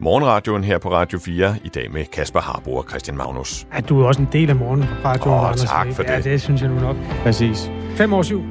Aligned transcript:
morgenradioen 0.00 0.64
her 0.64 0.78
på 0.78 0.92
Radio 0.92 1.18
4, 1.18 1.56
i 1.64 1.68
dag 1.68 1.90
med 1.92 2.04
Kasper 2.04 2.40
Harbo 2.40 2.74
og 2.74 2.84
Christian 2.88 3.16
Magnus. 3.16 3.66
Ja, 3.74 3.80
du 3.80 4.00
er 4.00 4.06
også 4.06 4.20
en 4.22 4.28
del 4.32 4.50
af 4.50 4.56
morgenradioen. 4.56 5.30
Åh, 5.38 5.46
Anders 5.46 5.60
tak 5.70 5.92
for 5.92 6.02
Ja, 6.02 6.16
det. 6.16 6.24
det 6.24 6.42
synes 6.42 6.60
jeg 6.62 6.70
nu 6.70 6.80
nok. 6.80 6.96
Præcis. 7.22 7.70
Fem 7.96 8.12
år 8.12 8.22
syv. 8.22 8.42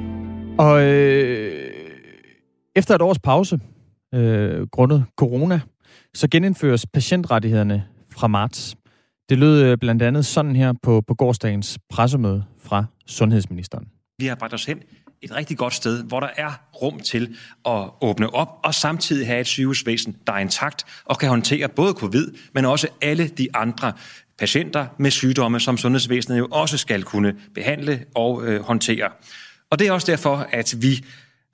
Og 0.58 0.82
øh, 0.82 1.70
efter 2.76 2.94
et 2.94 3.02
års 3.02 3.18
pause, 3.18 3.60
øh, 4.14 4.66
grundet 4.72 5.04
corona, 5.16 5.60
så 6.14 6.28
genindføres 6.30 6.86
patientrettighederne 6.86 7.84
fra 8.12 8.26
marts. 8.28 8.76
Det 9.28 9.38
lød 9.38 9.62
øh, 9.62 9.78
blandt 9.78 10.02
andet 10.02 10.26
sådan 10.26 10.56
her 10.56 10.72
på, 10.82 11.00
på 11.06 11.14
gårdsdagens 11.14 11.78
pressemøde 11.90 12.44
fra 12.62 12.84
sundhedsministeren. 13.06 13.86
Vi 14.18 14.26
har 14.26 14.34
bragt 14.34 14.54
os 14.54 14.64
hen 14.64 14.78
et 15.22 15.34
rigtig 15.34 15.58
godt 15.58 15.74
sted, 15.74 16.04
hvor 16.04 16.20
der 16.20 16.28
er 16.36 16.52
rum 16.82 17.00
til 17.00 17.36
at 17.68 17.90
åbne 18.00 18.34
op, 18.34 18.48
og 18.64 18.74
samtidig 18.74 19.26
have 19.26 19.40
et 19.40 19.46
sygehusvæsen, 19.46 20.16
der 20.26 20.32
er 20.32 20.38
intakt 20.38 20.86
og 21.04 21.18
kan 21.18 21.28
håndtere 21.28 21.68
både 21.68 21.92
covid, 21.92 22.26
men 22.54 22.64
også 22.64 22.88
alle 23.00 23.28
de 23.28 23.48
andre 23.54 23.92
patienter 24.38 24.86
med 24.98 25.10
sygdomme, 25.10 25.60
som 25.60 25.78
sundhedsvæsenet 25.78 26.38
jo 26.38 26.48
også 26.50 26.78
skal 26.78 27.02
kunne 27.02 27.34
behandle 27.54 28.04
og 28.14 28.46
øh, 28.46 28.62
håndtere. 28.62 29.08
Og 29.70 29.78
det 29.78 29.86
er 29.86 29.92
også 29.92 30.06
derfor, 30.10 30.46
at 30.50 30.74
vi 30.78 31.04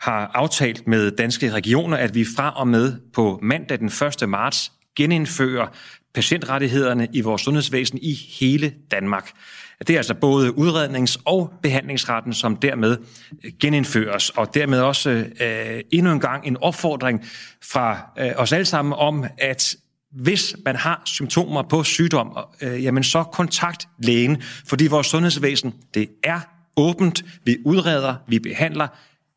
har 0.01 0.31
aftalt 0.35 0.87
med 0.87 1.11
danske 1.11 1.51
regioner, 1.51 1.97
at 1.97 2.15
vi 2.15 2.27
fra 2.37 2.53
og 2.57 2.69
med 2.69 2.93
på 3.15 3.39
mandag 3.43 3.79
den 3.79 3.91
1. 4.23 4.29
marts 4.29 4.73
genindfører 4.97 5.67
patientrettighederne 6.15 7.09
i 7.13 7.21
vores 7.21 7.43
sundhedsvæsen 7.43 7.99
i 8.03 8.15
hele 8.41 8.75
Danmark. 8.91 9.33
Det 9.79 9.91
er 9.91 9.97
altså 9.97 10.15
både 10.15 10.53
udrednings- 10.59 11.23
og 11.25 11.53
behandlingsretten, 11.63 12.33
som 12.33 12.57
dermed 12.57 12.97
øh, 13.45 13.53
genindføres, 13.61 14.31
og 14.31 14.55
dermed 14.55 14.81
også 14.81 15.11
øh, 15.11 15.81
endnu 15.91 16.13
en 16.13 16.21
gang 16.21 16.47
en 16.47 16.57
opfordring 16.57 17.25
fra 17.63 18.11
øh, 18.19 18.33
os 18.37 18.53
alle 18.53 18.67
sammen 18.67 18.93
om, 18.93 19.25
at 19.39 19.77
hvis 20.13 20.57
man 20.65 20.77
har 20.77 21.03
symptomer 21.05 21.63
på 21.63 21.85
sygdom, 21.85 22.39
øh, 22.61 22.85
jamen 22.85 23.05
så 23.05 23.23
kontakt 23.23 23.89
lægen, 23.99 24.43
fordi 24.67 24.87
vores 24.87 25.07
sundhedsvæsen, 25.07 25.75
det 25.95 26.09
er 26.25 26.41
åbent, 26.77 27.25
vi 27.45 27.57
udreder, 27.65 28.15
vi 28.29 28.39
behandler 28.39 28.89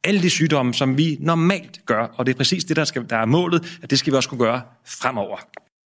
alle 0.03 0.21
de 0.21 0.29
sygdomme, 0.29 0.73
som 0.73 0.97
vi 0.97 1.17
normalt 1.19 1.79
gør, 1.85 2.07
og 2.15 2.25
det 2.25 2.33
er 2.33 2.37
præcis 2.37 2.63
det, 2.63 2.75
der, 2.75 2.83
skal, 2.83 3.09
der 3.09 3.17
er 3.17 3.25
målet, 3.25 3.79
at 3.81 3.89
det 3.89 3.99
skal 3.99 4.13
vi 4.13 4.17
også 4.17 4.29
kunne 4.29 4.45
gøre 4.45 4.61
fremover. 4.85 5.37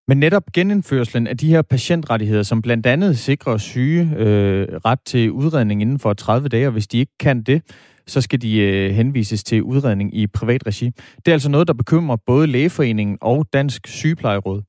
Men 0.08 0.18
netop 0.18 0.44
genindførselen 0.54 1.28
af 1.28 1.38
de 1.38 1.48
her 1.48 1.62
patientrettigheder, 1.62 2.44
som 2.44 2.62
blandt 2.62 2.86
andet 2.86 3.18
sikrer 3.18 3.58
syge 3.58 4.14
øh, 4.18 4.68
ret 4.86 5.00
til 5.06 5.32
udredning 5.32 5.82
inden 5.82 6.00
for 6.00 6.14
30 6.14 6.50
dage, 6.50 6.68
og 6.68 6.72
hvis 6.72 6.88
de 6.88 6.98
ikke 6.98 7.18
kan 7.20 7.44
det, 7.44 7.62
så 8.08 8.22
skal 8.22 8.42
de 8.42 8.60
øh, 8.60 8.92
henvises 8.92 9.44
til 9.44 9.64
udredning 9.64 10.18
i 10.18 10.28
privat 10.28 10.68
regi. 10.68 10.86
Det 11.18 11.28
er 11.28 11.32
altså 11.32 11.50
noget, 11.50 11.68
der 11.68 11.73
bekymrer 11.73 12.16
både 12.16 12.48
Lægeforeningen 12.48 13.18
og 13.22 13.45
Dansk 13.54 13.88
Sygeplejeråd. 13.88 14.62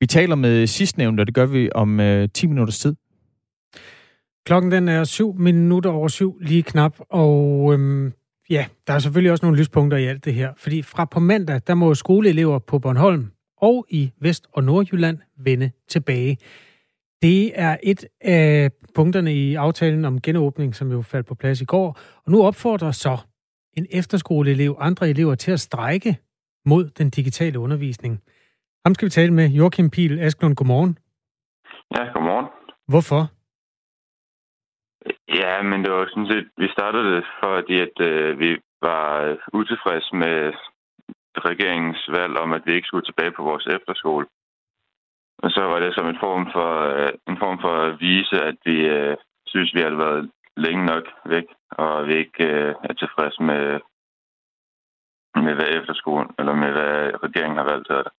Vi 0.00 0.06
taler 0.06 0.34
med 0.34 0.66
sidstnævnte, 0.66 1.20
og 1.20 1.26
det 1.26 1.34
gør 1.34 1.46
vi 1.46 1.70
om 1.74 2.00
øh, 2.00 2.28
10 2.34 2.46
minutters 2.46 2.78
tid. 2.78 2.94
Klokken 4.46 4.72
den 4.72 4.88
er 4.88 5.04
7 5.04 5.34
minutter 5.38 5.90
over 5.90 6.08
syv, 6.08 6.38
lige 6.40 6.62
knap. 6.62 6.96
Og 7.10 7.72
øhm, 7.74 8.12
ja, 8.50 8.66
der 8.86 8.92
er 8.92 8.98
selvfølgelig 8.98 9.32
også 9.32 9.46
nogle 9.46 9.58
lyspunkter 9.58 9.98
i 9.98 10.04
alt 10.04 10.24
det 10.24 10.34
her. 10.34 10.52
Fordi 10.56 10.82
fra 10.82 11.04
på 11.04 11.20
mandag, 11.20 11.60
der 11.66 11.74
må 11.74 11.94
skoleelever 11.94 12.58
på 12.58 12.78
Bornholm 12.78 13.30
og 13.68 13.86
i 13.88 14.12
Vest- 14.20 14.48
og 14.52 14.64
Nordjylland 14.64 15.18
vende 15.36 15.70
tilbage. 15.88 16.38
Det 17.22 17.60
er 17.60 17.76
et 17.82 18.02
af 18.20 18.70
punkterne 18.94 19.32
i 19.34 19.54
aftalen 19.54 20.04
om 20.04 20.20
genåbning, 20.20 20.74
som 20.74 20.90
jo 20.92 21.02
faldt 21.02 21.26
på 21.26 21.34
plads 21.34 21.60
i 21.60 21.64
går. 21.64 21.88
Og 22.24 22.32
nu 22.32 22.38
opfordrer 22.48 22.90
så 22.90 23.16
en 23.76 23.86
efterskoleelev 23.90 24.76
andre 24.80 25.08
elever 25.08 25.34
til 25.34 25.52
at 25.52 25.60
strække 25.60 26.16
mod 26.70 26.84
den 26.98 27.10
digitale 27.10 27.58
undervisning. 27.58 28.22
Ham 28.84 28.94
skal 28.94 29.06
vi 29.06 29.10
tale 29.10 29.32
med 29.32 29.48
Joachim 29.48 29.90
Pihl 29.90 30.18
Asklund. 30.18 30.56
Godmorgen. 30.56 30.98
Ja, 31.96 32.02
godmorgen. 32.14 32.48
Hvorfor? 32.92 33.22
Ja, 35.40 35.62
men 35.62 35.78
det 35.84 35.90
var 35.92 36.06
sådan 36.08 36.30
set, 36.32 36.46
vi 36.62 36.68
startede 36.76 37.16
det, 37.16 37.24
fordi 37.42 37.74
at 37.86 37.96
øh, 38.00 38.38
vi 38.38 38.50
var 38.82 39.36
utilfredse 39.52 40.10
med 40.22 40.36
regeringens 41.50 42.02
valg 42.08 42.36
om, 42.38 42.52
at 42.52 42.62
vi 42.66 42.72
ikke 42.74 42.86
skulle 42.86 43.06
tilbage 43.06 43.32
på 43.36 43.42
vores 43.42 43.66
efterskole. 43.66 44.26
Og 45.38 45.50
så 45.50 45.60
var 45.60 45.78
det 45.80 45.94
som 45.94 46.06
en 46.08 46.18
form 46.20 46.44
for, 46.54 46.70
øh, 46.92 47.12
en 47.30 47.38
form 47.38 47.58
for 47.64 47.74
at 47.86 48.00
vise, 48.00 48.36
at 48.50 48.56
vi 48.64 48.76
øh, 48.96 49.16
synes, 49.46 49.74
vi 49.74 49.80
har 49.80 49.90
været 50.04 50.30
længe 50.56 50.84
nok 50.86 51.04
væk, 51.26 51.46
og 51.70 52.06
vi 52.06 52.14
ikke 52.16 52.44
øh, 52.44 52.74
er 52.88 52.94
tilfredse 52.94 53.42
med, 53.42 53.64
med 55.44 55.54
hvad 55.54 55.68
efterskolen, 55.78 56.30
eller 56.38 56.54
med 56.54 56.70
hvad 56.76 56.94
regeringen 57.24 57.56
har 57.58 57.68
valgt 57.72 57.90
af 57.90 58.02
det. 58.04 58.12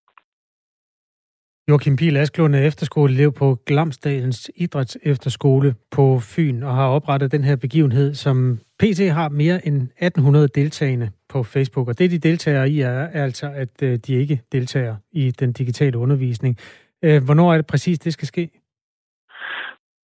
Joachim 1.69 1.95
Pihl 1.95 2.17
Asklund 2.17 2.55
er 2.55 2.67
efterskoleelev 2.67 3.31
på 3.33 3.57
Glamsdalens 3.65 4.51
Idræts 4.55 4.97
Efterskole 5.03 5.75
på 5.91 6.19
Fyn 6.19 6.63
og 6.63 6.75
har 6.75 6.87
oprettet 6.87 7.31
den 7.31 7.43
her 7.43 7.55
begivenhed, 7.55 8.13
som 8.13 8.59
PT 8.79 8.99
har 8.99 9.29
mere 9.29 9.67
end 9.67 9.81
1800 9.81 10.47
deltagende 10.47 11.11
på 11.37 11.43
Facebook. 11.43 11.87
Og 11.87 11.99
det, 11.99 12.11
de 12.11 12.19
deltager 12.29 12.63
i, 12.63 12.79
er, 12.81 12.99
er 13.17 13.23
altså, 13.23 13.47
at 13.63 13.83
øh, 13.83 13.95
de 14.05 14.13
ikke 14.13 14.41
deltager 14.51 14.95
i 15.11 15.31
den 15.31 15.51
digitale 15.53 15.97
undervisning. 15.97 16.57
Øh, 17.05 17.19
Hvornår 17.25 17.53
er 17.53 17.57
det 17.57 17.67
præcis, 17.67 17.99
det 17.99 18.13
skal 18.13 18.27
ske? 18.27 18.49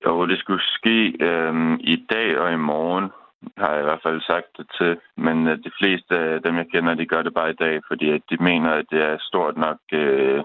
Jo, 0.06 0.28
det 0.28 0.38
skulle 0.40 0.64
ske 0.78 0.98
øhm, 1.30 1.76
i 1.94 2.06
dag 2.14 2.38
og 2.38 2.54
i 2.54 2.62
morgen, 2.74 3.10
har 3.58 3.72
jeg 3.72 3.82
i 3.82 3.88
hvert 3.90 4.04
fald 4.06 4.22
sagt 4.22 4.50
det 4.58 4.68
til. 4.78 4.98
Men 5.18 5.48
øh, 5.48 5.58
de 5.58 5.72
fleste 5.80 6.14
af 6.20 6.42
dem, 6.42 6.56
jeg 6.56 6.68
kender, 6.74 6.94
de 6.94 7.06
gør 7.06 7.22
det 7.22 7.34
bare 7.34 7.52
i 7.52 7.60
dag, 7.66 7.82
fordi 7.88 8.10
at 8.10 8.22
de 8.30 8.38
mener, 8.44 8.70
at 8.70 8.86
det 8.92 9.02
er 9.02 9.18
stort 9.20 9.58
nok. 9.58 9.80
Øh, 9.94 10.44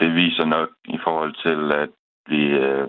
det 0.00 0.14
viser 0.14 0.44
nok 0.44 0.68
i 0.84 0.98
forhold 1.04 1.34
til, 1.44 1.60
at 1.82 1.90
vi 2.32 2.42
øh, 2.64 2.88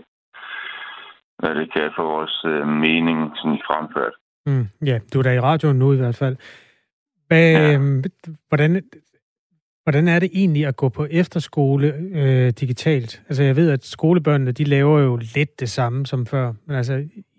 hvad 1.39 1.55
det 1.55 1.73
kan 1.73 1.91
få 1.95 2.03
vores 2.03 2.37
øh, 2.45 2.67
mening 2.67 3.17
sådan 3.39 3.61
fremført. 3.69 4.15
Mm, 4.45 4.67
ja, 4.89 4.99
du 5.13 5.19
er 5.19 5.23
da 5.23 5.33
i 5.33 5.39
radioen 5.39 5.79
nu 5.79 5.93
i 5.93 5.97
hvert 5.97 6.15
fald. 6.15 6.35
Hvad, 7.33 7.51
Ja. 7.51 7.71
ja. 7.71 7.77
hvordan, 8.49 8.81
hvordan 9.83 10.07
er 10.07 10.19
det 10.19 10.29
egentlig 10.33 10.65
at 10.65 10.75
gå 10.75 10.89
på 10.89 11.07
efterskole 11.11 11.87
øh, 12.21 12.49
digitalt? 12.61 13.21
Altså 13.29 13.43
jeg 13.43 13.55
ved, 13.55 13.71
at 13.71 13.85
skolebørnene, 13.85 14.51
de 14.51 14.63
laver 14.63 14.99
jo 14.99 15.15
lidt 15.35 15.59
det 15.59 15.69
samme 15.69 16.05
som 16.05 16.25
før, 16.25 16.53
men 16.67 16.75
altså, 16.77 16.93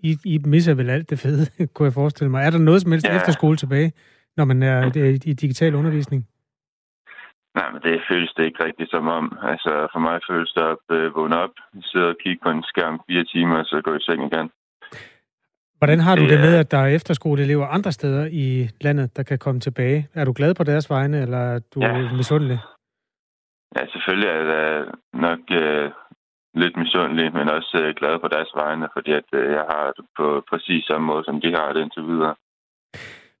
I, 0.09 0.17
I 0.25 0.37
misser 0.45 0.73
vel 0.73 0.89
alt 0.89 1.09
det 1.09 1.19
fede, 1.19 1.45
kunne 1.73 1.85
jeg 1.85 1.93
forestille 1.93 2.31
mig. 2.31 2.41
Er 2.45 2.49
der 2.49 2.57
noget 2.57 2.81
som 2.81 2.91
helst 2.91 3.07
Ja. 3.07 3.15
efterskole 3.15 3.57
tilbage, 3.57 3.91
når 4.37 4.45
man 4.45 4.63
er 4.63 4.91
øh, 4.97 5.13
i 5.13 5.33
digital 5.43 5.75
undervisning? 5.75 6.27
Nej, 7.59 7.67
men 7.73 7.81
det 7.81 8.01
føles 8.09 8.31
det 8.37 8.45
ikke 8.45 8.63
rigtigt 8.67 8.89
som 8.91 9.07
om. 9.07 9.25
Altså, 9.51 9.71
for 9.93 9.99
mig 9.99 10.19
føles 10.29 10.51
det 10.55 10.63
op, 10.63 10.83
øh, 10.91 11.15
vågne 11.15 11.37
op, 11.45 11.55
sidde 11.81 12.07
og 12.13 12.15
kigge 12.23 12.39
på 12.43 12.49
en 12.55 12.63
skærm 12.71 13.01
fire 13.09 13.25
timer, 13.33 13.57
og 13.57 13.65
så 13.65 13.81
gå 13.87 13.91
i 13.95 14.01
seng 14.07 14.21
igen. 14.31 14.47
Hvordan 15.77 15.99
har 15.99 16.15
du 16.15 16.21
Det 16.21 16.29
det 16.29 16.39
med, 16.39 16.55
at 16.55 16.71
der 16.71 16.77
er 16.77 16.87
efterskoleelever 16.87 17.67
andre 17.67 17.91
steder 17.91 18.25
i 18.31 18.69
landet, 18.81 19.17
der 19.17 19.23
kan 19.23 19.37
komme 19.39 19.59
tilbage? 19.61 20.07
Er 20.13 20.25
du 20.25 20.33
glad 20.35 20.53
på 20.55 20.63
deres 20.63 20.89
vegne, 20.89 21.21
eller 21.21 21.37
er 21.37 21.59
du 21.75 21.79
Ja. 21.81 22.11
misundelig? 22.13 22.59
Ja, 23.77 23.85
selvfølgelig 23.93 24.29
er 24.29 24.41
jeg 24.53 24.85
nok 25.13 25.39
øh, 25.51 25.91
lidt 26.61 26.77
misundelig, 26.77 27.33
men 27.33 27.49
også 27.49 27.77
øh, 27.83 27.95
glad 27.99 28.19
på 28.19 28.27
deres 28.27 28.51
vegne, 28.55 28.87
fordi 28.93 29.11
at, 29.11 29.27
øh, 29.33 29.51
jeg 29.51 29.65
har 29.69 29.93
det 29.97 30.05
på 30.19 30.43
præcis 30.49 30.85
samme 30.85 31.07
måde, 31.07 31.23
som 31.25 31.41
de 31.41 31.49
har 31.57 31.73
det 31.73 31.81
indtil 31.81 32.03
videre. 32.03 32.35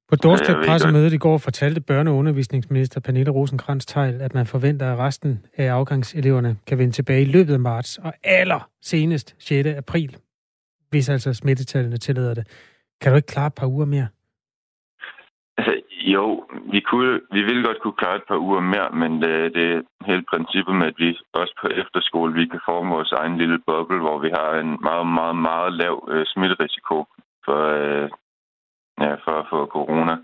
På 0.09 0.15
ved 0.23 0.65
pressemødet 0.67 1.13
i 1.13 1.17
går 1.17 1.37
fortalte 1.37 1.81
børne- 1.91 2.09
og 2.09 2.15
undervisningsminister 2.15 3.01
Pernille 3.01 3.31
rosenkrantz 3.31 3.85
teil 3.85 4.21
at 4.21 4.33
man 4.33 4.45
forventer, 4.45 4.93
at 4.93 4.99
resten 4.99 5.45
af 5.57 5.67
afgangseleverne 5.71 6.57
kan 6.67 6.77
vende 6.77 6.93
tilbage 6.93 7.21
i 7.21 7.25
løbet 7.25 7.53
af 7.53 7.59
marts, 7.59 7.97
og 7.97 8.13
aller 8.23 8.69
senest 8.81 9.35
6. 9.39 9.67
april, 9.67 10.17
hvis 10.95 11.09
altså 11.09 11.33
smittetallene 11.33 11.97
tillader 11.97 12.33
det. 12.33 12.45
Kan 13.01 13.11
du 13.11 13.15
ikke 13.15 13.33
klare 13.35 13.47
et 13.47 13.59
par 13.61 13.67
uger 13.75 13.85
mere? 13.85 14.07
Altså, 15.57 15.73
jo, 16.15 16.25
vi, 16.73 16.79
kunne, 16.89 17.13
vi 17.35 17.41
ville 17.49 17.63
godt 17.67 17.79
kunne 17.81 17.99
klare 18.01 18.15
et 18.15 18.27
par 18.27 18.39
uger 18.47 18.61
mere, 18.73 18.89
men 19.01 19.11
det, 19.23 19.33
det 19.55 19.65
er 19.73 19.81
hele 20.09 20.23
princippet 20.31 20.75
med, 20.75 20.87
at 20.91 20.97
vi 20.97 21.09
også 21.33 21.53
på 21.61 21.67
efterskole, 21.81 22.33
vi 22.33 22.45
kan 22.53 22.61
forme 22.69 22.89
vores 22.95 23.11
egen 23.11 23.37
lille 23.37 23.59
boble, 23.67 23.99
hvor 24.05 24.17
vi 24.25 24.29
har 24.39 24.49
en 24.63 24.71
meget, 24.87 25.07
meget, 25.19 25.37
meget 25.49 25.73
lav 25.81 25.95
øh, 26.13 26.25
smitterisiko 26.31 26.97
for, 27.45 27.61
øh, 27.79 28.09
ja, 29.05 29.13
for 29.25 29.35
at 29.41 29.47
få 29.51 29.59
corona. 29.65 30.15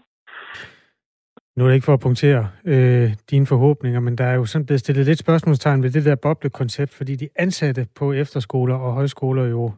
Nu 1.55 1.63
er 1.63 1.67
det 1.67 1.75
ikke 1.75 1.85
for 1.85 1.93
at 1.93 2.05
punktere 2.07 2.49
øh, 2.65 3.09
dine 3.31 3.45
forhåbninger, 3.45 3.99
men 3.99 4.17
der 4.17 4.25
er 4.25 4.35
jo 4.35 4.45
sådan 4.45 4.65
blevet 4.65 4.79
stillet 4.79 5.05
lidt 5.05 5.19
spørgsmålstegn 5.19 5.83
ved 5.83 5.91
det 5.91 6.05
der 6.05 6.15
boblekoncept, 6.15 6.93
fordi 6.93 7.15
de 7.15 7.29
ansatte 7.35 7.87
på 7.95 8.13
efterskoler 8.13 8.75
og 8.75 8.93
højskoler 8.93 9.45
jo 9.45 9.71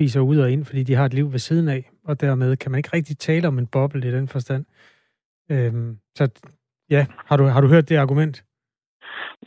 fiser 0.00 0.20
ud 0.20 0.38
og 0.44 0.50
ind, 0.50 0.64
fordi 0.64 0.82
de 0.82 0.94
har 0.94 1.04
et 1.04 1.14
liv 1.14 1.32
ved 1.32 1.38
siden 1.38 1.68
af, 1.68 1.82
og 2.08 2.20
dermed 2.20 2.56
kan 2.56 2.70
man 2.70 2.78
ikke 2.78 2.96
rigtig 2.98 3.18
tale 3.18 3.48
om 3.48 3.58
en 3.58 3.72
boble 3.74 4.08
i 4.08 4.12
den 4.18 4.28
forstand. 4.28 4.64
Øhm, 5.52 5.90
så 6.18 6.24
ja, 6.90 7.02
har 7.28 7.36
du, 7.36 7.44
har 7.44 7.60
du 7.60 7.68
hørt 7.68 7.88
det 7.88 7.96
argument? 7.96 8.36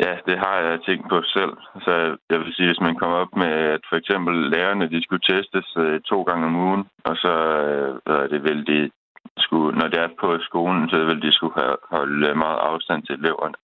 Ja, 0.04 0.14
det 0.28 0.38
har 0.44 0.58
jeg 0.68 0.80
tænkt 0.88 1.06
på 1.10 1.18
selv. 1.36 1.56
Så 1.86 1.94
jeg 2.32 2.40
vil 2.40 2.54
sige, 2.54 2.70
hvis 2.70 2.86
man 2.88 2.96
kommer 2.96 3.18
op 3.24 3.34
med, 3.44 3.54
at 3.76 3.84
for 3.90 3.96
eksempel 4.02 4.36
lærerne, 4.54 4.90
de 4.94 5.04
skulle 5.04 5.26
testes 5.32 5.68
øh, 5.78 6.02
to 6.02 6.18
gange 6.24 6.46
om 6.46 6.56
ugen, 6.56 6.84
og 7.10 7.16
så 7.24 7.34
øh, 7.64 7.92
hvad 8.06 8.16
er 8.24 8.28
det, 8.34 8.44
vil 8.44 8.62
de 8.72 8.80
skulle, 9.46 9.78
når 9.80 9.88
det 9.88 10.00
er 10.00 10.10
på 10.22 10.30
skolen, 10.48 10.90
så 10.90 10.98
vil 11.10 11.22
de 11.22 11.32
skulle 11.34 11.56
have, 11.62 11.78
holde 11.94 12.36
meget 12.44 12.60
afstand 12.70 13.02
til 13.04 13.16
eleverne. 13.16 13.58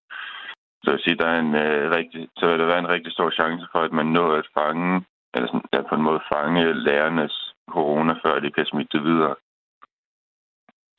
så 0.83 0.87
vil 0.91 1.03
sige, 1.03 1.19
der 1.21 1.27
er 1.33 1.39
en, 1.45 1.55
øh, 1.65 1.91
rigtig, 1.97 2.21
så 2.37 2.43
vil 2.49 2.59
der 2.59 2.71
være 2.71 2.83
en 2.85 2.93
rigtig 2.95 3.11
stor 3.13 3.29
chance 3.39 3.65
for, 3.71 3.79
at 3.87 3.93
man 3.99 4.05
når 4.05 4.29
at 4.41 4.47
fange, 4.59 5.03
eller 5.33 5.47
sådan, 5.47 5.69
ja, 5.73 5.81
på 5.89 5.95
en 5.95 6.01
måde 6.01 6.21
fange 6.33 6.73
lærernes 6.73 7.53
corona, 7.69 8.13
før 8.23 8.39
de 8.39 8.51
kan 8.51 8.65
smitte 8.65 8.97
det 8.97 9.03
videre. 9.05 9.35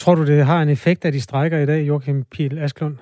Tror 0.01 0.15
du, 0.15 0.27
det 0.27 0.47
har 0.47 0.63
en 0.63 0.69
effekt, 0.69 1.05
at 1.05 1.13
de 1.13 1.21
strækker 1.21 1.59
i 1.59 1.67
dag, 1.67 1.89
Joachim 1.89 2.25
Piel 2.33 2.59
Asklund? 2.59 2.97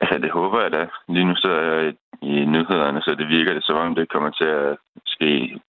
Altså, 0.00 0.18
det 0.18 0.30
håber 0.30 0.62
jeg 0.62 0.72
da. 0.72 0.88
Lige 1.08 1.24
nu 1.24 1.34
sidder 1.36 1.62
jeg 1.62 1.94
i 2.22 2.44
nyhederne, 2.44 3.00
så 3.02 3.14
det 3.18 3.28
virker 3.28 3.54
det, 3.54 3.64
som 3.64 3.76
om 3.76 3.94
det 3.94 4.08
kommer 4.08 4.30
til 4.30 4.44
at 4.44 4.76
ske 5.06 5.60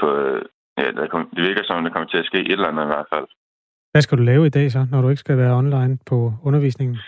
på... 0.00 0.08
Ja, 0.78 0.86
det 0.90 1.44
virker 1.48 1.62
som 1.64 1.76
om 1.76 1.84
det 1.84 1.92
kommer 1.92 2.08
til 2.08 2.18
at 2.18 2.26
ske 2.26 2.38
et 2.40 2.52
eller 2.52 2.68
andet 2.68 2.82
i 2.82 2.86
hvert 2.86 3.06
fald. 3.12 3.26
Hvad 3.92 4.02
skal 4.02 4.18
du 4.18 4.22
lave 4.22 4.46
i 4.46 4.50
dag 4.58 4.72
så, 4.72 4.86
når 4.90 5.02
du 5.02 5.08
ikke 5.08 5.24
skal 5.26 5.38
være 5.38 5.54
online 5.56 5.98
på 6.06 6.32
undervisningen? 6.42 6.98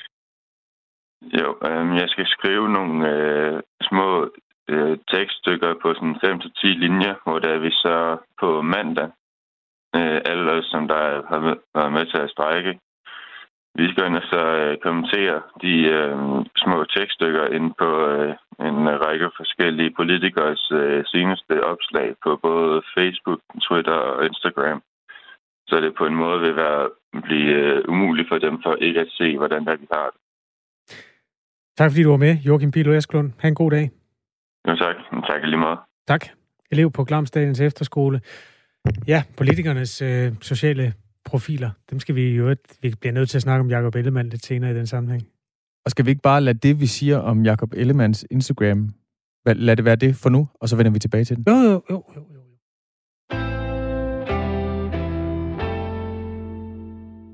Jo, 1.41 1.49
øh, 1.69 1.97
jeg 1.97 2.09
skal 2.09 2.27
skrive 2.27 2.69
nogle 2.73 3.11
øh, 3.11 3.63
små 3.83 4.31
øh, 4.69 4.99
tekststykker 5.13 5.75
på 5.83 5.95
sådan 5.95 6.17
5-10 6.25 6.67
linjer, 6.85 7.15
hvor 7.25 7.39
der 7.39 7.59
vi 7.59 7.71
så 7.71 8.17
på 8.41 8.63
mandag, 8.63 9.11
øh, 9.97 10.21
alle 10.25 10.53
os, 10.53 10.65
som 10.65 10.89
der 10.89 11.03
har 11.31 11.41
været 11.75 11.93
med 11.93 12.07
til 12.07 12.19
at 12.19 12.31
strække, 12.31 12.79
vi 13.79 13.85
skal 13.91 14.07
ind 14.07 14.17
og 14.17 14.27
så 14.33 14.43
øh, 14.63 14.79
kommentere 14.87 15.43
de 15.63 15.75
øh, 15.97 16.17
små 16.63 16.85
tekststykker 16.97 17.45
ind 17.57 17.69
på 17.81 17.89
øh, 18.13 18.31
en 18.69 18.79
række 19.05 19.29
forskellige 19.37 19.95
politikers 19.99 20.71
øh, 20.81 21.05
seneste 21.07 21.65
opslag 21.73 22.09
på 22.25 22.31
både 22.43 22.83
Facebook, 22.97 23.41
Twitter 23.67 23.99
og 24.13 24.25
Instagram. 24.25 24.83
Så 25.69 25.81
det 25.81 25.95
på 25.99 26.07
en 26.07 26.15
måde 26.15 26.41
vil 26.41 26.57
være 26.57 26.89
blive 27.23 27.55
øh, 27.65 27.89
umuligt 27.89 28.29
for 28.29 28.39
dem 28.39 28.63
for 28.63 28.75
ikke 28.75 29.01
at 29.01 29.11
se, 29.19 29.37
hvordan 29.37 29.65
der 29.65 29.77
de 29.77 29.87
har 29.93 30.11
det. 30.13 30.21
Tak 31.79 31.91
fordi 31.91 32.03
du 32.03 32.11
var 32.11 32.17
med, 32.27 32.35
Joachim 32.47 32.71
Pilo 32.71 32.93
Esklund. 32.93 33.33
Ha' 33.41 33.49
en 33.49 33.55
god 33.55 33.71
dag. 33.71 34.04
Jo, 34.69 34.77
tak. 34.77 34.97
Tak 35.29 35.43
lige 35.45 35.57
meget. 35.57 35.79
Tak. 36.09 36.27
Elev 36.71 36.91
på 36.91 37.05
Glamsdalens 37.05 37.61
Efterskole. 37.61 38.21
Ja, 39.07 39.23
politikernes 39.37 40.03
øh, 40.03 40.33
sociale 40.41 40.93
profiler, 41.25 41.71
dem 41.91 42.01
skal 42.01 42.15
vi 42.15 42.37
jo... 42.37 42.57
Vi 42.83 42.95
bliver 43.01 43.13
nødt 43.13 43.31
til 43.31 43.39
at 43.39 43.43
snakke 43.43 43.61
om 43.61 43.71
Jacob 43.71 43.95
Ellemann 43.95 44.29
lidt 44.29 44.45
senere 44.45 44.71
i 44.71 44.75
den 44.75 44.87
sammenhæng. 44.87 45.23
Og 45.85 45.91
skal 45.91 46.05
vi 46.05 46.11
ikke 46.11 46.23
bare 46.23 46.41
lade 46.41 46.59
det, 46.59 46.81
vi 46.81 46.87
siger 46.87 47.19
om 47.19 47.45
Jacob 47.45 47.73
Ellemanns 47.77 48.27
Instagram, 48.31 48.95
lad 49.47 49.77
det 49.77 49.85
være 49.85 49.97
det 49.97 50.17
for 50.17 50.31
nu, 50.31 50.49
og 50.61 50.69
så 50.69 50.77
vender 50.77 50.93
vi 50.93 50.99
tilbage 50.99 51.25
til 51.25 51.37
den? 51.37 51.45
Jo, 51.49 51.55
jo, 51.55 51.83
jo. 51.91 52.05
jo, 52.17 52.23
jo. 52.35 52.41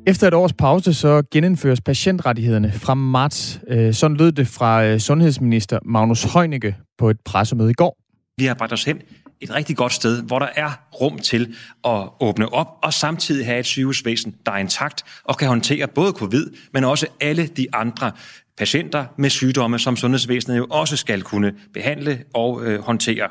Efter 0.07 0.27
et 0.27 0.35
års 0.35 0.53
pause, 0.53 0.95
så 0.95 1.23
genindføres 1.33 1.81
patientrettighederne 1.81 2.73
fra 2.73 2.95
marts. 2.95 3.61
Øh, 3.69 3.93
sådan 3.93 4.17
lød 4.17 4.33
det 4.33 4.47
fra 4.47 4.85
øh, 4.85 4.99
sundhedsminister 4.99 5.79
Magnus 5.85 6.25
Heunicke 6.35 6.77
på 7.01 7.11
et 7.11 7.21
pressemøde 7.25 7.71
i 7.71 7.75
går. 7.75 7.97
Vi 8.37 8.45
har 8.45 8.55
bragt 8.55 8.73
os 8.73 8.85
hen 8.85 9.03
et 9.41 9.55
rigtig 9.55 9.77
godt 9.77 9.93
sted, 9.93 10.23
hvor 10.23 10.39
der 10.39 10.49
er 10.57 10.71
rum 11.01 11.19
til 11.19 11.57
at 11.85 12.09
åbne 12.21 12.53
op, 12.53 12.67
og 12.83 12.93
samtidig 12.93 13.47
have 13.47 13.59
et 13.59 13.67
sygehusvæsen, 13.67 14.35
der 14.47 14.53
er 14.53 14.57
intakt 14.57 15.05
og 15.25 15.37
kan 15.39 15.49
håndtere 15.49 15.89
både 15.89 16.13
covid, 16.13 16.47
men 16.73 16.85
også 16.85 17.07
alle 17.21 17.47
de 17.47 17.67
andre 17.73 18.13
patienter 18.59 19.05
med 19.19 19.31
sygdomme, 19.31 19.79
som 19.79 19.97
sundhedsvæsenet 19.97 20.57
jo 20.57 20.67
også 20.71 20.97
skal 20.97 21.23
kunne 21.23 21.53
behandle 21.75 22.25
og 22.35 22.65
øh, 22.65 22.81
håndtere. 22.81 23.29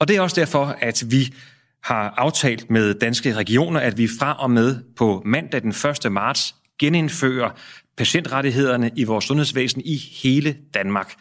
Og 0.00 0.08
det 0.08 0.16
er 0.16 0.20
også 0.20 0.40
derfor, 0.40 0.76
at 0.80 1.04
vi 1.06 1.34
har 1.82 2.14
aftalt 2.16 2.70
med 2.70 2.94
danske 2.94 3.34
regioner, 3.34 3.80
at 3.80 3.98
vi 3.98 4.08
fra 4.18 4.36
og 4.42 4.50
med 4.50 4.76
på 4.96 5.22
mandag 5.24 5.62
den 5.62 5.74
1. 6.04 6.12
marts 6.12 6.54
genindfører 6.78 7.50
patientrettighederne 7.96 8.90
i 8.96 9.04
vores 9.04 9.24
sundhedsvæsen 9.24 9.82
i 9.84 9.96
hele 10.22 10.56
Danmark. 10.74 11.14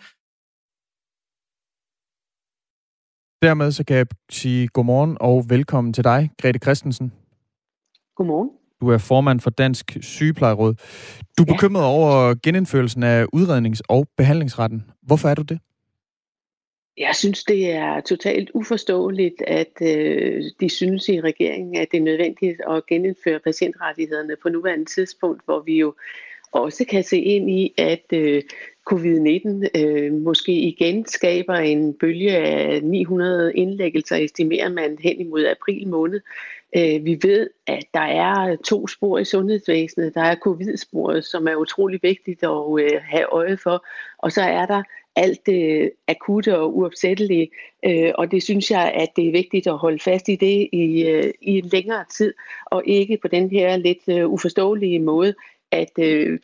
Dermed 3.42 3.72
så 3.72 3.84
kan 3.84 3.98
jeg 3.98 4.06
sige 4.30 4.68
godmorgen 4.68 5.18
og 5.20 5.46
velkommen 5.50 5.94
til 5.94 6.04
dig, 6.04 6.32
Grete 6.42 6.60
Christensen. 6.60 7.14
Godmorgen. 8.16 8.50
Du 8.82 8.88
er 8.90 8.98
formand 8.98 9.40
for 9.40 9.50
Dansk 9.50 9.98
Sygeplejeråd. 10.02 10.74
Du 11.38 11.44
er 11.44 11.46
ja. 11.48 11.54
bekymret 11.54 11.86
over 11.86 12.36
genindførelsen 12.44 13.04
af 13.04 13.26
udrednings- 13.36 13.82
og 13.90 14.08
behandlingsretten. 14.18 14.92
Hvorfor 15.02 15.30
er 15.30 15.36
du 15.36 15.42
det? 15.42 15.60
Jeg 16.98 17.16
synes, 17.16 17.44
det 17.44 17.72
er 17.72 18.02
totalt 18.02 18.52
uforståeligt, 18.54 19.42
at 19.48 19.74
øh, 19.82 20.44
de 20.60 20.70
synes 20.70 21.10
i 21.10 21.22
regeringen, 21.22 21.76
at 21.76 21.88
det 21.92 21.98
er 21.98 22.04
nødvendigt 22.04 22.62
at 22.70 22.86
genindføre 22.86 23.40
patientrettighederne 23.40 24.36
på 24.44 24.50
nuværende 24.50 24.86
tidspunkt, 24.86 25.46
hvor 25.46 25.60
vi 25.60 25.80
jo 25.80 25.96
også 26.52 26.86
kan 26.90 27.04
se 27.04 27.18
ind 27.18 27.50
i, 27.50 27.74
at 27.78 28.06
øh, 28.14 28.44
covid-19 28.92 29.80
øh, 29.80 30.14
måske 30.14 30.52
igen 30.52 31.06
skaber 31.06 31.54
en 31.54 31.94
bølge 31.94 32.38
af 32.38 32.84
900 32.84 33.54
indlæggelser, 33.56 34.16
estimerer 34.16 34.70
man 34.70 34.98
hen 35.00 35.20
imod 35.20 35.46
april 35.46 35.88
måned. 35.88 36.22
Øh, 36.78 37.06
vi 37.06 37.20
ved, 37.24 37.50
at 37.68 37.84
der 37.94 38.00
er 38.00 38.56
to 38.56 38.88
spor 38.88 39.18
i 39.18 39.26
sundhedsvæsenet. 39.26 40.16
Der 40.16 40.22
er 40.22 40.36
covid-sporet, 40.36 41.26
som 41.26 41.48
er 41.48 41.56
utrolig 41.56 42.00
vigtigt 42.04 42.44
at 42.44 42.80
øh, 42.80 43.02
have 43.02 43.34
øje 43.34 43.58
for, 43.58 43.86
og 44.18 44.32
så 44.32 44.42
er 44.42 44.66
der 44.66 44.84
alt 45.16 45.46
det 45.46 45.92
akutte 46.08 46.58
og 46.58 46.78
uopsættelige, 46.78 47.50
øh, 47.86 48.12
og 48.16 48.32
det 48.32 48.44
synes 48.44 48.72
jeg, 48.72 48.92
at 48.96 49.10
det 49.16 49.28
er 49.28 49.32
vigtigt 49.32 49.68
at 49.68 49.78
holde 49.78 50.00
fast 50.00 50.30
i 50.30 50.36
det 50.36 50.70
i, 50.74 51.04
øh, 51.08 51.34
i 51.42 51.58
en 51.58 51.66
længere 51.66 52.06
tid, 52.18 52.34
og 52.66 52.84
ikke 52.86 53.18
på 53.22 53.28
den 53.28 53.50
her 53.50 53.78
lidt 53.78 54.08
øh, 54.08 54.30
uforståelige 54.30 55.00
måde, 55.00 55.34
at 55.72 55.92
øh, 56.00 56.40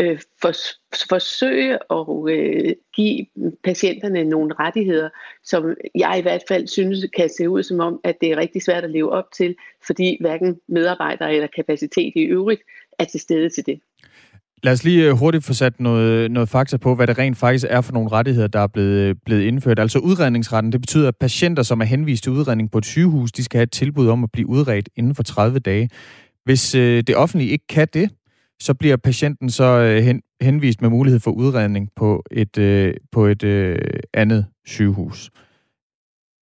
øh, 0.00 0.20
for, 0.42 0.52
forsøge 1.08 1.78
at 1.90 2.06
øh, 2.28 2.74
give 2.94 3.26
patienterne 3.64 4.24
nogle 4.24 4.54
rettigheder, 4.54 5.08
som 5.44 5.74
jeg 5.94 6.18
i 6.18 6.22
hvert 6.22 6.42
fald 6.48 6.66
synes 6.66 7.06
kan 7.16 7.30
se 7.38 7.48
ud 7.48 7.62
som 7.62 7.80
om, 7.80 8.00
at 8.04 8.16
det 8.20 8.32
er 8.32 8.36
rigtig 8.36 8.62
svært 8.62 8.84
at 8.84 8.90
leve 8.90 9.12
op 9.12 9.24
til, 9.36 9.54
fordi 9.86 10.16
hverken 10.20 10.60
medarbejdere 10.68 11.34
eller 11.34 11.48
kapacitet 11.56 12.12
i 12.16 12.20
øvrigt 12.20 12.62
er 12.98 13.04
til 13.04 13.20
stede 13.20 13.48
til 13.48 13.66
det. 13.66 13.80
Lad 14.62 14.72
os 14.72 14.84
lige 14.84 15.08
øh, 15.08 15.12
hurtigt 15.12 15.44
få 15.44 15.52
sat 15.52 15.80
noget, 15.80 16.30
noget 16.30 16.48
fakta 16.48 16.76
på, 16.76 16.94
hvad 16.94 17.06
det 17.06 17.18
rent 17.18 17.36
faktisk 17.36 17.66
er 17.68 17.80
for 17.80 17.92
nogle 17.92 18.08
rettigheder, 18.12 18.46
der 18.46 18.60
er 18.60 18.66
blevet, 18.66 18.98
øh, 18.98 19.14
blevet 19.24 19.42
indført. 19.42 19.78
Altså 19.78 19.98
udredningsretten, 19.98 20.72
det 20.72 20.80
betyder, 20.80 21.08
at 21.08 21.16
patienter, 21.16 21.62
som 21.62 21.80
er 21.80 21.84
henvist 21.84 22.22
til 22.22 22.32
udredning 22.32 22.70
på 22.70 22.78
et 22.78 22.84
sygehus, 22.84 23.32
de 23.32 23.44
skal 23.44 23.58
have 23.58 23.62
et 23.62 23.72
tilbud 23.72 24.08
om 24.08 24.24
at 24.24 24.32
blive 24.32 24.48
udredt 24.48 24.88
inden 24.96 25.14
for 25.14 25.22
30 25.22 25.58
dage. 25.58 25.90
Hvis 26.44 26.74
øh, 26.74 27.02
det 27.06 27.16
offentlige 27.16 27.50
ikke 27.50 27.66
kan 27.66 27.88
det, 27.94 28.10
så 28.60 28.74
bliver 28.74 28.96
patienten 28.96 29.50
så 29.50 29.64
øh, 29.64 30.02
hen, 30.02 30.22
henvist 30.40 30.80
med 30.80 30.90
mulighed 30.90 31.20
for 31.20 31.30
udredning 31.30 31.88
på 31.96 32.24
et, 32.30 32.58
øh, 32.58 32.94
på 33.12 33.26
et 33.26 33.44
øh, 33.44 33.78
andet 34.14 34.46
sygehus. 34.66 35.30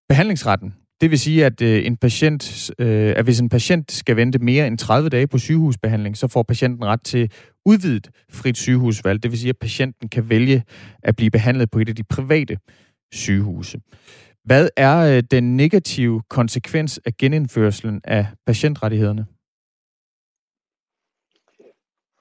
Behandlingsretten, 0.08 0.74
det 1.00 1.10
vil 1.10 1.18
sige, 1.18 1.46
at, 1.46 1.62
øh, 1.62 1.86
en 1.86 1.96
patient, 1.96 2.70
øh, 2.78 3.14
at 3.16 3.24
hvis 3.24 3.40
en 3.40 3.48
patient 3.48 3.92
skal 3.92 4.16
vente 4.16 4.38
mere 4.38 4.66
end 4.66 4.78
30 4.78 5.08
dage 5.08 5.26
på 5.26 5.38
sygehusbehandling, 5.38 6.16
så 6.16 6.28
får 6.28 6.42
patienten 6.42 6.84
ret 6.84 7.02
til 7.02 7.30
udvidet 7.66 8.10
frit 8.30 8.56
sygehusvalg. 8.56 9.22
Det 9.22 9.30
vil 9.30 9.38
sige, 9.38 9.50
at 9.50 9.58
patienten 9.58 10.08
kan 10.08 10.30
vælge 10.30 10.62
at 11.02 11.16
blive 11.16 11.30
behandlet 11.30 11.70
på 11.70 11.78
et 11.78 11.88
af 11.88 11.96
de 11.96 12.04
private 12.04 12.58
sygehuse. 13.12 13.78
Hvad 14.44 14.68
er 14.76 15.16
øh, 15.16 15.22
den 15.30 15.56
negative 15.56 16.22
konsekvens 16.30 17.00
af 17.04 17.16
genindførselen 17.16 18.00
af 18.04 18.26
patientrettighederne? 18.46 19.26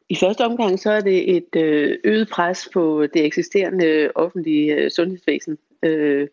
I 0.09 0.15
første 0.15 0.45
omgang 0.45 0.79
så 0.79 0.91
er 0.91 1.01
det 1.01 1.37
et 1.37 1.55
øh, 1.55 1.97
øget 2.03 2.29
pres 2.29 2.69
på 2.73 3.07
det 3.13 3.25
eksisterende 3.25 4.11
offentlige 4.15 4.75
øh, 4.75 4.91
sundhedsvæsen. 4.91 5.57
Øh, 5.83 6.27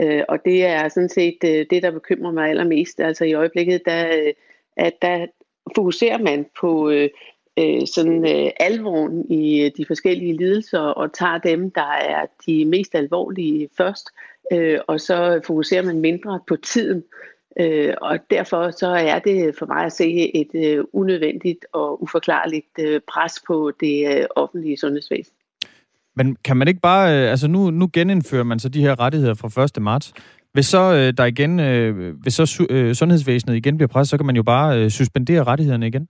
øh, 0.00 0.22
og 0.28 0.44
det 0.44 0.64
er 0.64 0.88
sådan 0.88 1.08
set 1.08 1.38
øh, 1.44 1.66
det, 1.70 1.82
der 1.82 1.90
bekymrer 1.90 2.32
mig 2.32 2.48
allermest. 2.48 3.00
Altså 3.00 3.24
i 3.24 3.32
øjeblikket, 3.32 3.82
der, 3.84 4.32
at 4.76 4.92
der 5.02 5.26
fokuserer 5.74 6.18
man 6.18 6.46
på 6.60 6.90
øh, 6.90 7.08
sådan 7.86 8.26
øh, 8.26 8.50
alvoren 8.60 9.30
i 9.30 9.70
de 9.76 9.86
forskellige 9.86 10.36
lidelser 10.36 10.80
og 10.80 11.12
tager 11.12 11.38
dem, 11.38 11.70
der 11.70 11.92
er 11.92 12.26
de 12.46 12.64
mest 12.64 12.94
alvorlige 12.94 13.68
først. 13.76 14.08
Øh, 14.52 14.78
og 14.86 15.00
så 15.00 15.40
fokuserer 15.46 15.82
man 15.82 16.00
mindre 16.00 16.40
på 16.48 16.56
tiden. 16.56 17.04
Øh, 17.60 17.94
og 18.00 18.18
derfor 18.30 18.70
så 18.70 18.86
er 18.86 19.18
det 19.18 19.54
for 19.58 19.66
mig 19.66 19.84
at 19.84 19.92
se 19.92 20.36
et 20.36 20.54
øh, 20.54 20.84
unødvendigt 20.92 21.66
og 21.72 22.02
uforklarligt 22.02 22.78
øh, 22.78 23.00
pres 23.08 23.42
på 23.46 23.72
det 23.80 24.16
øh, 24.16 24.26
offentlige 24.36 24.76
sundhedsvæsen. 24.76 25.34
Men 26.16 26.36
kan 26.44 26.56
man 26.56 26.68
ikke 26.68 26.80
bare, 26.80 27.24
øh, 27.24 27.30
altså 27.30 27.48
nu, 27.48 27.70
nu 27.70 27.88
genindfører 27.92 28.44
man 28.44 28.58
så 28.58 28.68
de 28.68 28.80
her 28.80 29.00
rettigheder 29.00 29.34
fra 29.34 29.62
1. 29.64 29.82
marts. 29.82 30.12
Hvis 30.52 30.66
så 30.66 30.94
øh, 30.94 31.12
der 31.16 31.24
igen, 31.24 31.60
øh, 31.60 32.14
hvis 32.22 32.34
så 32.34 32.66
øh, 32.70 32.94
sundhedsvæsenet 32.94 33.56
igen 33.56 33.76
bliver 33.76 33.88
presset, 33.88 34.10
så 34.10 34.16
kan 34.16 34.26
man 34.26 34.36
jo 34.36 34.42
bare 34.42 34.78
øh, 34.78 34.90
suspendere 34.90 35.44
rettighederne 35.44 35.86
igen. 35.86 36.08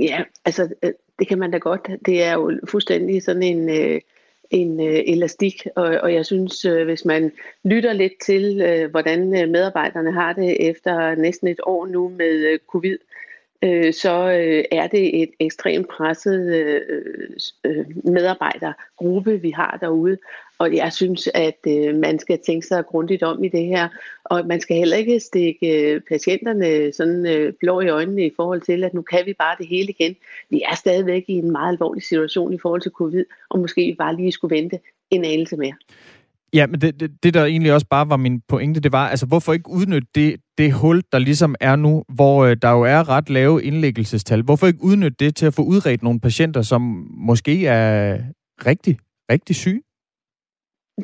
Ja, 0.00 0.22
altså 0.44 0.68
øh, 0.82 0.92
det 1.18 1.28
kan 1.28 1.38
man 1.38 1.50
da 1.50 1.58
godt. 1.58 1.90
Det 2.06 2.24
er 2.24 2.32
jo 2.32 2.60
fuldstændig 2.68 3.22
sådan 3.22 3.42
en 3.42 3.68
øh, 3.68 4.00
en 4.50 4.80
øh, 4.80 5.02
elastik, 5.06 5.66
og, 5.76 5.84
og 5.84 6.14
jeg 6.14 6.26
synes, 6.26 6.64
øh, 6.64 6.84
hvis 6.84 7.04
man 7.04 7.32
lytter 7.64 7.92
lidt 7.92 8.12
til, 8.22 8.60
øh, 8.60 8.90
hvordan 8.90 9.42
øh, 9.42 9.48
medarbejderne 9.48 10.12
har 10.12 10.32
det 10.32 10.68
efter 10.68 11.14
næsten 11.14 11.48
et 11.48 11.60
år 11.62 11.86
nu 11.86 12.08
med 12.08 12.52
øh, 12.52 12.58
covid, 12.68 12.98
øh, 13.62 13.92
så 13.92 14.30
øh, 14.30 14.64
er 14.70 14.86
det 14.86 15.22
et 15.22 15.30
ekstremt 15.40 15.88
presset 15.88 16.54
øh, 16.54 16.80
øh, 16.88 17.30
øh 17.64 17.86
medarbejdergruppe, 18.04 19.40
vi 19.40 19.50
har 19.50 19.78
derude. 19.80 20.18
Og 20.58 20.76
jeg 20.76 20.92
synes, 20.92 21.28
at 21.34 21.58
øh, 21.68 21.94
man 21.94 22.18
skal 22.18 22.38
tænke 22.46 22.66
sig 22.66 22.86
grundigt 22.86 23.22
om 23.22 23.44
i 23.44 23.48
det 23.48 23.66
her. 23.66 23.88
Og 24.24 24.46
man 24.46 24.60
skal 24.60 24.76
heller 24.76 24.96
ikke 24.96 25.20
stikke 25.20 25.92
øh, 25.92 26.00
patienterne 26.08 26.92
sådan 26.92 27.26
øh, 27.26 27.52
blå 27.60 27.80
i 27.80 27.88
øjnene 27.88 28.26
i 28.26 28.30
forhold 28.36 28.60
til, 28.60 28.84
at 28.84 28.94
nu 28.94 29.02
kan 29.02 29.22
vi 29.26 29.32
bare 29.38 29.56
det 29.58 29.66
hele 29.66 29.88
igen. 29.88 30.16
Vi 30.50 30.62
er 30.70 30.74
stadigvæk 30.74 31.24
i 31.28 31.32
en 31.32 31.52
meget 31.52 31.72
alvorlig 31.72 32.02
situation 32.02 32.52
i 32.52 32.58
forhold 32.58 32.80
til 32.80 32.92
covid, 32.92 33.24
og 33.50 33.58
måske 33.58 33.96
bare 33.98 34.16
lige 34.16 34.32
skulle 34.32 34.56
vente 34.56 34.78
en 35.10 35.24
anelse 35.24 35.56
mere. 35.56 35.74
Ja, 36.52 36.66
men 36.66 36.80
det, 36.80 37.00
det, 37.00 37.10
det, 37.22 37.34
der 37.34 37.44
egentlig 37.44 37.72
også 37.72 37.86
bare 37.90 38.08
var 38.08 38.16
min 38.16 38.40
pointe, 38.48 38.80
det 38.80 38.92
var, 38.92 39.08
altså 39.08 39.26
hvorfor 39.26 39.52
ikke 39.52 39.70
udnytte 39.70 40.08
det, 40.14 40.36
det 40.58 40.72
hul, 40.72 41.02
der 41.12 41.18
ligesom 41.18 41.54
er 41.60 41.76
nu, 41.76 42.04
hvor 42.08 42.44
øh, 42.44 42.56
der 42.62 42.70
jo 42.70 42.82
er 42.82 43.08
ret 43.08 43.30
lave 43.30 43.64
indlæggelsestal? 43.64 44.42
Hvorfor 44.42 44.66
ikke 44.66 44.82
udnytte 44.82 45.16
det 45.24 45.36
til 45.36 45.46
at 45.46 45.54
få 45.54 45.62
udredt 45.62 46.02
nogle 46.02 46.20
patienter, 46.20 46.62
som 46.62 46.80
måske 47.10 47.66
er 47.66 48.18
rigtig, 48.66 48.98
rigtig 49.30 49.56
syge? 49.56 49.80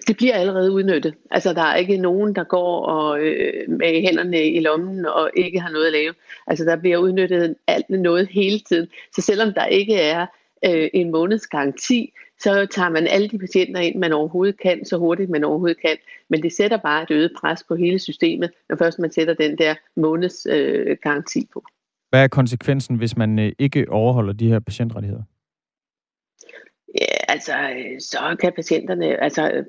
Det 0.06 0.16
bliver 0.16 0.34
allerede 0.34 0.72
udnyttet. 0.72 1.14
Altså, 1.30 1.52
der 1.52 1.62
er 1.62 1.76
ikke 1.76 1.96
nogen, 1.96 2.34
der 2.34 2.44
går 2.44 2.86
og, 2.86 3.20
øh, 3.20 3.70
med 3.70 4.02
hænderne 4.02 4.44
i 4.44 4.60
lommen 4.60 5.06
og 5.06 5.30
ikke 5.36 5.60
har 5.60 5.70
noget 5.70 5.86
at 5.86 5.92
lave. 5.92 6.14
Altså, 6.46 6.64
der 6.64 6.76
bliver 6.76 6.96
udnyttet 6.96 7.54
alt 7.66 7.90
noget 7.90 8.28
hele 8.28 8.58
tiden. 8.58 8.88
Så 9.14 9.22
selvom 9.22 9.52
der 9.54 9.66
ikke 9.66 9.94
er 9.94 10.26
øh, 10.64 10.90
en 10.94 11.10
måneds 11.10 11.46
garanti, 11.46 12.12
så 12.40 12.66
tager 12.66 12.88
man 12.88 13.06
alle 13.06 13.28
de 13.28 13.38
patienter 13.38 13.80
ind, 13.80 13.98
man 13.98 14.12
overhovedet 14.12 14.60
kan, 14.60 14.84
så 14.84 14.98
hurtigt 14.98 15.30
man 15.30 15.44
overhovedet 15.44 15.80
kan. 15.80 15.96
Men 16.30 16.42
det 16.42 16.52
sætter 16.52 16.76
bare 16.76 17.02
et 17.02 17.10
øget 17.10 17.32
pres 17.40 17.64
på 17.68 17.74
hele 17.74 17.98
systemet, 17.98 18.50
når 18.68 18.76
først 18.76 18.98
man 18.98 19.12
sætter 19.12 19.34
den 19.34 19.58
der 19.58 19.74
måneds 19.96 20.46
øh, 20.46 20.96
garanti 21.02 21.48
på. 21.52 21.64
Hvad 22.10 22.22
er 22.22 22.28
konsekvensen, 22.28 22.96
hvis 22.96 23.16
man 23.16 23.38
øh, 23.38 23.52
ikke 23.58 23.86
overholder 23.90 24.32
de 24.32 24.48
her 24.48 24.60
patientrettigheder? 24.60 25.22
Ja, 27.00 27.16
altså, 27.28 27.52
øh, 27.52 28.00
så 28.00 28.36
kan 28.40 28.52
patienterne, 28.56 29.22
altså, 29.22 29.64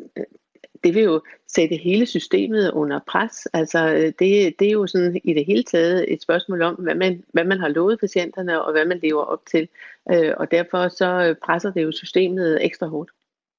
det 0.83 0.95
vil 0.95 1.03
jo 1.03 1.21
sætte 1.47 1.75
hele 1.75 2.05
systemet 2.05 2.71
under 2.71 2.99
pres. 3.07 3.47
Altså, 3.53 4.13
det, 4.19 4.53
det 4.59 4.67
er 4.67 4.71
jo 4.71 4.87
sådan 4.87 5.21
i 5.23 5.33
det 5.33 5.45
hele 5.45 5.63
taget 5.63 6.13
et 6.13 6.21
spørgsmål 6.21 6.61
om, 6.61 6.75
hvad 6.75 6.95
man, 6.95 7.23
hvad 7.33 7.43
man 7.43 7.59
har 7.59 7.67
lovet 7.67 7.99
patienterne, 7.99 8.61
og 8.61 8.71
hvad 8.71 8.85
man 8.85 8.99
lever 9.03 9.21
op 9.23 9.39
til. 9.51 9.67
Øh, 10.11 10.33
og 10.37 10.51
derfor 10.51 10.87
så 10.87 11.35
presser 11.45 11.71
det 11.71 11.83
jo 11.83 11.91
systemet 11.91 12.65
ekstra 12.65 12.87
hårdt. 12.87 13.11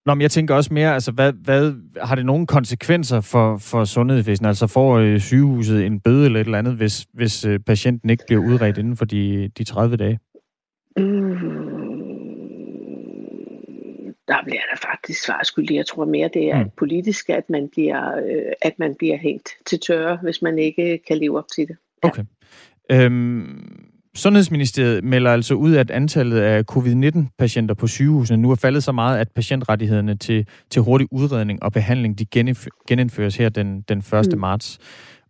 Nå, 0.07 0.15
men 0.15 0.23
jeg 0.23 0.31
tænker 0.31 0.55
også 0.55 0.75
mere, 0.75 0.95
altså, 0.95 1.13
hvad, 1.13 1.33
hvad, 1.33 1.73
har 2.03 2.15
det 2.15 2.27
nogle 2.27 2.47
konsekvenser 2.47 3.21
for, 3.21 3.57
for 3.57 3.85
sundhedsvæsenet? 3.85 4.49
Altså 4.49 4.67
får 4.67 4.99
øh, 4.99 5.21
sygehuset 5.21 5.87
en 5.87 6.01
bøde 6.01 6.27
eller 6.27 6.41
et 6.41 6.45
eller 6.45 6.59
andet, 6.59 6.75
hvis, 6.75 7.07
hvis 7.13 7.45
øh, 7.45 7.61
patienten 7.61 8.11
ikke 8.11 8.25
bliver 8.27 8.43
udredt 8.43 8.79
inden 8.79 8.97
for 8.97 9.05
de, 9.05 9.51
de 9.59 9.65
30 9.65 9.97
dage? 9.97 10.19
Mm 10.97 11.74
der 14.29 14.37
bliver 14.45 14.63
der 14.73 14.89
faktisk 14.89 15.25
svarskyldig. 15.25 15.77
Jeg 15.77 15.87
tror 15.87 16.05
mere, 16.05 16.31
det 16.35 16.51
er 16.51 16.65
mm. 16.65 16.71
politisk, 16.77 17.31
at 17.31 17.51
man, 17.51 17.69
bliver, 17.69 18.17
øh, 18.17 18.53
at 18.63 18.79
man 18.79 18.95
bliver 18.99 19.17
hængt 19.17 19.49
til 19.67 19.81
tørre, 19.81 20.19
hvis 20.23 20.43
man 20.43 20.59
ikke 20.59 21.01
kan 21.09 21.19
leve 21.19 21.39
op 21.39 21.49
til 21.55 21.69
det. 21.69 21.77
Ja. 22.05 22.09
Okay. 22.09 22.23
Øhm, 22.91 23.95
Sundhedsministeriet 24.17 25.05
melder 25.05 25.31
altså 25.31 25.55
ud, 25.55 25.75
at 25.75 25.91
antallet 25.91 26.41
af 26.41 26.65
covid-19-patienter 26.65 27.75
på 27.75 27.87
sygehusene 27.87 28.43
nu 28.43 28.51
er 28.51 28.55
faldet 28.55 28.85
så 28.85 28.93
meget, 28.93 29.19
at 29.19 29.31
patientrettighederne 29.31 30.17
til, 30.17 30.47
til 30.71 30.83
hurtig 30.83 31.09
udredning 31.11 31.63
og 31.63 31.73
behandling 31.73 32.19
de 32.19 32.27
genindføres 32.89 33.37
her 33.37 33.49
den, 33.49 33.81
den 33.81 33.99
1. 33.99 34.05
Mm. 34.13 34.41
marts. 34.41 34.79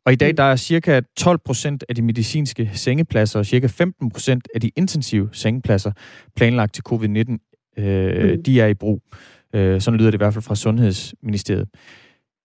Og 0.06 0.12
i 0.12 0.16
dag 0.16 0.30
mm. 0.30 0.36
der 0.36 0.44
er 0.44 0.56
cirka 0.56 1.00
12 1.16 1.38
procent 1.38 1.84
af 1.88 1.94
de 1.94 2.02
medicinske 2.02 2.70
sengepladser 2.72 3.38
og 3.38 3.46
cirka 3.46 3.66
15 3.66 4.10
procent 4.10 4.48
af 4.54 4.60
de 4.60 4.70
intensive 4.76 5.28
sengepladser 5.32 5.92
planlagt 6.36 6.74
til 6.74 6.82
covid-19 6.88 7.53
øh, 7.76 8.31
mm. 8.31 8.43
de 8.43 8.61
er 8.61 8.66
i 8.66 8.75
brug. 8.75 9.02
Øh, 9.54 9.81
sådan 9.81 9.99
lyder 9.99 10.11
det 10.11 10.16
i 10.16 10.23
hvert 10.25 10.35
fald 10.35 10.45
fra 10.45 10.54
Sundhedsministeriet. 10.54 11.69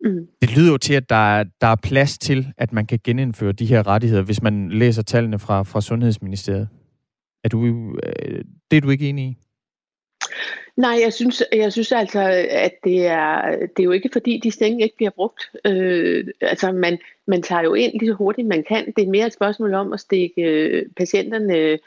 Mm. 0.04 0.28
Det 0.42 0.58
lyder 0.58 0.72
jo 0.72 0.78
til, 0.78 0.94
at 0.94 1.10
der 1.10 1.38
er, 1.38 1.44
der 1.62 1.68
er 1.68 1.76
plads 1.84 2.18
til, 2.18 2.48
at 2.58 2.74
man 2.74 2.86
kan 2.86 3.00
genindføre 3.04 3.52
de 3.52 3.66
her 3.66 3.88
rettigheder, 3.88 4.24
hvis 4.24 4.42
man 4.42 4.70
læser 4.70 5.02
tallene 5.02 5.40
fra, 5.40 5.64
fra 5.64 5.82
Sundhedsministeriet. 5.82 6.68
Er 7.44 7.50
du, 7.50 7.66
øh, 8.04 8.44
det 8.72 8.78
er 8.78 8.82
du 8.82 8.90
ikke 8.90 9.10
enig 9.10 9.26
i? 9.26 9.38
Nej, 10.78 11.00
jeg 11.04 11.14
synes, 11.14 11.44
jeg 11.54 11.72
synes 11.72 11.92
altså, 11.92 12.22
at 12.50 12.74
det 12.84 13.08
er, 13.08 13.42
det 13.52 13.80
er 13.80 13.84
jo 13.84 13.92
ikke 13.92 14.10
fordi, 14.14 14.40
de 14.44 14.52
senge 14.52 14.84
ikke 14.84 14.96
bliver 14.96 15.12
brugt. 15.16 15.52
Øh, 15.66 16.28
altså, 16.42 16.72
man, 16.72 16.98
man 17.28 17.42
tager 17.42 17.64
jo 17.64 17.74
ind 17.74 17.94
lige 18.00 18.10
så 18.10 18.14
hurtigt 18.14 18.48
man 18.48 18.64
kan. 18.64 18.94
Det 18.98 19.04
er 19.04 19.10
mere 19.10 19.28
et 19.28 19.34
spørgsmål 19.34 19.74
om 19.74 19.94
at 19.94 20.00
stikke 20.00 20.42
øh, 20.42 20.86
patienterne 20.98 21.80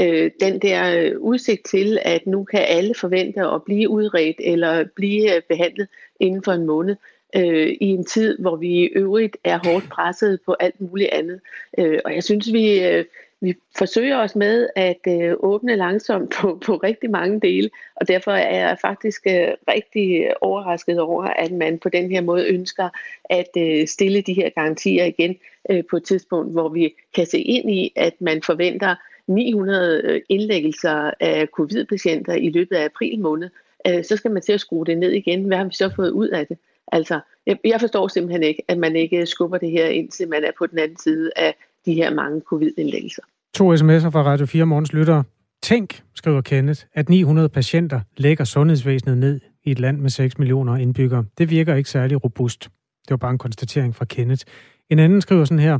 øh, 0.00 0.30
den 0.40 0.58
der 0.58 0.98
øh, 0.98 1.20
udsigt 1.20 1.64
til, 1.64 1.98
at 2.02 2.26
nu 2.26 2.44
kan 2.44 2.64
alle 2.68 2.94
forvente 2.94 3.40
at 3.40 3.64
blive 3.64 3.88
udredt 3.88 4.36
eller 4.38 4.84
blive 4.96 5.36
øh, 5.36 5.42
behandlet 5.48 5.88
inden 6.20 6.42
for 6.42 6.52
en 6.52 6.66
måned 6.66 6.96
øh, 7.36 7.68
i 7.80 7.86
en 7.86 8.04
tid, 8.04 8.38
hvor 8.38 8.56
vi 8.56 8.68
i 8.68 8.84
øvrigt 8.84 9.36
er 9.44 9.58
hårdt 9.64 9.88
presset 9.88 10.40
på 10.46 10.56
alt 10.60 10.80
muligt 10.80 11.10
andet. 11.10 11.40
Øh, 11.78 11.98
og 12.04 12.14
jeg 12.14 12.24
synes, 12.24 12.52
vi, 12.52 12.84
øh, 12.84 13.04
vi 13.40 13.54
forsøger 13.78 14.16
os 14.18 14.36
med 14.36 14.68
at 14.76 15.00
øh, 15.08 15.34
åbne 15.38 15.76
langsomt 15.76 16.34
på, 16.40 16.58
på 16.66 16.76
rigtig 16.76 17.10
mange 17.10 17.40
dele, 17.40 17.70
og 17.96 18.08
derfor 18.08 18.32
er 18.32 18.68
jeg 18.68 18.78
faktisk 18.80 19.26
øh, 19.26 19.48
rigtig 19.68 20.32
overrasket 20.40 21.00
over, 21.00 21.24
at 21.24 21.52
man 21.52 21.78
på 21.78 21.88
den 21.88 22.10
her 22.10 22.20
måde 22.20 22.48
ønsker 22.48 22.88
at 23.24 23.48
øh, 23.56 23.86
stille 23.86 24.20
de 24.20 24.34
her 24.34 24.50
garantier 24.50 25.04
igen 25.04 25.36
øh, 25.70 25.84
på 25.90 25.96
et 25.96 26.04
tidspunkt, 26.04 26.52
hvor 26.52 26.68
vi 26.68 26.94
kan 27.14 27.26
se 27.26 27.38
ind 27.40 27.70
i, 27.70 27.92
at 27.96 28.14
man 28.20 28.42
forventer 28.42 28.94
900 29.30 30.02
øh, 30.04 30.20
indlæggelser 30.28 31.10
af 31.20 31.48
covid-patienter 31.56 32.34
i 32.34 32.50
løbet 32.50 32.76
af 32.76 32.84
april 32.84 33.20
måned, 33.20 33.50
øh, 33.86 34.04
så 34.04 34.16
skal 34.16 34.30
man 34.30 34.42
til 34.42 34.52
at 34.52 34.60
skrue 34.60 34.86
det 34.86 34.98
ned 34.98 35.10
igen. 35.12 35.44
Hvad 35.44 35.56
har 35.56 35.64
vi 35.64 35.74
så 35.74 35.90
fået 35.96 36.10
ud 36.10 36.28
af 36.28 36.46
det? 36.46 36.58
Altså, 36.92 37.20
jeg 37.64 37.80
forstår 37.80 38.08
simpelthen 38.08 38.42
ikke, 38.42 38.62
at 38.68 38.78
man 38.78 38.96
ikke 38.96 39.16
øh, 39.16 39.26
skubber 39.26 39.58
det 39.58 39.70
her 39.70 39.86
ind, 39.86 40.10
til 40.10 40.28
man 40.28 40.44
er 40.44 40.50
på 40.58 40.66
den 40.66 40.78
anden 40.78 40.96
side 40.96 41.30
af 41.36 41.54
de 41.86 41.94
her 41.94 42.14
mange 42.14 42.40
covid-indlæggelser. 42.40 43.22
To 43.54 43.74
sms'er 43.74 44.08
fra 44.10 44.22
Radio 44.22 44.46
4 44.46 44.66
Morgens 44.66 44.92
Lyttere. 44.92 45.24
Tænk, 45.62 46.02
skriver 46.14 46.40
Kenneth, 46.40 46.80
at 46.94 47.08
900 47.08 47.48
patienter 47.48 48.00
lægger 48.16 48.44
sundhedsvæsenet 48.44 49.18
ned 49.18 49.40
i 49.64 49.70
et 49.70 49.78
land 49.78 49.98
med 49.98 50.10
6 50.10 50.38
millioner 50.38 50.76
indbyggere. 50.76 51.24
Det 51.38 51.50
virker 51.50 51.74
ikke 51.74 51.90
særlig 51.90 52.24
robust. 52.24 52.62
Det 53.02 53.10
var 53.10 53.16
bare 53.16 53.30
en 53.30 53.38
konstatering 53.38 53.96
fra 53.96 54.04
Kenneth. 54.04 54.44
En 54.90 54.98
anden 54.98 55.20
skriver 55.20 55.44
sådan 55.44 55.58
her. 55.58 55.78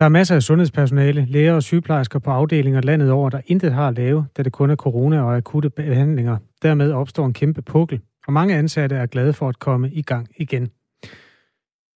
Der 0.00 0.06
er 0.06 0.10
masser 0.10 0.34
af 0.34 0.42
sundhedspersonale, 0.42 1.26
læger 1.28 1.54
og 1.54 1.62
sygeplejersker 1.62 2.18
på 2.18 2.30
afdelinger 2.30 2.80
landet 2.80 3.10
over, 3.10 3.30
der 3.30 3.40
intet 3.46 3.72
har 3.72 3.88
at 3.88 3.94
lave, 3.94 4.26
da 4.36 4.42
det 4.42 4.52
kun 4.52 4.70
er 4.70 4.76
corona 4.76 5.22
og 5.22 5.36
akutte 5.36 5.70
behandlinger. 5.70 6.36
Dermed 6.62 6.92
opstår 6.92 7.26
en 7.26 7.32
kæmpe 7.32 7.62
pukkel, 7.62 8.00
og 8.26 8.32
mange 8.32 8.54
ansatte 8.56 8.96
er 8.96 9.06
glade 9.06 9.32
for 9.32 9.48
at 9.48 9.58
komme 9.58 9.90
i 9.90 10.02
gang 10.02 10.28
igen. 10.36 10.70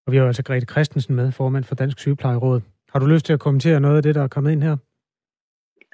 Og 0.06 0.12
vi 0.12 0.16
har 0.16 0.26
altså 0.26 0.42
Grete 0.42 0.66
Christensen 0.66 1.14
med, 1.14 1.32
formand 1.32 1.64
for 1.64 1.74
Dansk 1.74 1.98
Sygeplejeråd. 1.98 2.60
Har 2.92 2.98
du 2.98 3.06
lyst 3.06 3.26
til 3.26 3.32
at 3.32 3.40
kommentere 3.40 3.80
noget 3.80 3.96
af 3.96 4.02
det, 4.02 4.14
der 4.14 4.22
er 4.22 4.28
kommet 4.28 4.52
ind 4.52 4.62
her? 4.62 4.76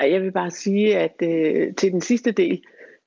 Jeg 0.01 0.23
vil 0.23 0.33
bare 0.33 0.51
sige, 0.51 0.99
at 0.99 1.15
øh, 1.23 1.75
til 1.75 1.93
den 1.93 2.01
sidste 2.01 2.33
del, 2.33 2.63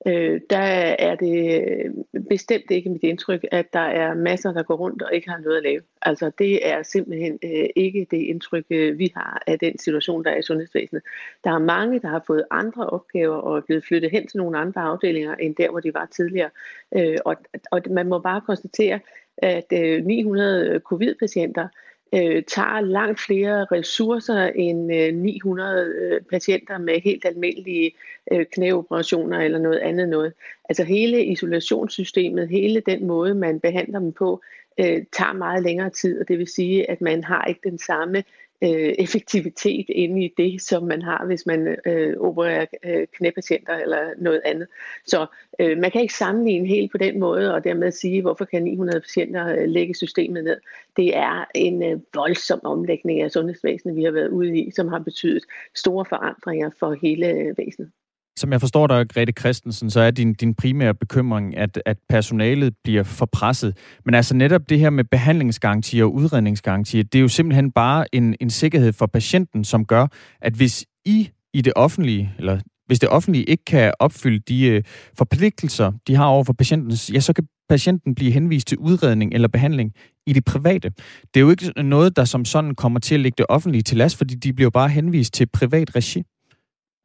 øh, 0.08 0.42
der 0.50 0.58
er 1.00 1.16
det 1.16 1.62
øh, 1.62 1.92
bestemt 2.30 2.72
ikke 2.72 2.90
mit 2.90 3.04
indtryk, 3.04 3.46
at 3.52 3.74
der 3.74 3.80
er 3.80 4.14
masser, 4.14 4.54
der 4.54 4.64
går 4.64 4.76
rundt 4.76 5.02
og 5.02 5.14
ikke 5.14 5.30
har 5.30 5.38
noget 5.38 5.58
at 5.58 5.64
lave. 5.64 5.82
Altså 6.02 6.32
det 6.38 6.68
er 6.68 6.84
simpelthen 6.84 7.40
øh, 7.44 7.66
ikke 7.76 8.08
det 8.12 8.18
indtryk, 8.18 8.66
øh, 8.70 9.00
vi 9.00 9.12
har 9.16 9.44
af 9.48 9.60
den 9.60 9.78
situation, 9.78 10.24
der 10.24 10.32
er 10.32 10.38
i 10.38 10.42
sundhedsvæsenet. 10.42 11.04
Der 11.44 11.52
er 11.52 11.60
mange, 11.60 12.00
der 12.00 12.08
har 12.08 12.24
fået 12.28 12.46
andre 12.52 12.90
opgaver 12.90 13.36
og 13.36 13.58
er 13.58 13.62
blevet 13.62 13.84
flyttet 13.86 14.12
hen 14.12 14.28
til 14.28 14.38
nogle 14.38 14.58
andre 14.58 14.82
afdelinger, 14.82 15.36
end 15.36 15.56
der, 15.56 15.70
hvor 15.70 15.80
de 15.80 15.94
var 15.94 16.06
tidligere. 16.06 16.50
Øh, 16.98 17.18
og, 17.26 17.36
og 17.72 17.82
man 17.90 18.08
må 18.08 18.20
bare 18.20 18.42
konstatere, 18.42 19.00
at 19.38 19.74
øh, 19.74 20.06
900 20.06 20.80
covid-patienter 20.80 21.64
øh, 21.64 21.70
Øh, 22.14 22.44
tager 22.44 22.82
langt 22.82 23.20
flere 23.20 23.66
ressourcer 23.66 24.52
end 24.56 24.96
øh, 24.96 25.14
900 25.14 25.86
øh, 25.86 26.22
patienter 26.22 26.78
med 26.78 27.02
helt 27.02 27.26
almindelige 27.26 27.92
øh, 28.32 28.46
knæoperationer 28.54 29.40
eller 29.40 29.60
noget 29.60 29.80
andet 29.80 30.10
noget. 30.10 30.34
Altså 30.70 30.84
hele 30.84 31.26
isolationssystemet, 31.26 32.50
hele 32.50 32.80
den 32.80 33.08
måde, 33.08 33.34
man 33.34 33.60
behandler 33.60 34.00
dem 34.00 34.12
på, 34.12 34.42
øh, 34.80 35.04
tager 35.12 35.34
meget 35.34 35.64
længere 35.64 35.90
tid, 35.90 36.22
og 36.22 36.28
det 36.28 36.40
vil 36.40 36.48
sige, 36.48 36.92
at 36.92 37.02
man 37.02 37.24
har 37.24 37.46
ikke 37.46 37.70
den 37.70 37.78
samme 37.78 38.24
øh, 38.64 38.94
effektivitet 39.00 39.86
inde 39.90 40.26
i 40.26 40.34
det, 40.38 40.62
som 40.62 40.84
man 40.84 41.02
har, 41.02 41.26
hvis 41.26 41.46
man 41.46 41.78
øh, 41.86 42.18
opererer 42.20 42.66
øh, 42.86 43.08
knæpatienter 43.18 43.74
eller 43.74 44.10
noget 44.18 44.42
andet. 44.46 44.68
Så 45.06 45.26
øh, 45.60 45.78
man 45.78 45.92
kan 45.92 46.02
ikke 46.02 46.14
sammenligne 46.14 46.68
helt 46.68 46.92
på 46.92 46.98
den 46.98 47.20
måde, 47.20 47.54
og 47.54 47.64
dermed 47.64 47.92
sige, 47.92 48.22
hvorfor 48.22 48.46
kan 48.46 48.64
900 48.64 49.02
patienter 49.02 49.48
øh, 49.48 49.70
lægge 49.70 49.96
systemet 49.96 50.44
ned. 50.44 50.58
Det 50.98 51.18
er 51.18 51.46
en 51.56 51.84
øh, 51.84 52.00
voldsom 52.14 52.60
omlægning 52.64 53.22
af 53.22 53.32
sundhedsvæsenet, 53.32 53.96
vi 53.96 54.04
har 54.04 54.12
været 54.12 54.30
ude 54.30 54.58
i, 54.58 54.72
som 54.72 54.88
har 54.88 55.00
betydet 55.00 55.44
store 55.76 56.06
forandringer 56.06 56.70
for 56.80 56.96
hele 57.02 57.28
øh, 57.28 57.58
væsenet. 57.58 57.92
Som 58.38 58.52
jeg 58.52 58.62
forstår 58.62 58.88
dig, 58.88 59.10
Grete 59.10 59.34
Christensen, 59.40 59.90
så 59.90 60.00
er 60.00 60.12
din, 60.12 60.34
din 60.34 60.56
primære 60.56 60.94
bekymring, 60.94 61.58
at, 61.58 61.82
at 61.86 61.98
personalet 62.10 62.74
bliver 62.84 63.04
for 63.04 63.26
presset. 63.26 63.78
Men 64.06 64.16
altså 64.16 64.36
netop 64.36 64.70
det 64.70 64.80
her 64.80 64.90
med 64.90 65.04
behandlingsgarantier 65.04 66.04
og 66.04 66.14
udredningsgarantier, 66.14 67.04
det 67.04 67.16
er 67.16 67.22
jo 67.22 67.28
simpelthen 67.28 67.72
bare 67.72 68.16
en, 68.16 68.36
en 68.42 68.50
sikkerhed 68.50 68.94
for 68.94 69.06
patienten, 69.06 69.64
som 69.64 69.86
gør, 69.86 70.08
at 70.42 70.54
hvis 70.54 70.86
I 71.06 71.30
i 71.54 71.62
det 71.62 71.74
offentlige, 71.76 72.34
eller 72.38 72.60
hvis 72.86 73.00
det 73.00 73.10
offentlige 73.10 73.44
ikke 73.44 73.66
kan 73.66 73.94
opfylde 74.00 74.40
de 74.40 74.66
øh, 74.66 74.84
forpligtelser, 75.18 75.92
de 76.08 76.16
har 76.16 76.26
over 76.26 76.44
for 76.44 76.54
patienten, 76.54 76.92
ja, 77.14 77.20
så 77.20 77.34
kan 77.34 77.48
patienten 77.70 78.16
blive 78.16 78.32
henvist 78.32 78.68
til 78.68 78.78
udredning 78.78 79.34
eller 79.34 79.48
behandling 79.48 79.92
i 80.28 80.34
det 80.34 80.46
private. 80.46 80.90
Det 81.34 81.40
er 81.40 81.40
jo 81.40 81.50
ikke 81.50 81.84
noget, 81.84 82.16
der 82.16 82.26
som 82.26 82.46
sådan 82.46 82.76
kommer 82.76 83.00
til 83.00 83.16
at 83.16 83.22
lægge 83.22 83.36
det 83.38 83.46
offentlige 83.50 83.82
til 83.82 83.98
last, 83.98 84.18
fordi 84.18 84.36
de 84.36 84.54
bliver 84.54 84.70
bare 84.70 84.90
henvist 84.90 85.34
til 85.34 85.46
privat 85.54 85.96
regi. 85.96 86.24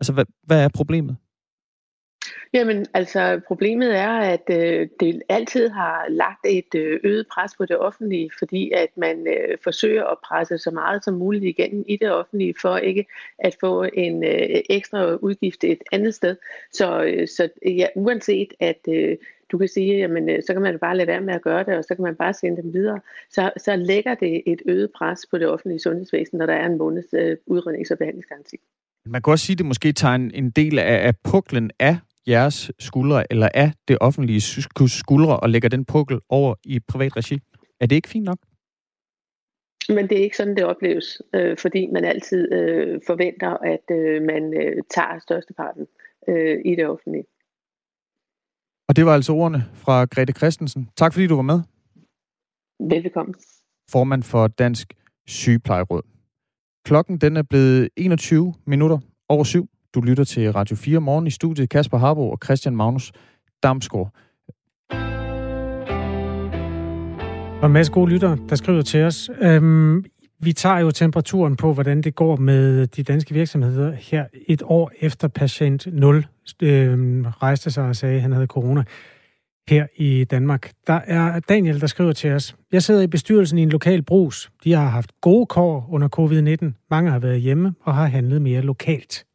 Altså, 0.00 0.12
hvad, 0.12 0.24
hvad 0.42 0.64
er 0.64 0.68
problemet? 0.74 1.16
Jamen, 2.52 2.86
altså 2.94 3.40
problemet 3.46 3.96
er, 3.96 4.10
at 4.10 4.50
øh, 4.50 4.88
det 5.00 5.22
altid 5.28 5.68
har 5.68 6.06
lagt 6.08 6.46
et 6.46 6.74
øh, 6.74 7.00
øget 7.04 7.26
pres 7.32 7.52
på 7.56 7.66
det 7.66 7.78
offentlige, 7.78 8.30
fordi 8.38 8.70
at 8.70 8.88
man 8.96 9.26
øh, 9.26 9.58
forsøger 9.64 10.04
at 10.04 10.18
presse 10.24 10.58
så 10.58 10.70
meget 10.70 11.04
som 11.04 11.14
muligt 11.14 11.44
igennem 11.44 11.84
i 11.88 11.96
det 11.96 12.10
offentlige, 12.12 12.54
for 12.62 12.76
ikke 12.76 13.06
at 13.38 13.56
få 13.60 13.86
en 13.92 14.24
øh, 14.24 14.62
ekstra 14.70 15.14
udgift 15.14 15.64
et 15.64 15.82
andet 15.92 16.14
sted. 16.14 16.36
Så, 16.72 17.04
øh, 17.04 17.28
så 17.28 17.48
ja, 17.66 17.86
uanset 17.96 18.54
at 18.60 18.80
øh, 18.88 19.16
du 19.52 19.58
kan 19.58 19.68
sige, 19.68 19.96
jamen 19.96 20.28
øh, 20.28 20.42
så 20.46 20.52
kan 20.52 20.62
man 20.62 20.78
bare 20.78 20.96
lade 20.96 21.08
være 21.08 21.20
med 21.20 21.34
at 21.34 21.42
gøre 21.42 21.64
det, 21.64 21.76
og 21.76 21.84
så 21.84 21.94
kan 21.94 22.02
man 22.02 22.16
bare 22.16 22.34
sende 22.34 22.62
dem 22.62 22.72
videre, 22.72 23.00
så, 23.30 23.50
så 23.56 23.76
lægger 23.76 24.14
det 24.14 24.42
et 24.46 24.62
øget 24.66 24.90
pres 24.96 25.26
på 25.30 25.38
det 25.38 25.48
offentlige 25.48 25.80
sundhedsvæsen, 25.80 26.38
når 26.38 26.46
der 26.46 26.54
er 26.54 26.66
en 26.66 26.78
måneds 26.78 27.06
øh, 27.12 27.36
udrednings- 27.46 27.90
og 27.90 27.98
behandlingsgaranti. 27.98 28.56
Man 29.06 29.22
kan 29.22 29.30
også 29.30 29.46
sige, 29.46 29.54
at 29.54 29.58
det 29.58 29.66
måske 29.66 29.92
tager 29.92 30.14
en, 30.14 30.30
en 30.34 30.50
del 30.50 30.78
af, 30.78 31.06
af 31.06 31.14
puklen 31.24 31.70
af 31.78 31.98
jeres 32.28 32.70
skuldre, 32.78 33.32
eller 33.32 33.48
af 33.54 33.72
det 33.88 33.98
offentlige 34.00 34.40
skuldre, 34.88 35.40
og 35.40 35.50
lægger 35.50 35.68
den 35.68 35.84
pukkel 35.84 36.20
over 36.28 36.54
i 36.64 36.80
privat 36.80 37.16
regi. 37.16 37.40
Er 37.80 37.86
det 37.86 37.96
ikke 37.96 38.08
fint 38.08 38.24
nok? 38.24 38.38
Men 39.88 40.08
det 40.08 40.18
er 40.18 40.22
ikke 40.22 40.36
sådan, 40.36 40.56
det 40.56 40.64
opleves, 40.64 41.22
øh, 41.34 41.56
fordi 41.58 41.86
man 41.86 42.04
altid 42.04 42.52
øh, 42.52 43.00
forventer, 43.06 43.50
at 43.50 43.84
øh, 43.90 44.22
man 44.22 44.54
øh, 44.54 44.82
tager 44.90 45.18
størsteparten 45.18 45.86
øh, 46.28 46.58
i 46.64 46.74
det 46.76 46.86
offentlige. 46.86 47.24
Og 48.88 48.96
det 48.96 49.06
var 49.06 49.14
altså 49.14 49.32
ordene 49.32 49.62
fra 49.74 50.04
Grete 50.04 50.32
Christensen. 50.32 50.88
Tak 50.96 51.12
fordi 51.12 51.26
du 51.26 51.34
var 51.34 51.42
med. 51.42 51.60
Velkommen. 52.90 53.34
Formand 53.90 54.22
for 54.22 54.46
Dansk 54.46 54.94
Sygeplejeråd. 55.26 56.17
Klokken 56.88 57.18
den 57.18 57.36
er 57.36 57.42
blevet 57.42 57.88
21 57.96 58.54
minutter 58.66 58.98
over 59.28 59.44
syv. 59.44 59.68
Du 59.94 60.00
lytter 60.00 60.24
til 60.24 60.52
Radio 60.52 60.76
4 60.76 61.00
morgen 61.00 61.26
i 61.26 61.30
studiet. 61.30 61.70
Kasper 61.70 61.98
Harbo 61.98 62.30
og 62.30 62.38
Christian 62.44 62.76
Magnus 62.76 63.12
Damsgaard. 63.62 64.14
Og 67.62 67.66
en 67.66 67.72
masse 67.72 67.92
gode 67.92 68.10
lyttere, 68.10 68.38
der 68.48 68.56
skriver 68.56 68.82
til 68.82 69.02
os. 69.02 69.30
Øhm, 69.40 70.04
vi 70.38 70.52
tager 70.52 70.78
jo 70.78 70.90
temperaturen 70.90 71.56
på, 71.56 71.72
hvordan 71.72 72.02
det 72.02 72.14
går 72.14 72.36
med 72.36 72.86
de 72.86 73.02
danske 73.02 73.34
virksomheder 73.34 73.92
her 73.92 74.24
et 74.46 74.62
år 74.64 74.90
efter 75.00 75.28
patient 75.28 75.86
0 75.92 76.26
øhm, 76.62 77.24
rejste 77.24 77.70
sig 77.70 77.84
og 77.84 77.96
sagde, 77.96 78.14
at 78.14 78.22
han 78.22 78.32
havde 78.32 78.46
corona 78.46 78.84
her 79.68 79.86
i 79.96 80.24
Danmark. 80.24 80.72
Der 80.86 81.00
er 81.06 81.40
Daniel, 81.40 81.80
der 81.80 81.86
skriver 81.86 82.12
til 82.12 82.32
os. 82.32 82.56
Jeg 82.72 82.82
sidder 82.82 83.02
i 83.02 83.06
bestyrelsen 83.06 83.58
i 83.58 83.62
en 83.62 83.68
lokal 83.68 84.02
brus. 84.02 84.50
De 84.64 84.72
har 84.72 84.88
haft 84.88 85.20
gode 85.20 85.46
kår 85.46 85.88
under 85.90 86.08
covid-19. 86.18 86.86
Mange 86.90 87.10
har 87.10 87.18
været 87.18 87.40
hjemme 87.40 87.74
og 87.80 87.94
har 87.94 88.06
handlet 88.06 88.42
mere 88.42 88.60
lokalt. 88.60 89.26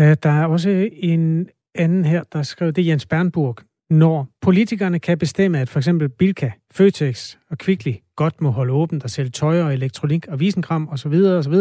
Øh, 0.00 0.16
der 0.22 0.30
er 0.30 0.46
også 0.46 0.88
en 0.92 1.48
anden 1.74 2.04
her, 2.04 2.22
der 2.32 2.42
skriver, 2.42 2.72
det 2.72 2.82
er 2.82 2.86
Jens 2.86 3.06
Bernburg. 3.06 3.56
Når 3.90 4.28
politikerne 4.42 4.98
kan 4.98 5.18
bestemme, 5.18 5.60
at 5.60 5.68
for 5.68 5.78
eksempel 5.78 6.08
Bilka, 6.08 6.50
Føtex 6.72 7.36
og 7.50 7.58
Kvickly 7.58 7.92
godt 8.16 8.40
må 8.40 8.50
holde 8.50 8.72
åbent 8.72 9.04
og 9.04 9.10
sælge 9.10 9.30
tøj 9.30 9.62
og 9.62 9.74
elektronik 9.74 10.28
og 10.28 10.40
visenkram 10.40 10.88
osv., 10.88 11.12
osv., 11.12 11.54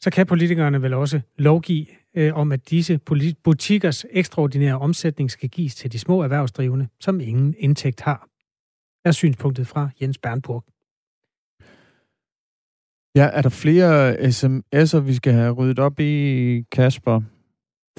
så 0.00 0.10
kan 0.10 0.26
politikerne 0.26 0.82
vel 0.82 0.94
også 0.94 1.20
lovgive 1.38 1.86
øh, 2.14 2.34
om, 2.34 2.52
at 2.52 2.70
disse 2.70 3.00
butikkers 3.44 4.04
ekstraordinære 4.10 4.78
omsætning 4.78 5.30
skal 5.30 5.48
gives 5.48 5.74
til 5.74 5.92
de 5.92 5.98
små 5.98 6.22
erhvervsdrivende, 6.22 6.88
som 7.00 7.20
ingen 7.20 7.54
indtægt 7.58 8.00
har. 8.00 8.28
Er 9.04 9.12
synspunktet 9.12 9.66
fra 9.66 9.88
Jens 10.02 10.18
Bernburg. 10.18 10.64
Ja, 13.14 13.30
er 13.32 13.42
der 13.42 13.48
flere 13.48 14.14
sms'er, 14.14 14.98
vi 14.98 15.14
skal 15.14 15.32
have 15.32 15.52
ryddet 15.52 15.78
op 15.78 16.00
i, 16.00 16.64
Kasper? 16.72 17.20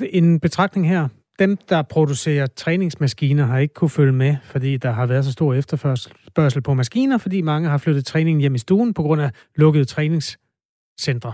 En 0.10 0.40
betragtning 0.40 0.88
her. 0.88 1.08
Dem, 1.40 1.58
der 1.58 1.82
producerer 1.82 2.48
træningsmaskiner, 2.48 3.46
har 3.46 3.58
ikke 3.58 3.74
kunne 3.74 3.90
følge 3.90 4.12
med, 4.12 4.36
fordi 4.44 4.78
der 4.78 4.92
har 4.92 5.06
været 5.06 5.26
så 5.26 5.32
stor 5.32 5.54
efterspørgsel 5.54 6.62
på 6.62 6.74
maskiner, 6.74 7.18
fordi 7.18 7.42
mange 7.42 7.70
har 7.70 7.78
flyttet 7.78 8.06
træningen 8.06 8.42
hjem 8.42 8.56
i 8.56 8.58
stuen 8.58 8.94
på 8.94 9.02
grund 9.02 9.22
af 9.22 9.32
lukkede 9.56 9.86
træningscentre. 9.86 11.34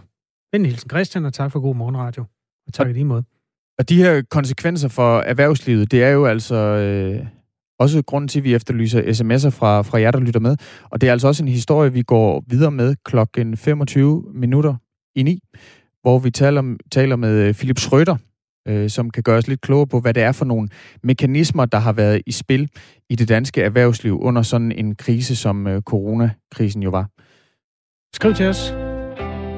Venlig 0.51 0.71
hilsen 0.71 0.89
Christian, 0.89 1.25
og 1.25 1.33
tak 1.33 1.51
for 1.51 1.59
god 1.59 1.75
morgenradio. 1.75 2.25
Tak 2.73 2.89
i 2.89 2.93
lige 2.93 3.05
måde. 3.05 3.23
Og 3.79 3.89
de 3.89 3.97
her 3.97 4.21
konsekvenser 4.29 4.87
for 4.87 5.19
erhvervslivet, 5.19 5.91
det 5.91 6.03
er 6.03 6.09
jo 6.09 6.25
altså 6.25 6.55
øh, 6.55 7.25
også 7.79 8.01
grunden 8.01 8.27
til, 8.27 8.39
at 8.39 8.43
vi 8.43 8.55
efterlyser 8.55 9.01
sms'er 9.01 9.49
fra, 9.49 9.81
fra 9.81 10.01
jer, 10.01 10.11
der 10.11 10.19
lytter 10.19 10.39
med. 10.39 10.55
Og 10.83 11.01
det 11.01 11.07
er 11.07 11.11
altså 11.11 11.27
også 11.27 11.43
en 11.43 11.49
historie, 11.49 11.93
vi 11.93 12.01
går 12.01 12.43
videre 12.47 12.71
med 12.71 12.95
klokken 13.05 13.57
25 13.57 14.23
minutter 14.33 14.75
i 15.15 15.23
9, 15.23 15.39
hvor 16.01 16.19
vi 16.19 16.31
taler, 16.31 16.77
taler 16.91 17.15
med 17.15 17.53
Philip 17.53 17.77
Schrøder, 17.77 18.15
øh, 18.67 18.89
som 18.89 19.09
kan 19.09 19.23
gøre 19.23 19.37
os 19.37 19.47
lidt 19.47 19.61
klogere 19.61 19.87
på, 19.87 19.99
hvad 19.99 20.13
det 20.13 20.23
er 20.23 20.31
for 20.31 20.45
nogle 20.45 20.69
mekanismer, 21.03 21.65
der 21.65 21.77
har 21.77 21.93
været 21.93 22.21
i 22.25 22.31
spil 22.31 22.69
i 23.09 23.15
det 23.15 23.29
danske 23.29 23.61
erhvervsliv 23.61 24.19
under 24.21 24.41
sådan 24.41 24.71
en 24.71 24.95
krise, 24.95 25.35
som 25.35 25.67
øh, 25.67 25.81
coronakrisen 25.81 26.83
jo 26.83 26.89
var. 26.89 27.09
Skriv 28.15 28.33
til 28.33 28.45
os. 28.45 28.88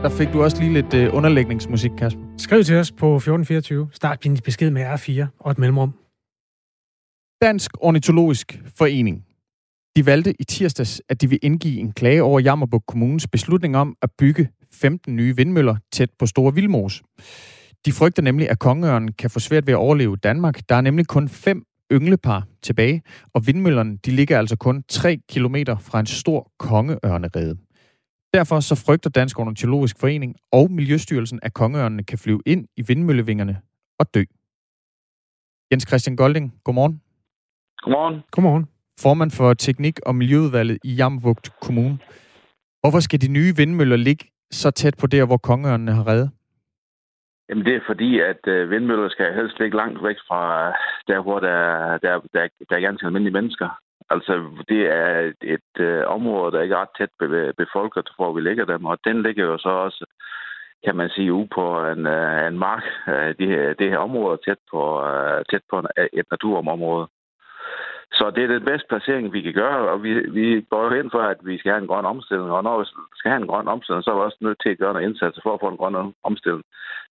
Der 0.01 0.09
fik 0.09 0.27
du 0.33 0.43
også 0.43 0.61
lige 0.61 0.73
lidt 0.73 0.93
øh, 0.93 1.13
underlægningsmusik, 1.13 1.91
Kasper. 1.97 2.21
Skriv 2.37 2.63
til 2.63 2.75
os 2.75 2.91
på 2.91 3.15
1424. 3.15 3.89
Start 3.93 4.23
din 4.23 4.37
besked 4.45 4.69
med 4.69 4.85
R4 4.85 5.25
og 5.39 5.51
et 5.51 5.57
mellemrum. 5.57 5.93
Dansk 7.41 7.71
Ornitologisk 7.79 8.61
Forening. 8.77 9.25
De 9.95 10.05
valgte 10.05 10.33
i 10.39 10.43
tirsdags, 10.43 11.01
at 11.09 11.21
de 11.21 11.29
vil 11.29 11.39
indgive 11.41 11.79
en 11.79 11.91
klage 11.91 12.23
over 12.23 12.39
Jammerburg 12.39 12.83
Kommunes 12.87 13.27
beslutning 13.27 13.77
om 13.77 13.95
at 14.01 14.09
bygge 14.17 14.49
15 14.73 15.15
nye 15.15 15.35
vindmøller 15.35 15.75
tæt 15.91 16.09
på 16.19 16.25
Store 16.25 16.53
Vildmos. 16.53 17.03
De 17.85 17.91
frygter 17.91 18.21
nemlig, 18.21 18.49
at 18.49 18.59
kongeørnen 18.59 19.13
kan 19.13 19.29
få 19.29 19.39
svært 19.39 19.67
ved 19.67 19.73
at 19.73 19.77
overleve 19.77 20.15
Danmark. 20.15 20.69
Der 20.69 20.75
er 20.75 20.81
nemlig 20.81 21.07
kun 21.07 21.29
fem 21.29 21.63
ynglepar 21.91 22.47
tilbage, 22.61 23.01
og 23.33 23.47
vindmøllerne 23.47 23.97
de 24.05 24.11
ligger 24.11 24.37
altså 24.37 24.55
kun 24.55 24.83
3 24.89 25.17
km 25.29 25.55
fra 25.79 25.99
en 25.99 26.05
stor 26.05 26.51
kongeørnerede. 26.59 27.57
Derfor 28.33 28.59
så 28.59 28.75
frygter 28.85 29.09
Dansk 29.09 29.39
Ornitologisk 29.39 29.99
Forening 29.99 30.35
og 30.51 30.71
Miljøstyrelsen, 30.71 31.39
at 31.43 31.53
kongeørnene 31.53 32.03
kan 32.03 32.17
flyve 32.17 32.41
ind 32.45 32.67
i 32.77 32.81
vindmøllevingerne 32.87 33.55
og 33.99 34.05
dø. 34.15 34.23
Jens 35.71 35.85
Christian 35.89 36.15
Golding, 36.15 36.45
godmorgen. 36.63 37.01
Godmorgen. 37.77 38.23
Godmorgen. 38.31 38.65
Formand 39.03 39.31
for 39.31 39.53
Teknik- 39.53 40.05
og 40.05 40.15
Miljøudvalget 40.15 40.77
i 40.83 40.93
Jammerbugt 40.93 41.59
Kommune. 41.61 41.99
Hvorfor 42.81 42.99
skal 42.99 43.21
de 43.21 43.31
nye 43.37 43.53
vindmøller 43.57 43.95
ligge 43.95 44.25
så 44.51 44.71
tæt 44.71 44.95
på 45.01 45.07
der, 45.07 45.25
hvor 45.25 45.37
kongeørnene 45.37 45.91
har 45.91 46.07
reddet? 46.07 46.29
Jamen 47.49 47.65
det 47.65 47.75
er 47.75 47.83
fordi, 47.87 48.19
at 48.19 48.47
øh, 48.47 48.69
vindmøller 48.69 49.09
skal 49.09 49.33
helst 49.33 49.59
ligge 49.59 49.77
langt 49.77 50.03
væk 50.03 50.15
fra 50.27 50.41
der, 51.07 51.19
hvor 51.21 51.39
der, 51.39 51.59
der, 51.97 52.13
der, 52.33 52.47
der 52.69 52.75
er 52.75 52.87
ganske 52.87 53.05
almindelige 53.05 53.33
mennesker. 53.33 53.69
Altså 54.13 54.33
det 54.69 54.81
er 55.01 55.19
et, 55.19 55.41
et 55.55 55.73
øh, 55.79 56.03
område, 56.07 56.51
der 56.51 56.61
ikke 56.61 56.75
er 56.75 56.81
ret 56.81 56.95
tæt 56.97 57.13
be, 57.19 57.53
befolket, 57.57 58.09
hvor 58.15 58.33
vi 58.33 58.41
ligger 58.41 58.65
dem, 58.65 58.85
og 58.85 58.97
den 59.05 59.23
ligger 59.23 59.45
jo 59.45 59.57
så 59.57 59.69
også 59.69 60.05
kan 60.85 60.95
man 60.95 61.09
sige, 61.09 61.33
ude 61.33 61.47
på 61.55 61.85
en, 61.91 62.07
øh, 62.07 62.47
en 62.47 62.59
mark, 62.59 62.83
øh, 63.07 63.35
det, 63.39 63.47
her, 63.47 63.73
det 63.73 63.89
her 63.89 63.97
område 63.97 64.39
tæt 64.45 64.61
på, 64.71 64.81
øh, 65.07 65.45
tæt 65.49 65.61
på 65.69 65.77
øh, 65.97 66.07
et 66.13 66.25
naturområde. 66.31 67.07
Så 68.13 68.31
det 68.35 68.43
er 68.43 68.47
den 68.47 68.65
bedste 68.65 68.87
placering, 68.89 69.33
vi 69.33 69.41
kan 69.41 69.53
gøre, 69.53 69.89
og 69.91 70.03
vi, 70.03 70.11
vi 70.37 70.65
går 70.69 70.83
jo 70.83 71.01
ind 71.01 71.11
for, 71.11 71.21
at 71.21 71.37
vi 71.43 71.57
skal 71.57 71.71
have 71.71 71.81
en 71.81 71.87
grøn 71.87 72.05
omstilling, 72.05 72.51
og 72.51 72.63
når 72.63 72.79
vi 72.79 72.85
skal 73.15 73.31
have 73.31 73.41
en 73.41 73.47
grøn 73.47 73.67
omstilling, 73.67 74.03
så 74.03 74.11
er 74.11 74.15
vi 74.15 74.21
også 74.21 74.37
nødt 74.41 74.61
til 74.61 74.69
at 74.69 74.77
gøre 74.77 74.93
noget 74.93 75.07
indsats 75.07 75.39
for 75.43 75.53
at 75.53 75.59
få 75.59 75.67
en 75.69 75.77
grøn 75.77 76.13
omstilling. 76.23 76.63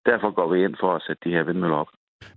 Derfor 0.07 0.31
går 0.31 0.49
vi 0.53 0.65
ind 0.65 0.77
for 0.81 0.95
at 0.95 1.03
sætte 1.03 1.23
de 1.25 1.35
her 1.35 1.43
vindmøller 1.43 1.77
op. 1.77 1.89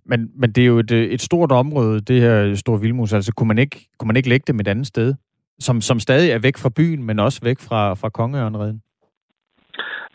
Men, 0.06 0.32
men 0.36 0.52
det 0.52 0.62
er 0.62 0.68
jo 0.68 0.78
et, 0.78 0.92
øh, 0.92 1.04
et 1.04 1.22
stort 1.22 1.52
område, 1.52 2.02
det 2.02 2.22
her 2.22 2.56
store 2.56 2.80
vildmus. 2.80 3.14
Altså, 3.14 3.34
kunne 3.38 3.48
man 3.48 3.58
ikke, 3.58 3.88
kunne 3.98 4.08
man 4.08 4.16
ikke 4.16 4.30
lægge 4.30 4.44
dem 4.48 4.60
et 4.60 4.68
andet 4.68 4.88
sted? 4.88 5.16
Som, 5.60 5.82
som 5.82 6.00
stadig 6.00 6.32
er 6.32 6.40
væk 6.40 6.58
fra 6.58 6.70
byen, 6.76 7.04
men 7.04 7.20
også 7.20 7.40
væk 7.44 7.60
fra, 7.60 7.94
fra 7.94 8.10
Kongeørnreden? 8.10 8.82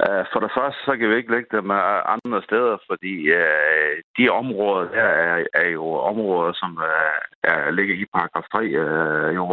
Uh, 0.07 0.25
for 0.33 0.41
det 0.41 0.51
første, 0.57 0.81
så 0.87 0.93
kan 0.97 1.11
vi 1.11 1.17
ikke 1.17 1.35
lægge 1.35 1.57
dem 1.57 1.71
øh, 1.71 1.99
andre 2.15 2.43
steder, 2.49 2.77
fordi 2.91 3.15
uh, 3.41 3.95
de 4.19 4.25
områder 4.41 4.85
der 4.97 5.09
er, 5.27 5.45
er 5.55 5.69
jo 5.69 5.85
områder, 6.13 6.53
som 6.53 6.71
uh, 6.77 7.19
er, 7.51 7.71
ligger 7.71 7.95
i 7.95 8.05
paragraf 8.15 8.47
3 8.53 8.59
uh, 8.85 9.35
jo, 9.39 9.45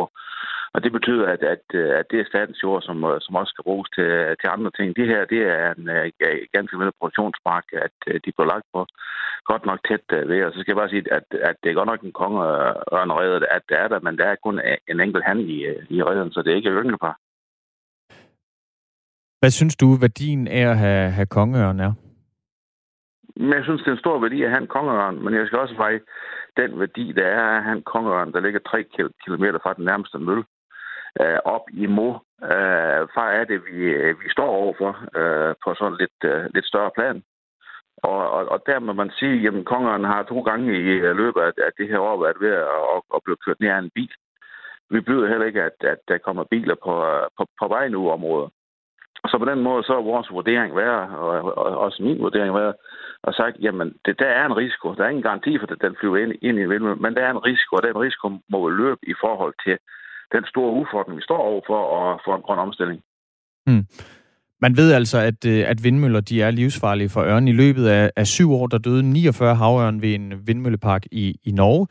og 0.76 0.84
det 0.84 0.92
betyder, 0.92 1.26
at, 1.36 1.44
at, 1.54 1.66
at 2.00 2.06
det 2.12 2.20
er 2.20 2.32
statens 2.32 2.64
jord, 2.64 2.82
som, 2.82 2.98
som 3.26 3.36
også 3.36 3.52
skal 3.54 3.68
bruges 3.70 3.90
til, 3.96 4.10
til 4.42 4.48
andre 4.56 4.72
ting. 4.78 4.96
Det 4.96 5.08
her, 5.12 5.22
det 5.34 5.42
er 5.58 5.66
en 5.78 5.88
uh, 5.96 6.06
ganske 6.56 6.74
almindelig 6.74 7.00
produktionsmark, 7.00 7.66
at 7.88 7.98
uh, 8.10 8.16
de 8.24 8.32
bliver 8.36 8.52
lagt 8.54 8.68
på 8.74 8.80
godt 9.50 9.64
nok 9.66 9.80
tæt 9.88 10.06
uh, 10.18 10.30
ved. 10.30 10.40
Og 10.46 10.52
så 10.52 10.60
skal 10.60 10.72
jeg 10.72 10.82
bare 10.82 10.94
sige, 10.94 11.14
at, 11.18 11.28
at 11.50 11.56
det 11.62 11.70
er 11.70 11.80
godt 11.80 11.92
nok 11.92 12.02
en 12.02 12.20
kongeørnerede, 12.22 13.38
at 13.58 13.64
det 13.70 13.78
er 13.84 13.88
der, 13.88 14.00
men 14.00 14.18
der 14.20 14.26
er 14.26 14.44
kun 14.46 14.56
en 14.92 15.00
enkelt 15.06 15.26
hand 15.30 15.40
i, 15.56 15.58
i 15.96 16.04
redden, 16.08 16.32
så 16.32 16.40
det 16.42 16.52
er 16.52 16.60
ikke 16.62 16.78
ynglepar. 16.82 17.16
Hvad 19.40 19.52
synes 19.52 19.76
du, 19.76 19.88
værdien 20.06 20.48
af 20.48 20.64
at 20.72 20.78
have, 20.78 21.12
have 21.12 21.32
kongeøren 21.38 21.80
er? 21.80 21.94
Men 23.36 23.54
jeg 23.54 23.64
synes, 23.64 23.82
det 23.82 23.88
er 23.88 23.98
en 23.98 24.06
stor 24.06 24.20
værdi 24.20 24.44
at 24.44 24.50
have 24.50 24.62
en 24.62 24.74
kongeørn, 24.76 25.24
men 25.24 25.34
jeg 25.34 25.48
skal 25.48 25.60
også 25.60 25.76
veje 25.76 26.00
den 26.58 26.80
værdi, 26.80 27.12
der 27.12 27.28
er 27.28 27.48
at 27.58 27.64
have 27.64 27.78
en 27.78 27.90
kongeørn, 27.94 28.34
der 28.34 28.40
ligger 28.40 28.60
3 28.60 28.84
km 29.24 29.46
fra 29.64 29.74
den 29.74 29.86
nærmeste 29.86 30.20
mølle, 30.20 30.44
øh, 31.22 31.40
op 31.46 31.66
i 31.74 31.88
Øh, 32.44 33.02
far 33.16 33.30
er 33.40 33.44
det, 33.44 33.60
vi, 33.66 33.78
øh, 33.78 34.20
vi 34.22 34.30
står 34.30 34.48
overfor 34.48 34.92
øh, 35.20 35.56
på 35.64 35.76
sådan 35.76 35.98
lidt, 35.98 36.20
øh, 36.24 36.46
lidt 36.54 36.66
større 36.66 36.92
plan. 36.96 37.24
Og, 37.98 38.32
og, 38.32 38.42
og 38.54 38.60
der 38.66 38.80
må 38.80 38.94
man 38.94 39.12
sige, 39.20 39.48
at 39.48 39.66
kongeren 39.66 40.04
har 40.04 40.24
to 40.24 40.42
gange 40.42 40.68
i 40.80 40.84
øh, 41.06 41.18
løbet 41.18 41.42
af, 41.42 41.52
af 41.68 41.72
det 41.78 41.88
her 41.88 42.00
år 42.00 42.24
været 42.24 42.38
ved 42.40 42.52
at, 42.52 42.82
at, 42.96 43.02
at 43.16 43.20
blive 43.26 43.38
kørt 43.46 43.60
ned 43.60 43.70
af 43.70 43.80
en 43.80 43.96
bil. 43.96 44.14
Vi 44.90 45.00
byder 45.02 45.28
heller 45.28 45.46
ikke, 45.46 45.64
at, 45.64 45.78
at 45.80 46.00
der 46.08 46.18
kommer 46.18 46.44
biler 46.44 46.76
på, 46.86 46.94
øh, 47.12 47.28
på, 47.38 47.46
på 47.60 47.68
vej 47.68 47.88
nu 47.88 48.10
området. 48.10 48.50
Så 49.28 49.38
på 49.38 49.46
den 49.46 49.62
måde, 49.62 49.84
så 49.84 49.94
er 49.98 50.02
vores 50.02 50.32
vurdering 50.32 50.76
været, 50.76 51.10
og, 51.18 51.58
og 51.58 51.78
også 51.78 52.04
min 52.04 52.22
vurdering 52.22 52.56
været, 52.56 52.76
og 53.24 53.34
sagt, 53.34 53.56
jamen, 53.60 53.98
det, 54.06 54.20
der 54.20 54.26
er 54.26 54.46
en 54.46 54.58
risiko. 54.58 54.94
Der 54.94 55.04
er 55.04 55.10
ingen 55.10 55.30
garanti 55.30 55.60
for, 55.60 55.68
at 55.72 55.82
den 55.82 55.96
flyver 56.00 56.18
ind, 56.18 56.34
ind 56.42 56.60
i 56.60 56.64
en 56.64 56.70
vindmølle, 56.70 57.02
men 57.02 57.16
der 57.16 57.22
er 57.22 57.32
en 57.32 57.46
risiko, 57.46 57.76
og 57.76 57.84
den 57.84 57.98
risiko 57.98 58.30
må 58.50 58.70
løbe 58.70 59.00
i 59.04 59.14
forhold 59.22 59.54
til 59.66 59.78
den 60.32 60.46
store 60.46 60.72
udfordring, 60.80 61.18
vi 61.18 61.22
står 61.22 61.38
overfor, 61.38 61.82
og 61.98 62.20
for 62.26 62.36
en 62.36 62.42
grøn 62.42 62.60
omstilling. 62.60 63.00
Hmm. 63.66 63.86
Man 64.62 64.78
ved 64.78 64.92
altså, 64.94 65.18
at, 65.18 65.46
øh, 65.46 65.64
at 65.68 65.84
vindmøller 65.84 66.20
de 66.20 66.42
er 66.42 66.52
livsfarlige 66.52 67.10
for 67.10 67.22
ørnen. 67.22 67.48
I 67.48 67.52
løbet 67.52 67.88
af, 67.88 68.12
af 68.16 68.28
syv 68.28 68.54
år, 68.54 68.68
der 68.68 68.78
døde 68.78 69.04
49 69.04 69.56
havørn 69.56 70.02
ved 70.02 70.16
en 70.16 70.48
vindmøllepark 70.48 71.06
i, 71.12 71.40
i 71.44 71.52
Norge. 71.52 71.88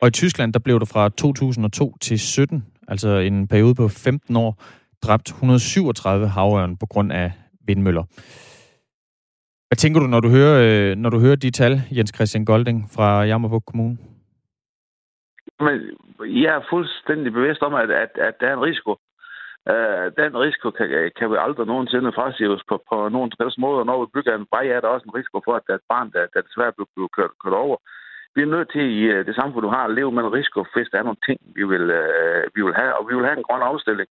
Og 0.00 0.08
i 0.08 0.10
Tyskland, 0.10 0.52
der 0.52 0.58
blev 0.58 0.80
der 0.80 0.86
fra 0.86 1.08
2002 1.08 1.96
til 2.00 2.18
17, 2.18 2.66
altså 2.88 3.08
en 3.08 3.48
periode 3.48 3.74
på 3.74 3.88
15 3.88 4.36
år, 4.36 4.62
dræbt 5.02 5.28
137 5.28 6.28
havørn 6.28 6.76
på 6.76 6.86
grund 6.86 7.12
af 7.12 7.32
vindmøller. 7.66 8.02
Hvad 9.68 9.76
tænker 9.76 10.00
du, 10.00 10.06
når 10.06 10.20
du 10.20 10.28
hører, 10.28 10.90
øh, 10.90 10.96
når 10.96 11.10
du 11.10 11.20
hører 11.20 11.36
de 11.36 11.50
tal, 11.50 11.82
Jens 11.90 12.12
Christian 12.14 12.44
Golding 12.44 12.90
fra 12.90 13.22
Jammerburg 13.22 13.64
Kommune? 13.64 13.96
Men 15.60 15.74
jeg 16.20 16.54
er 16.54 16.68
fuldstændig 16.70 17.32
bevidst 17.32 17.62
om, 17.62 17.74
at, 17.74 17.90
at, 17.90 18.10
at 18.14 18.40
der 18.40 18.48
er 18.48 18.52
en 18.54 18.68
risiko. 18.70 18.92
Uh, 19.70 20.06
den 20.20 20.32
risiko 20.44 20.70
kan, 20.70 21.10
kan 21.18 21.30
vi 21.30 21.36
aldrig 21.38 21.66
nogensinde 21.66 22.12
frasives 22.12 22.62
på, 22.68 22.82
på 22.90 23.08
nogen 23.08 23.32
som 23.32 23.60
måde. 23.60 23.84
Når 23.84 24.00
vi 24.00 24.10
bygger 24.14 24.34
en 24.34 24.46
vej, 24.50 24.66
er 24.66 24.80
der 24.80 24.88
også 24.88 25.06
en 25.08 25.14
risiko 25.14 25.40
for, 25.44 25.54
at 25.54 25.62
der 25.66 25.72
er 25.72 25.76
et 25.76 25.90
barn, 25.94 26.10
der, 26.12 26.26
der 26.34 26.40
desværre 26.40 26.72
bliver 26.72 27.08
kørt, 27.16 27.30
kørt 27.44 27.52
over. 27.52 27.76
Vi 28.34 28.42
er 28.42 28.46
nødt 28.46 28.70
til 28.72 28.84
i 28.98 29.02
øh, 29.02 29.26
det 29.26 29.34
samfund, 29.34 29.62
du 29.62 29.68
har, 29.68 29.84
at 29.84 29.94
leve 29.94 30.12
med 30.12 30.22
en 30.22 30.32
risiko, 30.32 30.64
hvis 30.74 30.88
der 30.92 30.98
er 30.98 31.08
nogle 31.08 31.24
ting, 31.26 31.38
vi 31.56 31.64
vil, 31.72 31.84
uh, 32.00 32.42
vi 32.54 32.60
vil 32.62 32.74
have. 32.74 32.92
Og 32.98 33.08
vi 33.08 33.14
vil 33.14 33.24
have 33.24 33.38
en 33.38 33.48
grøn 33.48 33.62
afstilling. 33.62 34.08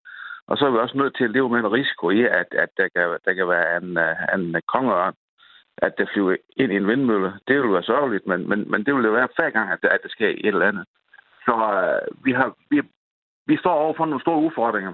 Og 0.48 0.58
så 0.58 0.66
er 0.66 0.72
vi 0.72 0.78
også 0.78 0.98
nødt 0.98 1.16
til 1.18 1.24
at 1.24 1.32
leve 1.32 1.50
med 1.50 1.60
en 1.60 1.72
risiko 1.72 2.10
i, 2.10 2.22
at, 2.24 2.50
at 2.64 2.70
der, 2.78 2.88
kan, 2.96 3.18
der 3.26 3.34
kan 3.34 3.48
være 3.48 3.78
en, 3.78 3.98
en 4.36 4.62
kongeørn, 4.74 5.16
at 5.78 5.98
der 5.98 6.06
flyver 6.14 6.36
ind 6.58 6.72
i 6.72 6.76
en 6.76 6.88
vindmølle. 6.88 7.34
Det 7.48 7.62
vil 7.62 7.74
være 7.74 7.90
sørgeligt, 7.92 8.28
men, 8.28 8.50
men, 8.50 8.72
men 8.72 8.84
det 8.86 8.96
vil 8.96 9.04
det 9.04 9.14
være 9.14 9.28
hver 9.36 9.50
gang, 9.50 9.72
at, 9.72 9.80
at 9.84 10.00
der 10.04 10.10
sker 10.10 10.28
et 10.28 10.46
eller 10.46 10.68
andet. 10.68 10.86
Så 11.46 11.54
øh, 11.54 12.26
vi, 12.26 12.32
har, 12.32 12.54
vi, 12.70 12.82
vi 13.48 13.58
står 13.58 13.74
over 13.74 13.94
for 13.98 14.06
nogle 14.06 14.22
store 14.22 14.42
udfordringer 14.46 14.94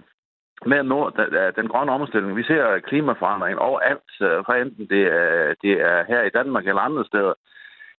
med 0.65 0.77
at 0.77 0.85
nå 0.85 1.09
den 1.55 1.67
grønne 1.67 1.91
omstilling. 1.91 2.35
Vi 2.35 2.43
ser 2.43 2.79
klimaforandring 2.79 3.59
overalt, 3.59 4.11
for 4.19 4.53
enten 4.53 4.87
det 4.89 5.03
er, 5.03 5.53
det 5.61 5.71
er 5.71 6.03
her 6.03 6.21
i 6.21 6.29
Danmark 6.29 6.67
eller 6.67 6.81
andre 6.81 7.05
steder. 7.05 7.33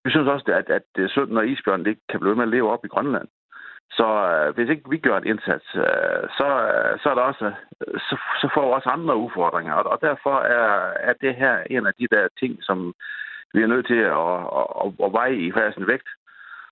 Vi 0.05 0.11
synes 0.11 0.29
også, 0.29 0.53
at, 0.53 0.71
at 0.71 0.83
det 0.97 1.05
er 1.05 1.09
synd, 1.09 1.31
når 1.31 1.43
isbjørn 1.43 1.87
ikke 1.87 2.01
kan 2.11 2.21
blive 2.21 2.37
med 2.37 2.43
at 2.43 2.49
leve 2.49 2.71
op 2.71 2.85
i 2.85 2.89
Grønland. 2.89 3.29
Så 3.99 4.07
øh, 4.31 4.55
hvis 4.55 4.69
ikke 4.71 4.91
vi 4.91 4.99
gør 4.99 5.17
en 5.19 5.27
indsats, 5.27 5.67
øh, 5.75 6.23
så, 6.39 6.47
så 7.03 7.07
er 7.11 7.15
der 7.15 7.23
også, 7.23 7.53
så, 8.07 8.15
så 8.41 8.51
får 8.55 8.67
vi 8.67 8.73
også 8.73 8.89
andre 8.89 9.17
udfordringer. 9.17 9.75
Og, 9.75 9.85
og 9.93 9.99
derfor 10.01 10.37
er, 10.41 10.93
er 11.09 11.15
det 11.21 11.35
her 11.35 11.63
en 11.71 11.87
af 11.87 11.95
de 11.99 12.07
der 12.11 12.29
ting, 12.41 12.59
som 12.61 12.95
vi 13.55 13.63
er 13.63 13.67
nødt 13.67 13.87
til 13.87 14.03
at, 14.23 14.37
at, 14.61 14.67
at, 14.83 14.89
at 15.07 15.13
veje 15.13 15.35
i 15.35 15.53
fasen 15.53 15.87
vægt. 15.87 16.09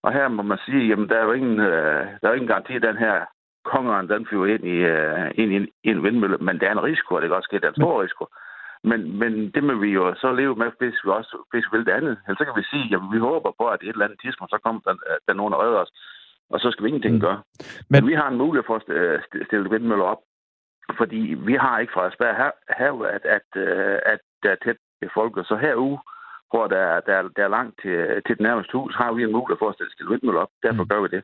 Og 0.02 0.12
her 0.12 0.28
må 0.28 0.42
man 0.42 0.58
sige, 0.66 0.86
jamen 0.88 1.08
der 1.08 1.16
er 1.18 1.24
jo 1.24 1.32
ingen, 1.32 1.58
uh, 1.60 2.04
der 2.20 2.26
er 2.28 2.32
ingen 2.34 2.52
garanti, 2.54 2.74
at 2.76 2.82
den 2.82 2.96
her 2.96 3.24
kongeren 3.64 4.08
den 4.08 4.26
flyver 4.26 4.46
ind 4.46 4.64
i, 4.64 4.76
uh, 4.92 5.26
ind 5.40 5.52
i, 5.52 5.56
en, 5.56 5.68
en 5.84 6.02
vindmølle, 6.02 6.38
men 6.38 6.60
der 6.60 6.66
er 6.68 6.72
en 6.72 6.88
risiko, 6.90 7.14
og 7.14 7.20
det 7.20 7.28
kan 7.28 7.36
også 7.36 7.50
ske, 7.50 7.60
der 7.60 7.66
er 7.66 7.74
en 7.74 7.82
stor 7.82 8.02
risiko. 8.02 8.26
Men, 8.84 9.18
men 9.18 9.50
det 9.54 9.62
må 9.64 9.74
vi 9.74 9.90
jo 9.98 10.14
så 10.14 10.32
leve 10.32 10.56
med, 10.56 10.70
hvis 10.78 11.04
vi 11.04 11.10
også 11.10 11.36
hvis 11.50 11.66
vi 11.72 11.76
vil 11.76 11.86
det 11.86 11.92
andet. 11.92 12.16
Ellers 12.24 12.38
så 12.38 12.44
kan 12.44 12.60
vi 12.60 12.66
sige, 12.72 12.94
at 12.96 13.02
vi 13.12 13.18
håber 13.18 13.50
på, 13.60 13.64
at 13.66 13.82
et 13.82 13.88
eller 13.88 14.04
andet 14.04 14.20
tidspunkt, 14.20 14.50
så 14.50 14.58
kommer 14.64 14.80
der, 14.86 14.94
der 15.26 15.34
nogen 15.34 15.54
og 15.54 15.60
redder 15.60 15.80
os 15.84 15.92
og 16.50 16.60
så 16.60 16.70
skal 16.70 16.84
vi 16.84 16.88
ingenting 16.88 17.14
mm. 17.14 17.20
gøre. 17.20 17.42
Men... 17.58 17.84
Men 17.90 18.06
vi 18.08 18.14
har 18.14 18.28
en 18.28 18.38
mulighed 18.38 18.66
for 18.66 18.76
at 18.76 19.46
stille 19.46 19.70
vindmøller 19.70 20.04
op, 20.04 20.22
fordi 20.96 21.20
vi 21.48 21.54
har 21.54 21.78
ikke 21.78 21.92
fra 21.92 22.06
Asperg 22.06 22.36
her, 22.36 22.50
her 22.78 22.92
at, 23.16 23.24
at, 23.36 23.48
øh, 23.56 23.98
at 24.06 24.20
der 24.42 24.50
er 24.50 24.60
tæt 24.64 24.76
befolket. 25.00 25.46
Så 25.46 25.56
herude, 25.56 25.98
hvor 26.50 26.66
der, 26.66 27.00
der, 27.08 27.16
der 27.36 27.42
er 27.44 27.52
langt 27.58 27.74
til, 27.82 27.96
til 28.26 28.34
det 28.36 28.42
nærmeste 28.48 28.72
hus, 28.78 28.94
har 28.94 29.12
vi 29.12 29.22
en 29.22 29.32
mulighed 29.32 29.58
for 29.58 29.68
at 29.68 29.74
stille, 29.74 29.92
stille 29.92 30.10
vindmøller 30.10 30.40
op. 30.40 30.52
Derfor 30.62 30.82
mm. 30.82 30.88
gør 30.88 31.00
vi 31.02 31.08
det. 31.16 31.22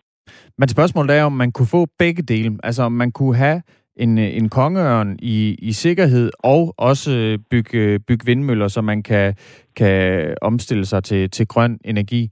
Men 0.58 0.68
spørgsmålet 0.68 1.16
er, 1.18 1.24
om 1.24 1.32
man 1.32 1.52
kunne 1.52 1.66
få 1.66 1.86
begge 1.98 2.22
dele. 2.22 2.58
Altså, 2.62 2.82
om 2.82 2.92
man 2.92 3.12
kunne 3.12 3.36
have 3.36 3.62
en, 3.96 4.18
en 4.18 4.48
kongeørn 4.48 5.16
i, 5.18 5.56
i 5.58 5.72
sikkerhed, 5.72 6.30
og 6.38 6.74
også 6.78 7.38
bygge, 7.50 7.98
bygge 7.98 8.26
vindmøller, 8.26 8.68
så 8.68 8.80
man 8.80 9.02
kan, 9.02 9.34
kan 9.76 10.34
omstille 10.42 10.84
sig 10.84 11.04
til, 11.04 11.30
til 11.30 11.46
grøn 11.48 11.78
energi. 11.84 12.30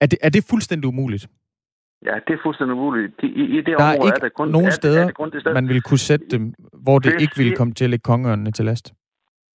Er 0.00 0.06
det, 0.06 0.18
er 0.22 0.28
det 0.28 0.46
fuldstændig 0.50 0.88
umuligt? 0.88 1.26
Ja, 2.04 2.14
det 2.26 2.32
er 2.34 2.38
fuldstændig 2.42 2.74
umuligt. 2.76 3.12
I, 3.22 3.26
i 3.26 3.56
det 3.56 3.66
der 3.66 3.74
område 3.74 3.98
er, 3.98 4.04
ikke 4.04 4.16
er 4.16 4.28
der 4.28 4.28
kun, 4.28 4.48
nogen 4.48 4.66
er, 4.66 4.70
steder, 4.70 5.06
er 5.08 5.12
kun 5.12 5.30
det 5.30 5.40
sted. 5.40 5.54
man 5.54 5.68
vil 5.68 5.82
kunne 5.82 5.98
sætte 5.98 6.26
dem, 6.30 6.54
hvor 6.72 6.98
det 6.98 7.12
Hvis 7.12 7.22
ikke 7.22 7.36
ville 7.36 7.56
komme 7.56 7.74
til 7.74 7.84
at 7.84 7.90
lægge 7.90 8.02
kongeørnene 8.02 8.50
til 8.50 8.64
last? 8.64 8.94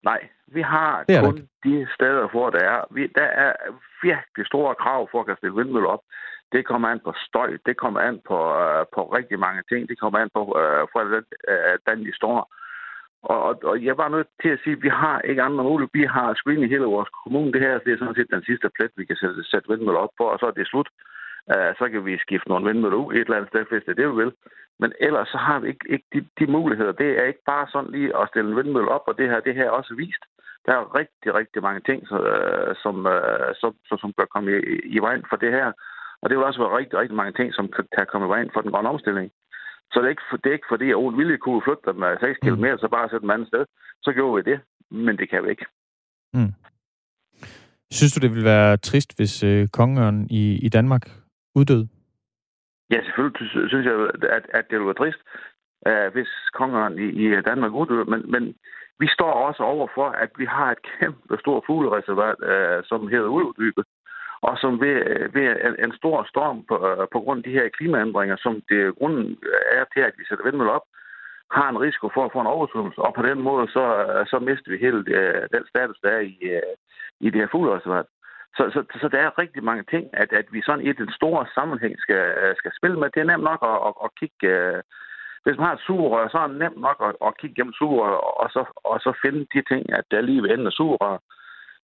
Nej, 0.04 0.20
vi 0.48 0.62
har 0.62 1.04
det 1.08 1.24
kun 1.24 1.50
de 1.64 1.88
steder, 1.96 2.28
hvor 2.28 2.50
der 2.50 2.60
er. 2.60 2.82
Vi, 2.92 3.08
der 3.08 3.30
er 3.46 3.54
virkelig 4.04 4.46
store 4.46 4.76
krav 4.76 5.10
for 5.12 5.20
at 5.20 5.26
kan 5.26 5.38
stille 5.38 5.56
vindmøller 5.56 5.90
op. 5.90 6.04
Det 6.52 6.66
kommer 6.66 6.88
an 6.88 7.00
på 7.00 7.14
støj, 7.28 7.58
det 7.66 7.78
kommer 7.78 8.00
an 8.00 8.22
på, 8.28 8.38
uh, 8.64 8.84
på 8.96 9.02
rigtig 9.18 9.40
mange 9.40 9.62
ting, 9.70 9.90
det 9.90 10.00
kommer 10.00 10.20
an 10.20 10.30
på, 10.34 10.42
uh, 10.44 10.84
hvordan 10.92 12.00
uh, 12.00 12.06
de 12.06 12.16
står. 12.16 12.54
Og, 13.24 13.44
og, 13.44 13.54
og 13.64 13.84
jeg 13.84 13.98
var 13.98 14.10
nødt 14.10 14.28
til 14.42 14.50
at 14.50 14.60
sige, 14.64 14.76
at 14.76 14.84
vi 14.84 14.90
har 14.90 15.22
ikke 15.22 15.42
andre 15.42 15.64
muligheder. 15.64 16.00
Vi 16.00 16.06
har 16.06 16.34
screening 16.34 16.66
i 16.66 16.74
hele 16.74 16.94
vores 16.96 17.10
kommune. 17.24 17.54
Det 17.54 17.62
her 17.62 17.80
det 17.80 17.94
er 17.94 17.98
sådan 17.98 18.16
set 18.16 18.36
den 18.36 18.44
sidste 18.44 18.70
plet, 18.76 18.92
vi 18.98 19.06
kan 19.06 19.16
sætte, 19.16 19.44
sætte 19.44 19.70
vindmøller 19.70 20.00
op 20.00 20.14
på, 20.18 20.24
og 20.24 20.40
så 20.40 20.46
er 20.46 20.52
det 20.52 20.68
slut. 20.68 20.90
Uh, 21.54 21.72
så 21.80 21.90
kan 21.92 22.06
vi 22.06 22.18
skifte 22.18 22.50
nogle 22.50 22.66
vindmøller 22.68 22.98
ud 22.98 23.14
et 23.14 23.20
eller 23.20 23.38
andet 23.38 23.50
sted, 23.50 23.66
hvis 23.70 23.84
det 23.84 23.92
er 23.92 24.02
det, 24.02 24.12
vi 24.12 24.24
vil. 24.24 24.34
Men 24.80 24.94
ellers 25.00 25.28
så 25.28 25.38
har 25.38 25.60
vi 25.60 25.68
ikke, 25.68 25.86
ikke 25.90 26.08
de, 26.14 26.20
de 26.40 26.52
muligheder. 26.52 26.92
Det 26.92 27.10
er 27.20 27.24
ikke 27.24 27.44
bare 27.46 27.68
sådan 27.72 27.92
lige 27.92 28.18
at 28.20 28.30
stille 28.30 28.50
en 28.50 28.58
vindmølle 28.58 28.90
op, 28.90 29.06
og 29.08 29.18
det 29.18 29.30
her, 29.30 29.40
det 29.40 29.56
her 29.56 29.66
er 29.66 29.78
også 29.80 29.96
vist. 29.96 30.24
Der 30.66 30.74
er 30.74 30.96
rigtig, 31.00 31.30
rigtig 31.40 31.62
mange 31.62 31.82
ting, 31.90 32.08
så, 32.08 32.18
uh, 32.34 32.72
som, 32.84 32.96
som, 33.62 33.72
som, 33.88 33.98
som 33.98 34.14
bør 34.18 34.28
komme 34.34 34.52
i, 34.52 34.60
i 34.98 35.00
vejen 35.00 35.24
for 35.30 35.38
det 35.44 35.52
her. 35.52 35.72
Og 36.22 36.30
det 36.30 36.38
vil 36.38 36.46
også 36.46 36.62
være 36.64 36.78
rigtig, 36.78 37.00
rigtig 37.00 37.18
mange 37.22 37.34
ting, 37.40 37.54
som 37.54 37.66
kan 37.98 38.08
komme 38.12 38.28
i 38.28 38.34
vejen 38.36 38.50
for 38.54 38.62
den 38.62 38.72
grønne 38.72 38.90
omstilling. 38.90 39.32
Så 39.92 39.96
det 40.00 40.06
er 40.06 40.16
ikke, 40.16 40.28
det 40.44 40.50
er 40.50 40.58
ikke 40.60 40.74
fordi, 40.74 40.90
at 40.90 40.96
Ole 40.96 41.18
ville 41.18 41.38
kunne 41.38 41.62
flytte 41.66 41.86
dem 41.90 42.00
6 42.20 42.40
km, 42.44 42.66
så 42.78 42.88
bare 42.92 43.10
sætte 43.10 43.22
dem 43.26 43.36
andet 43.36 43.48
sted. 43.48 43.66
Så 44.04 44.12
gjorde 44.14 44.36
vi 44.36 44.52
det, 44.52 44.60
men 44.92 45.18
det 45.18 45.30
kan 45.30 45.44
vi 45.44 45.50
ikke. 45.50 45.66
Mm. 46.34 46.54
Synes 47.92 48.14
du, 48.14 48.20
det 48.20 48.32
ville 48.32 48.50
være 48.56 48.78
trist, 48.78 49.12
hvis 49.18 49.44
øh, 49.44 49.68
kongeren 49.68 50.28
i, 50.30 50.44
i 50.66 50.70
Danmark 50.70 51.06
uddød? 51.56 51.88
Ja, 52.92 53.00
selvfølgelig 53.04 53.70
synes 53.70 53.86
jeg, 53.86 53.96
at, 54.38 54.46
at 54.58 54.66
det 54.70 54.76
ville 54.78 54.92
være 54.92 55.02
trist, 55.04 55.22
uh, 55.90 56.14
hvis 56.14 56.32
kongeren 56.54 56.94
i, 57.00 57.08
i 57.24 57.42
Danmark 57.50 57.72
uddød. 57.72 58.06
Men, 58.06 58.32
men 58.32 58.44
vi 59.00 59.08
står 59.08 59.34
også 59.48 59.64
over 59.64 59.88
for, 59.96 60.08
at 60.10 60.32
vi 60.38 60.46
har 60.46 60.72
et 60.72 60.82
kæmpe 61.00 61.38
stort 61.40 61.64
fuglereservat, 61.68 62.40
øh, 62.52 62.84
som 62.84 63.08
hedder 63.08 63.28
Ulvedybet, 63.28 63.86
og 64.42 64.58
som 64.58 64.82
ved, 64.82 64.98
ved 65.36 65.48
en, 65.68 65.76
en 65.86 65.94
stor 65.98 66.18
storm 66.32 66.64
på, 66.70 66.76
øh, 66.88 67.08
på 67.14 67.20
grund 67.20 67.40
af 67.40 67.44
de 67.44 67.58
her 67.58 67.70
klimaændringer, 67.78 68.38
som 68.40 68.62
det 68.70 68.96
grunden 68.96 69.38
er 69.72 69.86
til, 69.94 70.02
at 70.02 70.14
vi 70.18 70.24
sætter 70.26 70.46
vindmøller 70.46 70.74
op, 70.74 70.88
har 71.52 71.70
en 71.70 71.82
risiko 71.88 72.10
for 72.14 72.26
at 72.26 72.32
få 72.34 72.40
en 72.42 72.54
oversvømmelse, 72.56 73.02
og 73.02 73.14
på 73.14 73.22
den 73.22 73.40
måde 73.42 73.68
så, 73.72 73.86
øh, 74.04 74.28
så 74.28 74.40
mister 74.40 74.72
vi 74.72 74.78
hele 74.78 75.06
det, 75.06 75.48
den 75.56 75.64
status, 75.70 76.00
der 76.04 76.10
er 76.10 76.20
i, 76.20 76.36
i 77.20 77.30
det 77.30 77.42
her 77.42 77.48
fuglereservat. 77.52 78.06
Så, 78.58 78.64
så, 78.74 79.00
så 79.02 79.08
der 79.08 79.20
er 79.20 79.40
rigtig 79.40 79.64
mange 79.64 79.84
ting, 79.84 80.06
at, 80.14 80.34
at 80.34 80.46
vi 80.52 80.62
sådan 80.62 80.86
i 80.86 80.92
den 80.92 81.12
store 81.12 81.46
sammenhæng 81.56 81.96
skal, 82.00 82.56
skal 82.58 82.72
spille 82.78 83.00
med. 83.00 83.10
Det 83.10 83.22
er 83.22 83.32
nemt 83.32 83.44
nok 83.44 83.62
at, 83.72 83.78
at, 83.88 83.94
at 84.06 84.10
kigge... 84.20 84.82
Hvis 85.46 85.58
man 85.58 85.68
har 85.68 85.76
et 85.76 85.88
sugerør, 85.88 86.28
så 86.28 86.38
er 86.38 86.48
det 86.48 86.58
nemt 86.64 86.82
nok 86.88 86.98
at, 87.08 87.12
at 87.28 87.38
kigge 87.40 87.56
gennem 87.56 87.74
sugerør, 87.80 88.20
og 88.42 88.48
så, 88.56 88.62
og 88.92 88.98
så 89.06 89.12
finde 89.24 89.42
de 89.54 89.62
ting, 89.72 89.84
at 89.98 90.06
der 90.12 90.18
er 90.18 90.28
lige 90.30 90.44
ved 90.44 90.50
enden 90.50 90.72
af 90.72 90.78
sugerør. 90.80 91.18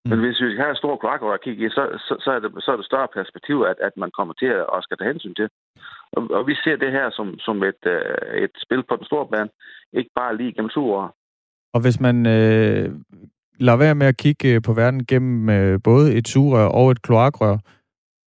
Mm. 0.06 0.10
Men 0.10 0.20
hvis 0.20 0.42
vi 0.42 0.58
har 0.62 0.70
et 0.72 0.82
stort 0.82 1.00
kloakrør 1.00 1.34
at 1.34 1.44
kigge 1.46 1.66
i, 1.66 1.70
så, 1.70 1.84
så, 2.08 2.14
så, 2.24 2.30
er 2.36 2.40
det, 2.40 2.50
så 2.64 2.70
er 2.72 2.78
det 2.78 2.86
større 2.92 3.08
perspektiv, 3.18 3.58
at, 3.72 3.78
at 3.88 3.94
man 4.04 4.12
kommer 4.18 4.34
til 4.34 4.52
at, 4.76 4.84
skal 4.86 4.98
tage 4.98 5.12
hensyn 5.14 5.36
til. 5.36 5.48
Og, 6.16 6.22
og 6.38 6.48
vi 6.48 6.56
ser 6.64 6.76
det 6.76 6.92
her 6.92 7.08
som, 7.18 7.28
som 7.46 7.64
et, 7.64 7.82
uh, 7.96 8.44
et 8.46 8.56
spil 8.66 8.84
på 8.90 8.96
den 8.96 9.06
store 9.06 9.28
bane, 9.32 9.50
ikke 9.94 10.12
bare 10.16 10.38
lige 10.38 10.54
gennem 10.54 10.70
sugerør. 10.70 11.10
Og 11.74 11.82
hvis 11.82 12.00
man 12.00 12.18
øh, 12.36 12.86
lad 13.60 13.78
være 13.78 13.96
med 13.96 14.08
at 14.08 14.18
kigge 14.18 14.56
øh, 14.56 14.62
på 14.62 14.74
verden 14.74 15.06
gennem 15.06 15.50
øh, 15.50 15.80
både 15.84 16.16
et 16.18 16.28
sugerør 16.28 16.68
og 16.68 16.92
et 16.92 17.02
kloakrør, 17.02 17.58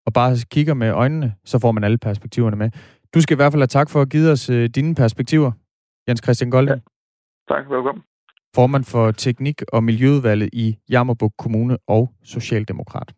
og 0.06 0.12
bare 0.12 0.36
kigger 0.50 0.74
med 0.74 0.90
øjnene, 0.90 1.34
så 1.44 1.58
får 1.60 1.72
man 1.72 1.84
alle 1.84 1.98
perspektiverne 1.98 2.56
med. 2.56 2.70
Du 3.14 3.20
skal 3.20 3.34
i 3.34 3.36
hvert 3.38 3.52
fald 3.52 3.60
have 3.62 3.66
tak 3.66 3.90
for 3.90 4.02
at 4.02 4.08
give 4.10 4.30
os 4.30 4.50
øh, 4.50 4.68
dine 4.68 4.94
perspektiver, 4.94 5.52
Jens 6.08 6.20
Christian 6.24 6.50
Golden. 6.50 6.74
Ja. 7.48 7.54
Tak, 7.54 7.70
velkommen. 7.70 8.04
formand 8.54 8.84
for 8.84 9.10
Teknik- 9.10 9.62
og 9.72 9.84
Miljøudvalget 9.84 10.50
i 10.52 10.76
Jammerbuk 10.90 11.32
Kommune 11.38 11.78
og 11.86 12.12
Socialdemokrat. 12.24 13.14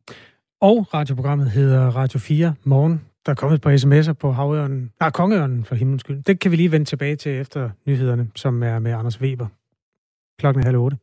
Og 0.61 0.95
radioprogrammet 0.95 1.51
hedder 1.51 1.87
Radio 1.91 2.19
4 2.19 2.55
Morgen. 2.65 3.05
Der 3.27 3.33
er 3.33 3.37
kommet 3.37 3.55
et 3.55 3.63
par 3.63 3.77
sms'er 3.77 4.13
på 4.13 4.33
havørnen, 4.33 4.93
nej, 5.01 5.11
kongeørnen 5.11 5.65
for 5.65 5.75
himlens 5.75 6.01
skyld. 6.01 6.23
Det 6.23 6.41
kan 6.41 6.51
vi 6.51 6.57
lige 6.57 6.73
vende 6.73 6.87
tilbage 6.87 7.17
til 7.17 7.33
efter 7.41 7.71
nyhederne, 7.87 8.31
som 8.35 8.63
er 8.63 8.79
med 8.79 8.93
Anders 8.93 9.21
Weber. 9.21 9.47
Klokken 10.39 10.61
er 10.61 10.65
halv 10.65 10.77
otte. 10.77 10.97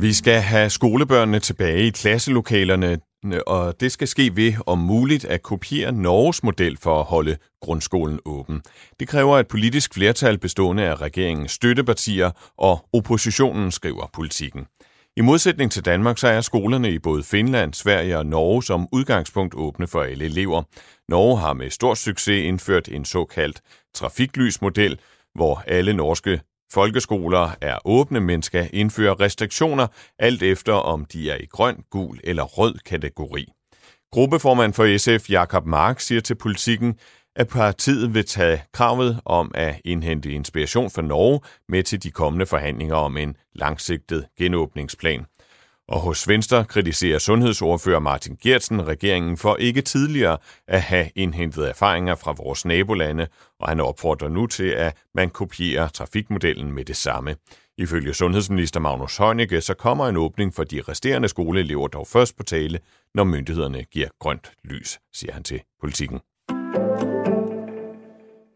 Vi 0.00 0.12
skal 0.12 0.40
have 0.40 0.70
skolebørnene 0.70 1.40
tilbage 1.40 1.86
i 1.86 1.90
klasselokalerne, 1.90 2.98
og 3.46 3.80
det 3.80 3.92
skal 3.92 4.08
ske 4.08 4.36
ved 4.36 4.52
om 4.66 4.78
muligt 4.78 5.24
at 5.24 5.42
kopiere 5.42 5.92
Norges 5.92 6.42
model 6.42 6.76
for 6.76 7.00
at 7.00 7.04
holde 7.04 7.36
grundskolen 7.62 8.20
åben. 8.24 8.62
Det 9.00 9.08
kræver 9.08 9.38
et 9.38 9.48
politisk 9.48 9.94
flertal 9.94 10.38
bestående 10.38 10.82
af 10.82 11.00
regeringens 11.00 11.52
støttepartier 11.52 12.30
og 12.58 12.88
oppositionen, 12.92 13.70
skriver 13.72 14.06
politikken. 14.12 14.66
I 15.16 15.20
modsætning 15.20 15.72
til 15.72 15.84
Danmark, 15.84 16.18
så 16.18 16.28
er 16.28 16.40
skolerne 16.40 16.90
i 16.90 16.98
både 16.98 17.22
Finland, 17.22 17.74
Sverige 17.74 18.18
og 18.18 18.26
Norge 18.26 18.62
som 18.62 18.88
udgangspunkt 18.92 19.54
åbne 19.54 19.86
for 19.86 20.02
alle 20.02 20.24
elever. 20.24 20.62
Norge 21.08 21.38
har 21.38 21.52
med 21.52 21.70
stor 21.70 21.94
succes 21.94 22.44
indført 22.44 22.88
en 22.88 23.04
såkaldt 23.04 23.60
trafiklysmodel, 23.94 24.98
hvor 25.34 25.62
alle 25.66 25.92
norske 25.92 26.40
Folkeskoler 26.72 27.50
er 27.60 27.78
åbne, 27.84 28.20
men 28.20 28.42
skal 28.42 28.70
indføre 28.72 29.14
restriktioner, 29.14 29.86
alt 30.18 30.42
efter 30.42 30.72
om 30.72 31.04
de 31.04 31.30
er 31.30 31.36
i 31.36 31.46
grøn, 31.46 31.84
gul 31.90 32.20
eller 32.24 32.42
rød 32.42 32.74
kategori. 32.86 33.46
Gruppeformand 34.12 34.72
for 34.72 34.98
SF, 34.98 35.30
Jakob 35.30 35.66
Mark, 35.66 36.00
siger 36.00 36.20
til 36.20 36.34
politikken, 36.34 36.98
at 37.36 37.48
partiet 37.48 38.14
vil 38.14 38.26
tage 38.26 38.62
kravet 38.72 39.20
om 39.24 39.50
at 39.54 39.80
indhente 39.84 40.30
inspiration 40.30 40.90
fra 40.90 41.02
Norge 41.02 41.40
med 41.68 41.82
til 41.82 42.02
de 42.02 42.10
kommende 42.10 42.46
forhandlinger 42.46 42.94
om 42.94 43.16
en 43.16 43.36
langsigtet 43.54 44.26
genåbningsplan. 44.38 45.26
Og 45.88 46.00
hos 46.00 46.28
Venstre 46.28 46.64
kritiserer 46.64 47.18
sundhedsordfører 47.18 47.98
Martin 47.98 48.36
Gertsen 48.42 48.86
regeringen 48.86 49.36
for 49.36 49.56
ikke 49.56 49.82
tidligere 49.82 50.38
at 50.66 50.82
have 50.82 51.10
indhentet 51.14 51.68
erfaringer 51.68 52.14
fra 52.14 52.32
vores 52.32 52.64
nabolande, 52.64 53.26
og 53.60 53.68
han 53.68 53.80
opfordrer 53.80 54.28
nu 54.28 54.46
til, 54.46 54.64
at 54.64 54.96
man 55.14 55.30
kopierer 55.30 55.88
trafikmodellen 55.88 56.72
med 56.72 56.84
det 56.84 56.96
samme. 56.96 57.36
Ifølge 57.78 58.14
sundhedsminister 58.14 58.80
Magnus 58.80 59.16
Heunicke, 59.16 59.60
så 59.60 59.74
kommer 59.74 60.08
en 60.08 60.16
åbning 60.16 60.54
for 60.54 60.64
de 60.64 60.82
resterende 60.88 61.28
skoleelever 61.28 61.88
dog 61.88 62.06
først 62.06 62.36
på 62.36 62.42
tale, 62.42 62.78
når 63.14 63.24
myndighederne 63.24 63.84
giver 63.84 64.08
grønt 64.20 64.52
lys, 64.64 64.98
siger 65.12 65.32
han 65.32 65.42
til 65.42 65.60
politikken. 65.80 66.20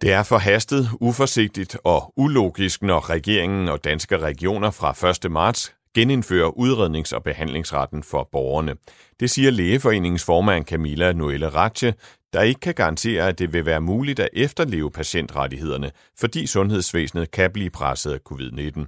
Det 0.01 0.13
er 0.13 0.23
forhastet, 0.23 0.89
uforsigtigt 1.01 1.77
og 1.85 2.13
ulogisk, 2.17 2.83
når 2.83 3.11
regeringen 3.11 3.69
og 3.69 3.85
danske 3.85 4.19
regioner 4.19 4.71
fra 4.71 5.11
1. 5.27 5.31
marts 5.31 5.75
genindføre 5.95 6.53
udrednings- 6.57 7.15
og 7.15 7.23
behandlingsretten 7.23 8.03
for 8.03 8.29
borgerne. 8.33 8.77
Det 9.21 9.31
siger 9.31 9.51
Lægeforeningens 9.51 10.27
formand 10.27 10.65
Camilla 10.65 11.13
Noelle 11.13 11.49
Ratche, 11.49 11.95
der 12.33 12.43
ikke 12.43 12.61
kan 12.61 12.75
garantere, 12.75 13.29
at 13.29 13.39
det 13.39 13.53
vil 13.53 13.67
være 13.67 13.81
muligt 13.81 14.21
at 14.21 14.29
efterleve 14.33 14.91
patientrettighederne, 14.91 15.91
fordi 16.21 16.47
sundhedsvæsenet 16.47 17.31
kan 17.31 17.51
blive 17.53 17.71
presset 17.71 18.13
af 18.13 18.19
covid-19. 18.31 18.87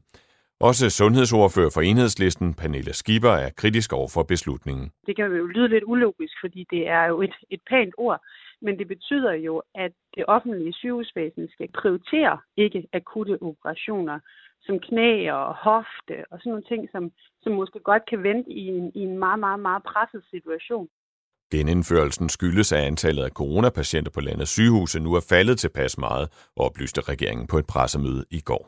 Også 0.61 0.91
sundhedsordfører 0.91 1.71
for 1.75 1.81
enhedslisten, 1.81 2.55
Pernille 2.55 2.93
Skipper, 2.93 3.31
er 3.31 3.51
kritisk 3.57 3.93
over 3.93 4.09
for 4.15 4.23
beslutningen. 4.23 4.91
Det 5.07 5.17
kan 5.17 5.25
jo 5.25 5.47
lyde 5.47 5.69
lidt 5.69 5.85
ulogisk, 5.87 6.35
fordi 6.41 6.67
det 6.71 6.89
er 6.89 7.05
jo 7.07 7.23
et, 7.23 7.35
et 7.51 7.61
pænt 7.71 7.95
ord, 7.99 8.21
men 8.63 8.79
det 8.79 8.89
betyder 8.89 9.33
jo, 9.33 9.63
at 9.75 9.93
det 10.17 10.25
offentlige 10.29 10.73
sygehusvæsen 10.73 11.49
skal 11.53 11.69
prioritere 11.81 12.39
ikke 12.57 12.87
akutte 12.93 13.43
operationer, 13.43 14.19
som 14.67 14.79
knæ 14.89 15.31
og 15.33 15.55
hofte 15.55 16.15
og 16.31 16.39
sådan 16.39 16.51
nogle 16.51 16.69
ting, 16.73 16.89
som, 16.93 17.13
som 17.43 17.53
måske 17.53 17.79
godt 17.91 18.05
kan 18.11 18.23
vente 18.23 18.51
i 18.51 18.67
en, 18.69 18.93
i 18.95 19.01
en 19.09 19.19
meget, 19.19 19.39
meget, 19.39 19.61
meget 19.61 19.83
presset 19.83 20.23
situation. 20.31 20.89
Genindførelsen 21.53 22.29
skyldes, 22.29 22.73
at 22.73 22.85
antallet 22.85 23.25
af 23.25 23.31
coronapatienter 23.31 24.13
på 24.13 24.21
landets 24.21 24.51
sygehuse 24.51 25.01
nu 25.01 25.15
er 25.15 25.27
faldet 25.29 25.59
tilpas 25.59 25.99
meget, 25.99 26.49
oplyste 26.57 27.01
regeringen 27.01 27.47
på 27.47 27.59
et 27.59 27.67
pressemøde 27.67 28.25
i 28.31 28.41
går. 28.41 28.65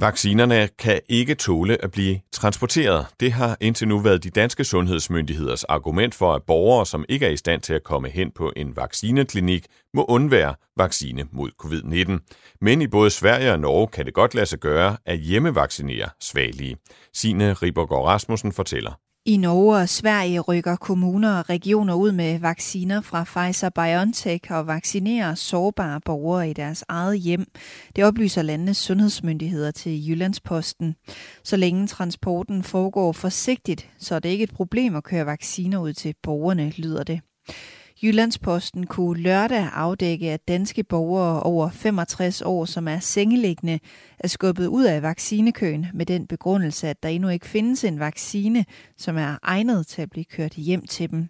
Vaccinerne 0.00 0.68
kan 0.78 1.00
ikke 1.08 1.34
tåle 1.34 1.84
at 1.84 1.90
blive 1.90 2.20
transporteret. 2.32 3.06
Det 3.20 3.32
har 3.32 3.56
indtil 3.60 3.88
nu 3.88 3.98
været 3.98 4.24
de 4.24 4.30
danske 4.30 4.64
sundhedsmyndigheders 4.64 5.64
argument 5.64 6.14
for, 6.14 6.34
at 6.34 6.42
borgere, 6.42 6.86
som 6.86 7.04
ikke 7.08 7.26
er 7.26 7.30
i 7.30 7.36
stand 7.36 7.60
til 7.60 7.74
at 7.74 7.84
komme 7.84 8.08
hen 8.08 8.30
på 8.30 8.52
en 8.56 8.76
vaccineklinik, 8.76 9.66
må 9.94 10.04
undvære 10.04 10.54
vaccine 10.76 11.24
mod 11.32 11.50
covid-19. 11.64 12.34
Men 12.60 12.82
i 12.82 12.86
både 12.86 13.10
Sverige 13.10 13.52
og 13.52 13.60
Norge 13.60 13.88
kan 13.88 14.06
det 14.06 14.14
godt 14.14 14.34
lade 14.34 14.46
sig 14.46 14.58
gøre 14.58 14.96
at 15.06 15.18
hjemmevaccinere 15.18 16.08
svagelige. 16.20 16.76
Signe 17.12 17.52
Ribergaard 17.52 18.04
Rasmussen 18.04 18.52
fortæller. 18.52 19.03
I 19.26 19.36
Norge 19.36 19.76
og 19.76 19.88
Sverige 19.88 20.40
rykker 20.40 20.76
kommuner 20.76 21.38
og 21.38 21.50
regioner 21.50 21.94
ud 21.94 22.12
med 22.12 22.38
vacciner 22.38 23.00
fra 23.00 23.22
Pfizer-BioNTech 23.22 24.54
og 24.54 24.66
vaccinerer 24.66 25.34
sårbare 25.34 26.00
borgere 26.00 26.50
i 26.50 26.52
deres 26.52 26.84
eget 26.88 27.18
hjem. 27.18 27.46
Det 27.96 28.04
oplyser 28.04 28.42
landenes 28.42 28.76
sundhedsmyndigheder 28.76 29.70
til 29.70 30.08
Jyllandsposten. 30.08 30.94
Så 31.44 31.56
længe 31.56 31.86
transporten 31.86 32.62
foregår 32.62 33.12
forsigtigt, 33.12 33.90
så 33.98 34.14
er 34.14 34.18
det 34.18 34.28
ikke 34.28 34.44
et 34.44 34.54
problem 34.54 34.96
at 34.96 35.04
køre 35.04 35.26
vacciner 35.26 35.78
ud 35.78 35.92
til 35.92 36.14
borgerne, 36.22 36.72
lyder 36.76 37.02
det. 37.02 37.20
Jyllandsposten 38.02 38.86
kunne 38.86 39.22
lørdag 39.22 39.68
afdække, 39.72 40.30
at 40.30 40.48
danske 40.48 40.84
borgere 40.84 41.42
over 41.42 41.70
65 41.70 42.42
år, 42.42 42.64
som 42.64 42.88
er 42.88 42.98
sengeliggende, 42.98 43.80
er 44.18 44.28
skubbet 44.28 44.66
ud 44.66 44.84
af 44.84 45.02
vaccinekøen 45.02 45.86
med 45.94 46.06
den 46.06 46.26
begrundelse, 46.26 46.88
at 46.88 47.02
der 47.02 47.08
endnu 47.08 47.28
ikke 47.28 47.46
findes 47.46 47.84
en 47.84 48.00
vaccine, 48.00 48.64
som 48.96 49.16
er 49.16 49.36
egnet 49.42 49.86
til 49.86 50.02
at 50.02 50.10
blive 50.10 50.24
kørt 50.24 50.52
hjem 50.52 50.86
til 50.86 51.10
dem. 51.10 51.28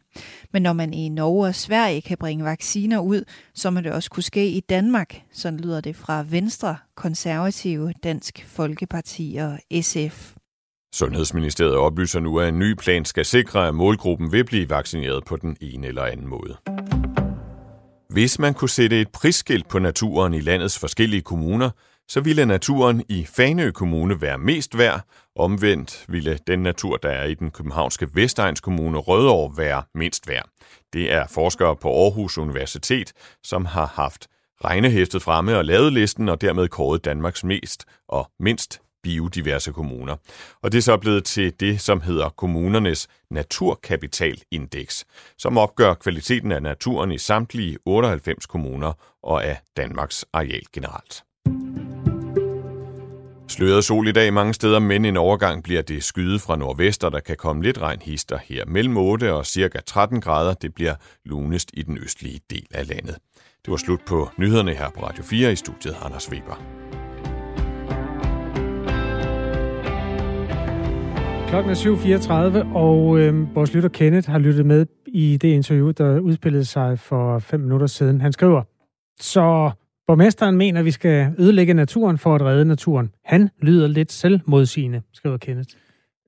Men 0.53 0.63
når 0.63 0.73
man 0.73 0.95
i 0.95 1.09
Norge 1.09 1.47
og 1.47 1.55
Sverige 1.55 2.03
kan 2.03 2.19
bringe 2.19 2.45
vacciner 2.45 2.99
ud, 2.99 3.25
så 3.55 3.71
må 3.71 3.81
det 3.81 3.93
også 3.93 4.11
kunne 4.11 4.23
ske 4.23 4.49
i 4.49 4.61
Danmark. 4.61 5.23
Sådan 5.33 5.61
lyder 5.61 5.81
det 5.81 5.97
fra 5.97 6.25
Venstre, 6.29 6.77
Konservative, 6.95 7.93
Dansk 8.03 8.45
Folkeparti 8.47 9.37
og 9.41 9.83
SF. 9.83 10.35
Sundhedsministeriet 10.95 11.77
oplyser 11.77 12.21
nu, 12.21 12.41
at 12.41 12.49
en 12.49 12.59
ny 12.59 12.75
plan 12.75 13.05
skal 13.05 13.25
sikre, 13.25 13.69
at 13.69 13.75
målgruppen 13.75 14.33
vil 14.33 14.45
blive 14.45 14.71
vaccineret 14.71 15.25
på 15.25 15.37
den 15.37 15.57
ene 15.61 15.87
eller 15.87 16.05
anden 16.05 16.29
måde. 16.29 16.57
Hvis 18.09 18.39
man 18.39 18.55
kunne 18.55 18.69
sætte 18.69 19.01
et 19.01 19.09
prisskilt 19.09 19.69
på 19.69 19.79
naturen 19.79 20.35
i 20.35 20.41
landets 20.41 20.79
forskellige 20.79 21.23
kommuner, 21.23 21.71
så 22.09 22.21
ville 22.21 22.47
naturen 22.47 23.05
i 23.09 23.27
Fanø 23.37 23.71
Kommune 23.71 24.21
være 24.21 24.39
mest 24.39 24.79
værd. 24.79 25.01
Omvendt 25.37 26.05
ville 26.09 26.39
den 26.47 26.59
natur, 26.59 26.97
der 26.97 27.09
er 27.09 27.25
i 27.25 27.35
den 27.35 27.51
københavnske 27.51 28.09
Vestegns 28.15 28.61
Kommune 28.61 28.99
Rødovre, 28.99 29.57
være 29.57 29.83
mindst 29.95 30.29
værd. 30.29 30.49
Det 30.93 31.13
er 31.13 31.27
forskere 31.27 31.77
på 31.77 31.89
Aarhus 32.05 32.39
Universitet, 32.39 33.13
som 33.45 33.65
har 33.65 33.87
haft 33.87 34.27
regnehæftet 34.65 35.23
fremme 35.23 35.57
og 35.57 35.65
lavet 35.65 35.93
listen 35.93 36.29
og 36.29 36.41
dermed 36.41 36.69
kåret 36.69 37.05
Danmarks 37.05 37.45
mest 37.45 37.85
og 38.09 38.31
mindst 38.41 38.84
biodiverse 39.05 39.73
kommuner. 39.73 40.17
Og 40.63 40.73
det 40.73 40.79
er 40.79 40.83
så 40.83 40.97
blevet 40.97 41.25
til 41.25 41.53
det, 41.61 41.81
som 41.81 42.01
hedder 42.01 42.29
kommunernes 42.29 43.09
naturkapitalindeks, 43.31 45.05
som 45.39 45.59
opgør 45.59 45.95
kvaliteten 45.95 46.53
af 46.53 46.63
naturen 46.63 47.13
i 47.13 47.19
samtlige 47.19 47.79
98 47.87 48.47
kommuner 48.47 48.93
og 49.23 49.45
af 49.45 49.61
Danmarks 49.77 50.25
areal 50.33 50.63
generelt. 50.73 51.23
Sløret 53.49 53.85
sol 53.85 54.09
i 54.09 54.13
dag 54.13 54.33
mange 54.33 54.55
steder, 54.55 54.79
men 54.79 55.05
en 55.05 55.17
overgang 55.17 55.63
bliver 55.63 55.83
det 55.83 56.05
skyde 56.05 56.39
fra 56.39 56.57
nordvest, 56.57 57.05
og 57.05 57.13
der 57.13 57.21
kan 57.21 57.37
komme 57.37 57.63
lidt 57.63 57.79
regn 57.79 58.03
hister 58.03 58.39
her 58.45 58.65
mellem 58.67 58.97
8 58.97 59.33
og 59.33 59.47
cirka 59.47 59.79
13 59.87 60.21
grader. 60.21 60.55
Det 60.55 60.75
bliver 60.75 60.95
lunest 61.25 61.71
i 61.75 61.83
den 61.83 61.99
østlige 61.99 62.41
del 62.51 62.67
af 62.75 62.89
landet. 62.89 63.17
Det 63.65 63.71
var 63.71 63.77
slut 63.77 64.01
på 64.07 64.29
nyhederne 64.39 64.75
her 64.75 64.91
på 64.91 65.07
Radio 65.07 65.25
4 65.25 65.53
i 65.53 65.57
studiet 65.57 65.97
Anders 66.03 66.31
Weber. 66.31 67.04
Klokken 71.55 71.73
er 71.73 72.57
7.34, 72.67 72.77
og 72.77 73.19
øh, 73.19 73.55
vores 73.55 73.75
lytter 73.75 73.89
Kenneth 73.89 74.31
har 74.31 74.39
lyttet 74.39 74.67
med 74.67 74.87
i 75.07 75.37
det 75.37 75.49
interview, 75.49 75.91
der 75.91 76.19
udspillede 76.19 76.65
sig 76.65 76.99
for 76.99 77.39
fem 77.39 77.61
minutter 77.61 77.87
siden. 77.87 78.21
Han 78.21 78.33
skriver, 78.33 78.63
så 79.21 79.71
borgmesteren 80.07 80.57
mener, 80.57 80.81
at 80.81 80.87
vi 80.87 80.91
skal 80.91 81.35
ødelægge 81.39 81.75
naturen 81.75 82.19
for 82.19 82.35
at 82.35 82.43
redde 82.43 82.65
naturen. 82.65 83.11
Han 83.25 83.49
lyder 83.63 83.87
lidt 83.87 84.13
selvmodsigende, 84.13 85.03
skriver 85.13 85.37
Kenneth. 85.37 85.69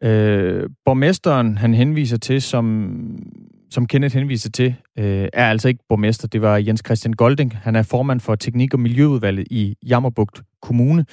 Øh, 0.03 0.71
borgmesteren, 0.85 1.59
han 1.59 1.75
henviser 1.75 2.19
til, 2.19 2.43
som, 2.43 3.19
som 3.71 3.87
Kenneth 3.87 4.17
henviser 4.17 4.51
til, 4.51 4.75
øh, 4.99 5.29
er 5.33 5.51
altså 5.51 5.69
ikke 5.69 5.85
borgmester. 5.89 6.29
Det 6.29 6.43
var 6.43 6.57
Jens 6.57 6.83
Christian 6.87 7.13
Golding. 7.13 7.57
Han 7.57 7.77
er 7.77 7.83
formand 7.83 8.21
for 8.21 8.35
Teknik- 8.35 8.75
og 8.75 8.81
Miljøudvalget 8.81 9.47
i 9.51 9.77
Jammerbugt 9.89 10.43
Kommune. 10.63 11.05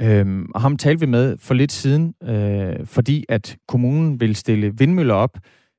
Øhm, 0.00 0.50
og 0.54 0.60
ham 0.60 0.76
talte 0.76 1.00
vi 1.00 1.06
med 1.06 1.36
for 1.38 1.54
lidt 1.54 1.72
siden, 1.72 2.14
øh, 2.24 2.86
fordi 2.86 3.24
at 3.28 3.56
kommunen 3.68 4.20
vil 4.20 4.36
stille 4.36 4.78
vindmøller 4.78 5.14
op 5.14 5.38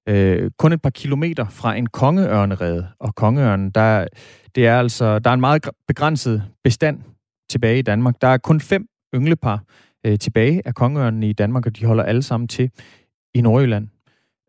øh, 0.10 0.52
kun 0.60 0.74
et 0.74 0.82
par 0.82 0.90
kilometer 0.90 1.46
fra 1.50 1.76
en 1.76 1.88
kongeørnerede. 1.88 2.88
Og 3.00 3.16
kongeørnen, 3.16 3.70
der, 3.70 4.08
det 4.56 4.68
er 4.68 4.80
altså, 4.80 5.20
der 5.20 5.30
er 5.30 5.34
en 5.34 5.40
meget 5.40 5.70
begrænset 5.88 6.44
bestand 6.64 7.00
tilbage 7.50 7.80
i 7.80 7.82
Danmark. 7.82 8.16
Der 8.22 8.28
er 8.28 8.38
kun 8.38 8.62
fem 8.62 8.88
ynglepar 9.16 9.64
øh, 10.06 10.20
tilbage 10.20 10.62
af 10.66 10.76
kongeørnen 10.76 11.24
i 11.24 11.34
Danmark, 11.34 11.66
og 11.66 11.80
de 11.80 11.86
holder 11.86 12.04
alle 12.04 12.24
sammen 12.24 12.48
til 12.48 12.72
i 13.34 13.42
Nordjylland. 13.42 13.88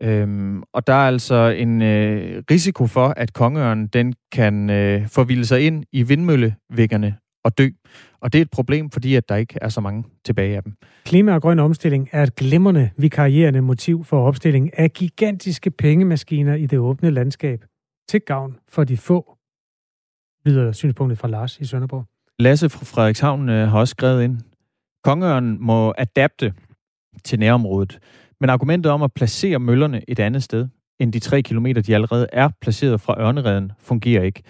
Øhm, 0.03 0.63
og 0.73 0.87
der 0.87 0.93
er 0.93 1.07
altså 1.07 1.35
en 1.35 1.83
øh, 1.83 2.43
risiko 2.51 2.87
for, 2.87 3.09
at 3.09 3.33
kongeørnen 3.33 3.87
den 3.87 4.15
kan 4.33 4.71
øh, 4.71 5.09
forvilde 5.09 5.45
sig 5.45 5.61
ind 5.61 5.85
i 5.93 6.03
vindmøllevæggerne 6.03 7.17
og 7.45 7.59
dø. 7.59 7.69
Og 8.21 8.33
det 8.33 8.39
er 8.39 8.43
et 8.43 8.51
problem, 8.51 8.91
fordi 8.91 9.15
at 9.15 9.29
der 9.29 9.37
ikke 9.37 9.59
er 9.63 9.69
så 9.69 9.81
mange 9.81 10.05
tilbage 10.25 10.57
af 10.57 10.63
dem. 10.63 10.75
Klima- 11.05 11.35
og 11.35 11.43
grøn 11.43 11.59
omstilling 11.59 12.09
er 12.13 12.23
et 12.23 12.35
glimrende 12.35 12.91
vikarierende 12.97 13.61
motiv 13.61 14.05
for 14.05 14.27
opstilling 14.27 14.79
af 14.79 14.93
gigantiske 14.93 15.71
pengemaskiner 15.71 16.55
i 16.55 16.67
det 16.67 16.79
åbne 16.79 17.11
landskab 17.11 17.65
til 18.09 18.21
gavn 18.21 18.57
for 18.69 18.85
de 18.85 18.97
få, 18.97 19.37
lyder 20.47 20.73
synspunktet 20.73 21.19
fra 21.19 21.29
Lars 21.29 21.59
i 21.59 21.65
Sønderborg. 21.65 22.05
Lasse 22.39 22.69
fra 22.69 22.85
Frederikshavn 22.85 23.49
øh, 23.49 23.69
har 23.69 23.79
også 23.79 23.91
skrevet 23.91 24.25
ind, 24.25 24.39
Kongeørnen 25.05 25.57
må 25.61 25.95
adapte 25.99 26.55
til 27.25 27.39
nærområdet, 27.39 27.99
men 28.41 28.51
argumentet 28.51 28.93
om 28.93 29.03
at 29.03 29.13
placere 29.13 29.59
møllerne 29.59 30.03
et 30.09 30.19
andet 30.19 30.43
sted, 30.43 30.69
end 30.99 31.13
de 31.13 31.19
tre 31.19 31.43
kilometer, 31.43 31.83
de 31.83 31.95
allerede 31.95 32.27
er 32.33 32.49
placeret 32.61 33.01
fra 33.01 33.21
ørnereden, 33.21 33.73
fungerer 33.79 34.23
ikke. 34.23 34.43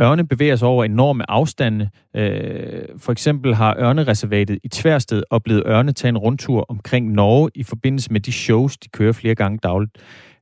Ørne 0.00 0.26
bevæger 0.26 0.56
sig 0.56 0.68
over 0.68 0.84
enorme 0.84 1.30
afstande. 1.30 1.90
Øh, 2.16 2.82
for 2.98 3.12
eksempel 3.12 3.54
har 3.54 3.76
ørnereservatet 3.78 4.58
i 4.64 4.68
Tværsted 4.68 5.22
oplevet 5.30 5.62
ørne 5.66 5.92
tage 5.92 6.08
en 6.08 6.18
rundtur 6.18 6.66
omkring 6.68 7.12
Norge 7.12 7.50
i 7.54 7.62
forbindelse 7.62 8.12
med 8.12 8.20
de 8.20 8.32
shows, 8.32 8.76
de 8.76 8.88
kører 8.88 9.12
flere 9.12 9.34
gange 9.34 9.58
dagligt. 9.62 9.92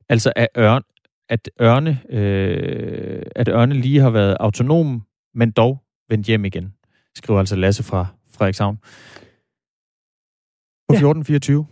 Altså 0.09 0.33
at 0.35 0.47
ørne, 0.57 0.83
at 1.29 1.49
ørne, 1.61 2.01
øh, 2.09 3.23
at 3.35 3.47
ørne 3.49 3.73
lige 3.73 3.99
har 3.99 4.09
været 4.09 4.37
autonom, 4.39 5.01
men 5.33 5.51
dog 5.51 5.83
vendt 6.09 6.27
hjem 6.27 6.45
igen, 6.45 6.73
skriver 7.15 7.39
altså 7.39 7.55
Lasse 7.55 7.83
fra 7.83 8.05
Frederikshavn. 8.31 8.77
På 10.89 10.93
1424. 10.93 11.65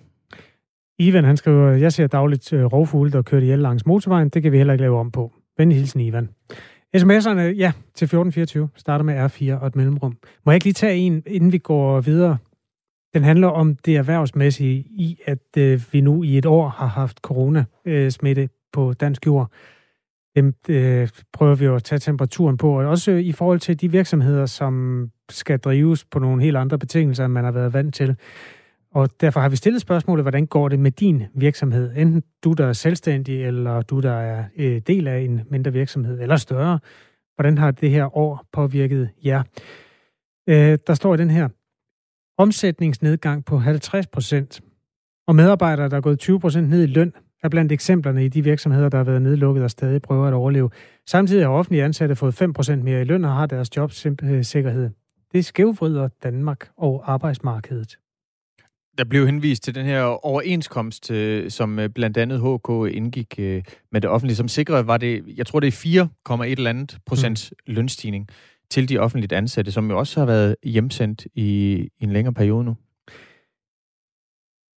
Ivan, 1.00 1.24
han 1.24 1.38
skriver, 1.38 1.72
jeg 1.72 1.94
ser 1.94 2.08
dagligt 2.08 2.54
øh, 2.54 2.64
rovfugle, 2.64 3.12
der 3.12 3.22
kører 3.22 3.42
ihjel 3.42 3.60
langs 3.60 3.86
motorvejen. 3.86 4.30
Det 4.30 4.44
kan 4.44 4.52
vi 4.52 4.58
heller 4.58 4.74
ikke 4.74 4.84
lave 4.84 5.00
om 5.00 5.12
på. 5.12 5.34
Venlig 5.58 5.78
hilsen, 5.78 6.00
Ivan. 6.00 6.30
SMS'erne, 6.96 7.42
ja, 7.42 7.72
til 7.96 8.06
1424 8.06 8.70
starter 8.76 9.06
med 9.06 9.26
R4 9.26 9.62
og 9.62 9.68
et 9.68 9.76
mellemrum. 9.76 10.18
Må 10.46 10.52
jeg 10.52 10.56
ikke 10.56 10.66
lige 10.66 10.74
tage 10.74 10.98
en, 10.98 11.24
inden 11.28 11.52
vi 11.52 11.58
går 11.58 12.02
videre? 12.02 12.38
Den 13.14 13.24
handler 13.24 13.48
om 13.48 13.76
det 13.76 13.96
erhvervsmæssige 13.98 14.80
i, 14.80 15.20
at 15.26 15.58
øh, 15.58 15.82
vi 15.92 16.02
nu 16.02 16.24
i 16.24 16.38
et 16.38 16.46
år 16.46 16.68
har 16.70 16.86
haft 16.86 17.20
coronasmitte 17.20 18.42
øh, 18.42 18.48
på 18.74 18.94
dansk 18.94 19.26
jord. 19.26 19.52
Dem 20.36 20.54
øh, 20.70 21.10
prøver 21.34 21.56
vi 21.56 21.66
at 21.66 21.84
tage 21.84 22.00
temperaturen 22.00 22.58
på, 22.58 22.80
og 22.80 22.86
også 22.86 23.12
øh, 23.12 23.20
i 23.20 23.32
forhold 23.32 23.60
til 23.60 23.82
de 23.82 23.92
virksomheder, 23.92 24.46
som 24.46 25.06
skal 25.30 25.60
drives 25.60 26.06
på 26.06 26.20
nogle 26.20 26.44
helt 26.44 26.58
andre 26.58 26.80
betingelser, 26.80 27.26
end 27.26 27.34
man 27.34 27.44
har 27.44 27.52
været 27.52 27.74
vant 27.74 27.96
til. 27.96 28.16
Og 28.96 29.22
derfor 29.22 29.40
har 29.40 29.50
vi 29.50 29.56
stillet 29.56 29.82
spørgsmålet, 29.82 30.24
hvordan 30.24 30.46
går 30.46 30.70
det 30.70 30.80
med 30.80 30.92
din 30.92 31.24
virksomhed? 31.34 31.92
Enten 31.96 32.24
du, 32.44 32.54
der 32.54 32.68
er 32.68 32.74
selvstændig, 32.74 33.46
eller 33.46 33.82
du, 33.82 34.00
der 34.00 34.14
er 34.14 34.46
øh, 34.58 34.82
del 34.88 35.08
af 35.08 35.20
en 35.20 35.42
mindre 35.50 35.74
virksomhed, 35.74 36.22
eller 36.22 36.38
større. 36.38 36.80
Hvordan 37.36 37.58
har 37.58 37.72
det 37.72 37.90
her 37.90 38.18
år 38.18 38.46
påvirket 38.54 39.10
jer? 39.26 39.44
Øh, 40.50 40.78
der 40.88 40.94
står 40.94 41.14
i 41.14 41.18
den 41.18 41.30
her, 41.30 41.50
omsætningsnedgang 42.38 43.46
på 43.46 43.58
50 43.58 44.08
procent, 44.08 44.62
og 45.28 45.36
medarbejdere, 45.36 45.90
der 45.90 45.98
er 45.98 46.02
gået 46.02 46.20
20 46.20 46.40
procent 46.40 46.70
ned 46.70 46.84
i 46.84 46.86
løn, 46.86 47.14
er 47.44 47.50
blandt 47.50 47.72
eksemplerne 47.72 48.26
i 48.26 48.28
de 48.28 48.44
virksomheder, 48.44 48.90
der 48.90 48.98
har 48.98 49.06
været 49.06 49.22
nedlukket 49.22 49.64
og 49.64 49.72
stadig 49.72 50.02
prøver 50.02 50.28
at 50.28 50.34
overleve. 50.34 50.70
Samtidig 51.08 51.46
har 51.46 51.52
offentlige 51.52 51.84
ansatte 51.84 52.16
fået 52.16 52.34
5 52.34 52.54
procent 52.54 52.84
mere 52.84 53.02
i 53.02 53.04
løn 53.04 53.26
og 53.26 53.32
har 53.32 53.46
deres 53.46 53.78
jobsikkerhed. 53.78 54.84
Øh, 54.84 54.90
det 55.32 55.46
skævvrider 55.46 56.08
Danmark 56.24 56.70
og 56.78 57.14
arbejdsmarkedet. 57.14 57.98
Der 58.98 59.04
blev 59.04 59.26
henvist 59.26 59.64
til 59.64 59.76
den 59.76 59.86
her 59.86 60.02
overenskomst, 60.04 61.12
øh, 61.12 61.52
som 61.52 61.80
øh, 61.80 61.90
blandt 61.90 62.18
andet 62.18 62.40
HK 62.40 62.96
indgik 62.96 63.36
øh, 63.40 63.64
med 63.92 64.02
det 64.02 64.10
offentlige, 64.10 64.36
som 64.36 64.48
sikrede, 64.48 64.88
var 64.88 64.98
det, 64.98 65.24
jeg 65.38 65.46
tror 65.46 65.60
det 65.60 65.68
er 65.68 66.08
4,1 66.30 66.44
eller 66.44 66.70
andet 66.70 66.98
procents 67.06 67.54
mm. 67.68 67.74
lønstigning 67.74 68.28
til 68.70 68.90
de 68.90 68.98
offentligt 68.98 69.34
ansatte, 69.34 69.72
som 69.72 69.90
jo 69.90 70.00
også 70.00 70.20
har 70.20 70.26
været 70.26 70.56
hjemsendt 70.64 71.28
i, 71.36 71.74
i 72.00 72.04
en 72.04 72.12
længere 72.12 72.34
periode 72.34 72.64
nu. 72.64 72.76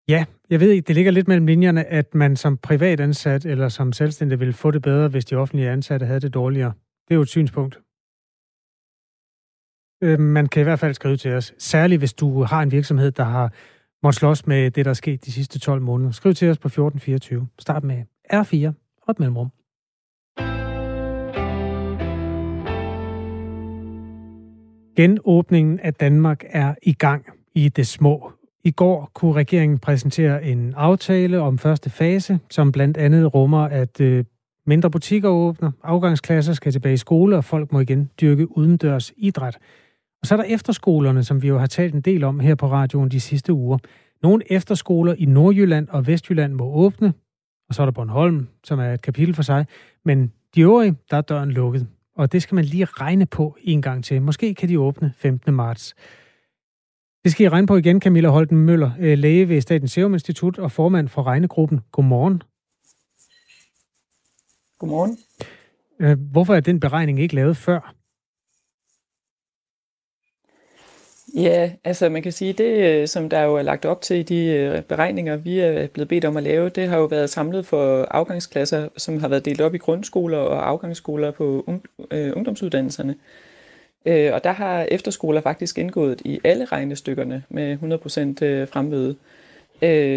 Ja, 0.08 0.24
jeg 0.50 0.60
ved 0.60 0.70
ikke, 0.70 0.86
det 0.86 0.94
ligger 0.94 1.12
lidt 1.12 1.28
mellem 1.28 1.46
linjerne, 1.46 1.84
at 1.84 2.14
man 2.14 2.36
som 2.36 2.56
privatansat 2.56 3.46
eller 3.46 3.68
som 3.68 3.92
selvstændig 3.92 4.40
vil 4.40 4.52
få 4.52 4.70
det 4.70 4.82
bedre, 4.82 5.08
hvis 5.08 5.24
de 5.24 5.36
offentlige 5.36 5.70
ansatte 5.70 6.06
havde 6.06 6.20
det 6.20 6.34
dårligere. 6.34 6.72
Det 7.08 7.14
er 7.14 7.14
jo 7.14 7.22
et 7.22 7.28
synspunkt. 7.28 7.80
Man 10.18 10.46
kan 10.46 10.60
i 10.60 10.64
hvert 10.64 10.78
fald 10.78 10.94
skrive 10.94 11.16
til 11.16 11.32
os, 11.32 11.54
særligt 11.58 12.00
hvis 12.00 12.12
du 12.12 12.42
har 12.42 12.62
en 12.62 12.72
virksomhed, 12.72 13.10
der 13.10 13.24
har 13.24 13.52
måtte 14.02 14.18
slås 14.18 14.46
med 14.46 14.70
det, 14.70 14.84
der 14.84 14.90
er 14.90 14.94
sket 14.94 15.24
de 15.24 15.32
sidste 15.32 15.58
12 15.58 15.82
måneder. 15.82 16.10
Skriv 16.10 16.34
til 16.34 16.50
os 16.50 16.58
på 16.58 16.68
1424. 16.68 17.48
Start 17.58 17.84
med 17.84 18.02
R4 18.32 18.72
og 19.02 19.10
et 19.10 19.18
mellemrum. 19.18 19.50
Genåbningen 24.96 25.80
af 25.80 25.94
Danmark 25.94 26.44
er 26.48 26.74
i 26.82 26.92
gang 26.92 27.26
i 27.54 27.68
det 27.68 27.86
små. 27.86 28.32
I 28.64 28.70
går 28.70 29.10
kunne 29.14 29.32
regeringen 29.32 29.78
præsentere 29.78 30.44
en 30.44 30.74
aftale 30.76 31.40
om 31.40 31.58
første 31.58 31.90
fase, 31.90 32.38
som 32.50 32.72
blandt 32.72 32.96
andet 32.96 33.34
rummer, 33.34 33.58
at 33.62 34.00
øh, 34.00 34.24
mindre 34.66 34.90
butikker 34.90 35.28
åbner, 35.28 35.70
afgangsklasser 35.82 36.52
skal 36.52 36.72
tilbage 36.72 36.94
i 36.94 36.96
skole, 36.96 37.36
og 37.36 37.44
folk 37.44 37.72
må 37.72 37.80
igen 37.80 38.10
dyrke 38.20 38.58
udendørs 38.58 39.12
idræt. 39.16 39.58
Og 40.20 40.26
så 40.26 40.34
er 40.34 40.36
der 40.36 40.44
efterskolerne, 40.44 41.24
som 41.24 41.42
vi 41.42 41.48
jo 41.48 41.58
har 41.58 41.66
talt 41.66 41.94
en 41.94 42.00
del 42.00 42.24
om 42.24 42.40
her 42.40 42.54
på 42.54 42.66
radioen 42.66 43.10
de 43.10 43.20
sidste 43.20 43.52
uger. 43.52 43.78
Nogle 44.22 44.52
efterskoler 44.52 45.14
i 45.18 45.24
Nordjylland 45.24 45.88
og 45.88 46.06
Vestjylland 46.06 46.52
må 46.52 46.64
åbne, 46.64 47.12
og 47.68 47.74
så 47.74 47.82
er 47.82 47.86
der 47.86 47.92
Bornholm, 47.92 48.48
som 48.64 48.78
er 48.78 48.92
et 48.94 49.02
kapitel 49.02 49.34
for 49.34 49.42
sig. 49.42 49.66
Men 50.04 50.32
de 50.54 50.60
øvrige, 50.60 50.96
der 51.10 51.16
er 51.16 51.20
døren 51.20 51.50
lukket. 51.50 51.86
Og 52.16 52.32
det 52.32 52.42
skal 52.42 52.54
man 52.54 52.64
lige 52.64 52.84
regne 52.84 53.26
på 53.26 53.56
en 53.62 53.82
gang 53.82 54.04
til. 54.04 54.22
Måske 54.22 54.54
kan 54.54 54.68
de 54.68 54.80
åbne 54.80 55.12
15. 55.16 55.54
marts. 55.54 55.94
Det 57.24 57.32
skal 57.32 57.46
I 57.46 57.48
regne 57.48 57.66
på 57.66 57.76
igen, 57.76 58.00
Camilla 58.00 58.28
Holten 58.28 58.58
Møller, 58.58 58.90
øh, 58.98 59.18
læge 59.18 59.48
ved 59.48 59.60
Statens 59.60 59.92
Serum 59.92 60.14
Institut 60.14 60.58
og 60.58 60.72
formand 60.72 61.08
for 61.08 61.22
regnegruppen. 61.22 61.80
Godmorgen. 61.92 62.42
Godmorgen. 64.78 65.18
Øh, 66.00 66.18
hvorfor 66.32 66.54
er 66.54 66.60
den 66.60 66.80
beregning 66.80 67.20
ikke 67.20 67.34
lavet 67.34 67.56
før? 67.56 67.94
Ja, 71.38 71.70
altså 71.84 72.08
man 72.08 72.22
kan 72.22 72.32
sige, 72.32 72.52
det 72.52 73.00
øh, 73.00 73.08
som 73.08 73.28
der 73.28 73.42
jo 73.42 73.54
er 73.54 73.62
lagt 73.62 73.84
op 73.84 74.02
til 74.02 74.16
i 74.16 74.22
de 74.22 74.46
øh, 74.46 74.82
beregninger, 74.82 75.36
vi 75.36 75.58
er 75.58 75.86
blevet 75.86 76.08
bedt 76.08 76.24
om 76.24 76.36
at 76.36 76.42
lave, 76.42 76.68
det 76.68 76.88
har 76.88 76.98
jo 76.98 77.04
været 77.04 77.30
samlet 77.30 77.66
for 77.66 78.06
afgangsklasser, 78.10 78.88
som 78.96 79.20
har 79.20 79.28
været 79.28 79.44
delt 79.44 79.60
op 79.60 79.74
i 79.74 79.78
grundskoler 79.78 80.38
og 80.38 80.68
afgangsskoler 80.68 81.30
på 81.30 81.74
øh, 82.10 82.32
ungdomsuddannelserne. 82.36 83.14
Og 84.06 84.44
der 84.44 84.52
har 84.52 84.82
efterskoler 84.82 85.40
faktisk 85.40 85.78
indgået 85.78 86.22
i 86.24 86.40
alle 86.44 86.64
regnestykkerne 86.64 87.42
med 87.48 87.76
100% 87.76 88.72
fremmøde. 88.72 89.16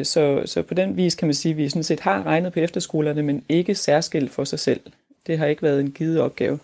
Så, 0.03 0.41
så 0.45 0.61
på 0.61 0.73
den 0.73 0.97
vis 0.97 1.15
kan 1.15 1.27
man 1.27 1.33
sige, 1.33 1.51
at 1.51 1.57
vi 1.57 1.69
sådan 1.69 1.83
set 1.83 1.99
har 1.99 2.25
regnet 2.25 2.53
på 2.53 2.59
efterskolerne, 2.59 3.23
men 3.23 3.43
ikke 3.49 3.75
særskilt 3.75 4.31
for 4.31 4.43
sig 4.43 4.59
selv. 4.59 4.79
Det 5.27 5.37
har 5.37 5.45
ikke 5.45 5.63
været 5.63 5.79
en 5.79 5.91
givet 5.91 6.21
opgave. 6.21 6.59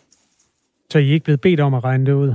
Så 0.89 0.99
I 0.99 1.09
er 1.09 1.13
ikke 1.13 1.23
blevet 1.23 1.41
bedt 1.41 1.59
om 1.59 1.73
at 1.73 1.83
regne 1.83 2.05
det 2.05 2.13
ud? 2.13 2.33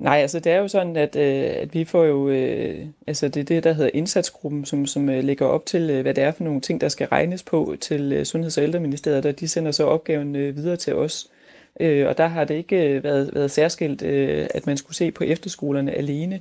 Nej, 0.00 0.16
altså 0.16 0.40
det 0.40 0.52
er 0.52 0.58
jo 0.58 0.68
sådan, 0.68 0.96
at, 0.96 1.16
øh, 1.16 1.52
at 1.56 1.74
vi 1.74 1.84
får 1.84 2.04
jo, 2.04 2.28
øh, 2.28 2.86
altså 3.06 3.28
det 3.28 3.40
er 3.40 3.44
det, 3.44 3.64
der 3.64 3.72
hedder 3.72 3.90
indsatsgruppen, 3.94 4.64
som, 4.64 4.86
som 4.86 5.08
øh, 5.08 5.24
lægger 5.24 5.46
op 5.46 5.66
til, 5.66 5.90
øh, 5.90 6.02
hvad 6.02 6.14
det 6.14 6.24
er 6.24 6.32
for 6.32 6.44
nogle 6.44 6.60
ting, 6.60 6.80
der 6.80 6.88
skal 6.88 7.06
regnes 7.06 7.42
på 7.42 7.76
til 7.80 8.12
øh, 8.12 8.26
Sundheds- 8.26 8.58
og 8.58 8.64
Ældreministeriet, 8.64 9.26
og 9.26 9.40
de 9.40 9.48
sender 9.48 9.72
så 9.72 9.84
opgaven 9.84 10.36
øh, 10.36 10.56
videre 10.56 10.76
til 10.76 10.94
os. 10.94 11.28
Øh, 11.80 12.08
og 12.08 12.18
der 12.18 12.26
har 12.26 12.44
det 12.44 12.54
ikke 12.54 12.88
øh, 12.88 13.04
været, 13.04 13.30
været 13.34 13.50
særskilt, 13.50 14.02
øh, 14.02 14.46
at 14.54 14.66
man 14.66 14.76
skulle 14.76 14.96
se 14.96 15.10
på 15.10 15.24
efterskolerne 15.24 15.92
alene, 15.92 16.40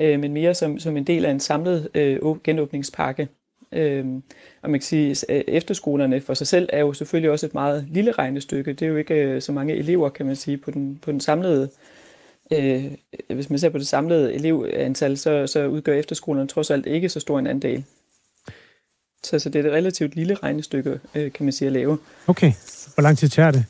øh, 0.00 0.20
men 0.20 0.32
mere 0.32 0.54
som, 0.54 0.78
som 0.78 0.96
en 0.96 1.04
del 1.04 1.24
af 1.24 1.30
en 1.30 1.40
samlet 1.40 1.88
øh, 1.94 2.20
genåbningspakke. 2.44 3.28
Øh, 3.72 4.06
og 4.62 4.70
man 4.70 4.80
kan 4.80 4.86
sige, 4.86 5.10
at 5.10 5.24
øh, 5.28 5.42
efterskolerne 5.46 6.20
for 6.20 6.34
sig 6.34 6.46
selv 6.46 6.68
er 6.72 6.80
jo 6.80 6.92
selvfølgelig 6.92 7.30
også 7.30 7.46
et 7.46 7.54
meget 7.54 7.86
lille 7.90 8.12
regnestykke. 8.12 8.72
Det 8.72 8.82
er 8.82 8.90
jo 8.90 8.96
ikke 8.96 9.14
øh, 9.14 9.42
så 9.42 9.52
mange 9.52 9.74
elever, 9.74 10.08
kan 10.08 10.26
man 10.26 10.36
sige, 10.36 10.56
på 10.56 10.70
den, 10.70 10.98
på 11.02 11.12
den 11.12 11.20
samlede 11.20 11.62
øh, 11.62 11.68
Øh, 12.50 12.84
hvis 13.28 13.50
man 13.50 13.58
ser 13.58 13.68
på 13.68 13.78
det 13.78 13.86
samlede 13.86 14.34
elevantal, 14.34 15.18
så, 15.18 15.46
så 15.46 15.66
udgør 15.66 15.94
efterskolerne 15.94 16.48
trods 16.48 16.70
alt 16.70 16.86
ikke 16.86 17.08
så 17.08 17.20
stor 17.20 17.38
en 17.38 17.46
andel. 17.46 17.84
Så, 19.24 19.38
så 19.38 19.48
det 19.48 19.60
er 19.60 19.68
et 19.68 19.72
relativt 19.72 20.14
lille 20.14 20.34
regnestykke, 20.34 21.00
øh, 21.14 21.32
kan 21.32 21.46
man 21.46 21.52
sige, 21.52 21.66
at 21.66 21.72
lave. 21.72 21.98
Okay. 22.26 22.52
Hvor 22.94 23.02
lang 23.02 23.18
tid 23.18 23.28
tager 23.28 23.50
det? 23.50 23.64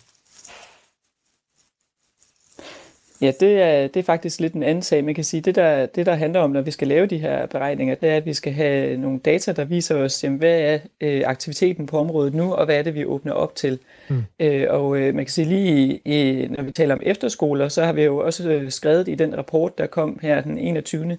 Ja, 3.22 3.32
det 3.40 3.62
er, 3.62 3.86
det 3.86 4.00
er 4.00 4.04
faktisk 4.04 4.40
lidt 4.40 4.52
en 4.52 4.62
anden 4.62 4.82
sag. 4.82 5.04
Man 5.04 5.14
kan 5.14 5.24
sige, 5.24 5.40
det 5.40 5.54
der, 5.54 5.86
det 5.86 6.06
der 6.06 6.14
handler 6.14 6.40
om, 6.40 6.50
når 6.50 6.60
vi 6.60 6.70
skal 6.70 6.88
lave 6.88 7.06
de 7.06 7.18
her 7.18 7.46
beregninger, 7.46 7.94
det 7.94 8.08
er, 8.08 8.16
at 8.16 8.26
vi 8.26 8.34
skal 8.34 8.52
have 8.52 8.96
nogle 8.96 9.18
data, 9.18 9.52
der 9.52 9.64
viser 9.64 9.96
os, 9.96 10.24
jamen, 10.24 10.38
hvad 10.38 10.60
er 10.60 10.78
øh, 11.00 11.22
aktiviteten 11.26 11.86
på 11.86 11.98
området 11.98 12.34
nu, 12.34 12.54
og 12.54 12.64
hvad 12.64 12.78
er 12.78 12.82
det, 12.82 12.94
vi 12.94 13.04
åbner 13.04 13.32
op 13.32 13.54
til. 13.54 13.78
Mm. 14.08 14.22
Øh, 14.40 14.66
og 14.70 14.98
øh, 14.98 15.14
man 15.14 15.24
kan 15.24 15.32
sige 15.32 15.44
lige, 15.44 16.00
i, 16.04 16.46
når 16.48 16.62
vi 16.62 16.70
taler 16.72 16.94
om 16.94 17.00
efterskoler, 17.02 17.68
så 17.68 17.84
har 17.84 17.92
vi 17.92 18.02
jo 18.02 18.16
også 18.16 18.48
øh, 18.48 18.70
skrevet 18.70 19.08
i 19.08 19.14
den 19.14 19.38
rapport, 19.38 19.78
der 19.78 19.86
kom 19.86 20.18
her 20.22 20.40
den 20.40 20.58
21 20.58 21.16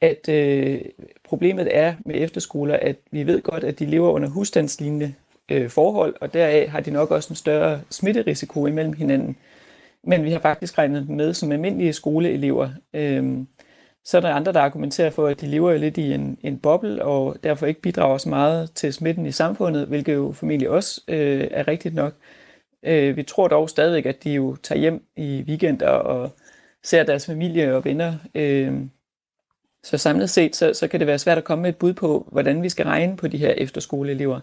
at 0.00 0.28
øh, 0.28 0.80
problemet 1.24 1.68
er 1.76 1.94
med 2.06 2.14
efterskoler, 2.18 2.76
at 2.76 2.96
vi 3.10 3.26
ved 3.26 3.42
godt, 3.42 3.64
at 3.64 3.78
de 3.78 3.86
lever 3.86 4.10
under 4.10 4.28
husstandslignende 4.28 5.14
øh, 5.48 5.70
forhold, 5.70 6.14
og 6.20 6.34
deraf 6.34 6.68
har 6.68 6.80
de 6.80 6.90
nok 6.90 7.10
også 7.10 7.30
en 7.30 7.36
større 7.36 7.80
smitterisiko 7.90 8.66
imellem 8.66 8.92
hinanden. 8.92 9.36
Men 10.06 10.24
vi 10.24 10.30
har 10.30 10.38
faktisk 10.38 10.78
regnet 10.78 11.08
med 11.08 11.34
som 11.34 11.52
almindelige 11.52 11.92
skoleelever. 11.92 12.70
Øhm, 12.94 13.46
så 14.04 14.16
er 14.16 14.20
der 14.20 14.34
andre, 14.34 14.52
der 14.52 14.60
argumenterer 14.60 15.10
for, 15.10 15.26
at 15.26 15.40
de 15.40 15.46
lever 15.46 15.76
lidt 15.76 15.98
i 15.98 16.12
en, 16.12 16.38
en 16.42 16.58
boble, 16.58 17.04
og 17.04 17.36
derfor 17.42 17.66
ikke 17.66 17.80
bidrager 17.80 18.18
så 18.18 18.28
meget 18.28 18.70
til 18.74 18.92
smitten 18.92 19.26
i 19.26 19.32
samfundet, 19.32 19.86
hvilket 19.86 20.14
jo 20.14 20.32
formentlig 20.32 20.70
også 20.70 21.00
øh, 21.08 21.48
er 21.50 21.68
rigtigt 21.68 21.94
nok. 21.94 22.14
Øh, 22.82 23.16
vi 23.16 23.22
tror 23.22 23.48
dog 23.48 23.70
stadig, 23.70 24.06
at 24.06 24.24
de 24.24 24.30
jo 24.30 24.56
tager 24.56 24.78
hjem 24.78 25.02
i 25.16 25.44
weekender 25.48 25.88
og 25.88 26.30
ser 26.82 27.02
deres 27.02 27.26
familie 27.26 27.76
og 27.76 27.84
venner. 27.84 28.14
Øh, 28.34 28.72
så 29.84 29.98
samlet 29.98 30.30
set, 30.30 30.56
så, 30.56 30.74
så 30.74 30.88
kan 30.88 31.00
det 31.00 31.06
være 31.06 31.18
svært 31.18 31.38
at 31.38 31.44
komme 31.44 31.62
med 31.62 31.70
et 31.70 31.76
bud 31.76 31.92
på, 31.92 32.28
hvordan 32.32 32.62
vi 32.62 32.68
skal 32.68 32.86
regne 32.86 33.16
på 33.16 33.28
de 33.28 33.38
her 33.38 33.50
efterskoleelever. 33.50 34.40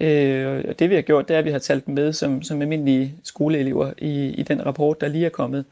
Øh, 0.00 0.64
og 0.68 0.78
det 0.78 0.90
vi 0.90 0.94
har 0.94 1.02
gjort, 1.02 1.28
det 1.28 1.34
er, 1.34 1.38
at 1.38 1.44
vi 1.44 1.50
har 1.50 1.58
talt 1.58 1.86
dem 1.86 1.94
med 1.94 2.12
som, 2.12 2.42
som 2.42 2.62
almindelige 2.62 3.14
skoleelever 3.22 3.92
i, 3.98 4.28
i 4.28 4.42
den 4.42 4.66
rapport, 4.66 5.00
der 5.00 5.08
lige 5.08 5.26
er 5.26 5.30
kommet. 5.30 5.64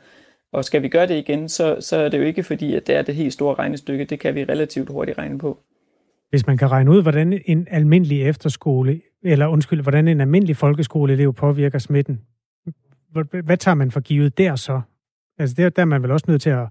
Og 0.52 0.64
skal 0.64 0.82
vi 0.82 0.88
gøre 0.88 1.06
det 1.06 1.14
igen, 1.14 1.48
så, 1.48 1.76
så 1.80 1.96
er 1.96 2.08
det 2.08 2.18
jo 2.18 2.22
ikke 2.22 2.42
fordi, 2.42 2.74
at 2.74 2.86
det 2.86 2.94
er 2.94 3.02
det 3.02 3.14
helt 3.14 3.32
store 3.32 3.54
regnestykke. 3.54 4.04
Det 4.04 4.20
kan 4.20 4.34
vi 4.34 4.44
relativt 4.44 4.88
hurtigt 4.88 5.18
regne 5.18 5.38
på. 5.38 5.58
Hvis 6.30 6.46
man 6.46 6.56
kan 6.56 6.70
regne 6.70 6.90
ud, 6.90 7.02
hvordan 7.02 7.40
en 7.46 7.68
almindelig 7.70 8.22
efterskole, 8.22 9.00
eller 9.22 9.46
undskyld, 9.46 9.82
hvordan 9.82 10.08
en 10.08 10.20
almindelig 10.20 10.56
folkeskoleelev 10.56 11.34
påvirker 11.34 11.78
smitten, 11.78 12.20
hvad 13.44 13.56
tager 13.56 13.74
man 13.74 13.90
for 13.90 14.00
givet 14.00 14.38
der 14.38 14.56
så? 14.56 14.80
Altså 15.38 15.54
der, 15.58 15.68
der 15.68 15.82
er 15.82 15.86
man 15.86 16.02
vel 16.02 16.10
også 16.10 16.24
nødt 16.28 16.42
til 16.42 16.50
at 16.50 16.66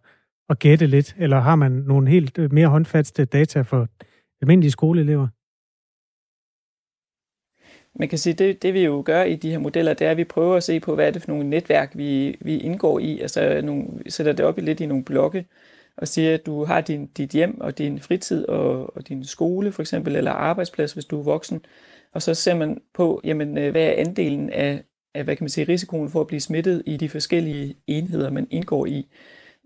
at 0.51 0.59
gætte 0.59 0.87
lidt, 0.87 1.15
eller 1.17 1.39
har 1.39 1.55
man 1.55 1.71
nogle 1.71 2.09
helt 2.09 2.37
øh, 2.37 2.53
mere 2.53 2.67
håndfaste 2.67 3.25
data 3.25 3.61
for 3.61 3.87
almindelige 4.41 4.71
skoleelever? 4.71 5.27
Man 7.95 8.09
kan 8.09 8.17
sige, 8.17 8.33
det, 8.33 8.61
det 8.61 8.73
vi 8.73 8.83
jo 8.83 9.03
gør 9.05 9.23
i 9.23 9.35
de 9.35 9.51
her 9.51 9.57
modeller, 9.59 9.93
det 9.93 10.07
er, 10.07 10.11
at 10.11 10.17
vi 10.17 10.23
prøver 10.23 10.55
at 10.55 10.63
se 10.63 10.79
på, 10.79 10.95
hvad 10.95 11.07
er 11.07 11.11
det 11.11 11.21
for 11.21 11.31
nogle 11.31 11.49
netværk, 11.49 11.91
vi, 11.95 12.37
vi 12.41 12.57
indgår 12.57 12.99
i. 12.99 13.19
Altså, 13.19 13.61
nogle, 13.63 13.83
vi 14.03 14.11
sætter 14.11 14.33
det 14.33 14.45
op 14.45 14.57
i 14.57 14.61
lidt 14.61 14.79
i 14.79 14.85
nogle 14.85 15.03
blokke, 15.03 15.45
og 15.97 16.07
siger, 16.07 16.33
at 16.33 16.45
du 16.45 16.63
har 16.63 16.81
din, 16.81 17.07
dit 17.07 17.29
hjem 17.29 17.61
og 17.61 17.77
din 17.77 17.99
fritid 17.99 18.47
og, 18.47 18.95
og 18.95 19.07
din 19.07 19.25
skole 19.25 19.71
for 19.71 19.81
eksempel, 19.81 20.15
eller 20.15 20.31
arbejdsplads, 20.31 20.93
hvis 20.93 21.05
du 21.05 21.19
er 21.19 21.23
voksen. 21.23 21.65
Og 22.13 22.21
så 22.21 22.33
ser 22.33 22.55
man 22.55 22.81
på, 22.93 23.21
jamen, 23.23 23.57
øh, 23.57 23.71
hvad 23.71 23.83
er 23.83 23.93
andelen 23.97 24.49
af, 24.49 24.83
af 25.13 25.23
hvad 25.23 25.35
kan 25.35 25.43
man 25.43 25.49
sige, 25.49 25.67
risikoen 25.67 26.09
for 26.09 26.21
at 26.21 26.27
blive 26.27 26.39
smittet 26.39 26.83
i 26.85 26.97
de 26.97 27.09
forskellige 27.09 27.75
enheder, 27.87 28.29
man 28.29 28.47
indgår 28.51 28.85
i. 28.85 29.07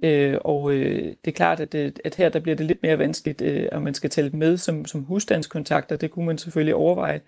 Øh, 0.04 0.38
og 0.42 0.74
øh, 0.74 1.04
det 1.26 1.32
er 1.32 1.36
klart, 1.36 1.60
at, 1.60 1.76
øh, 1.76 1.92
at 2.06 2.16
her 2.16 2.30
der 2.30 2.40
bliver 2.40 2.56
det 2.56 2.66
lidt 2.66 2.84
mere 2.84 3.00
vanskeligt, 3.00 3.42
øh, 3.42 3.68
at 3.72 3.82
man 3.82 3.94
skal 3.94 4.10
tælle 4.10 4.32
med 4.32 4.58
som, 4.58 4.86
som 4.86 5.04
husstandskontakter. 5.04 5.96
Det 5.96 6.12
kunne 6.12 6.26
man 6.26 6.38
selvfølgelig 6.38 6.76
overveje, 6.76 7.22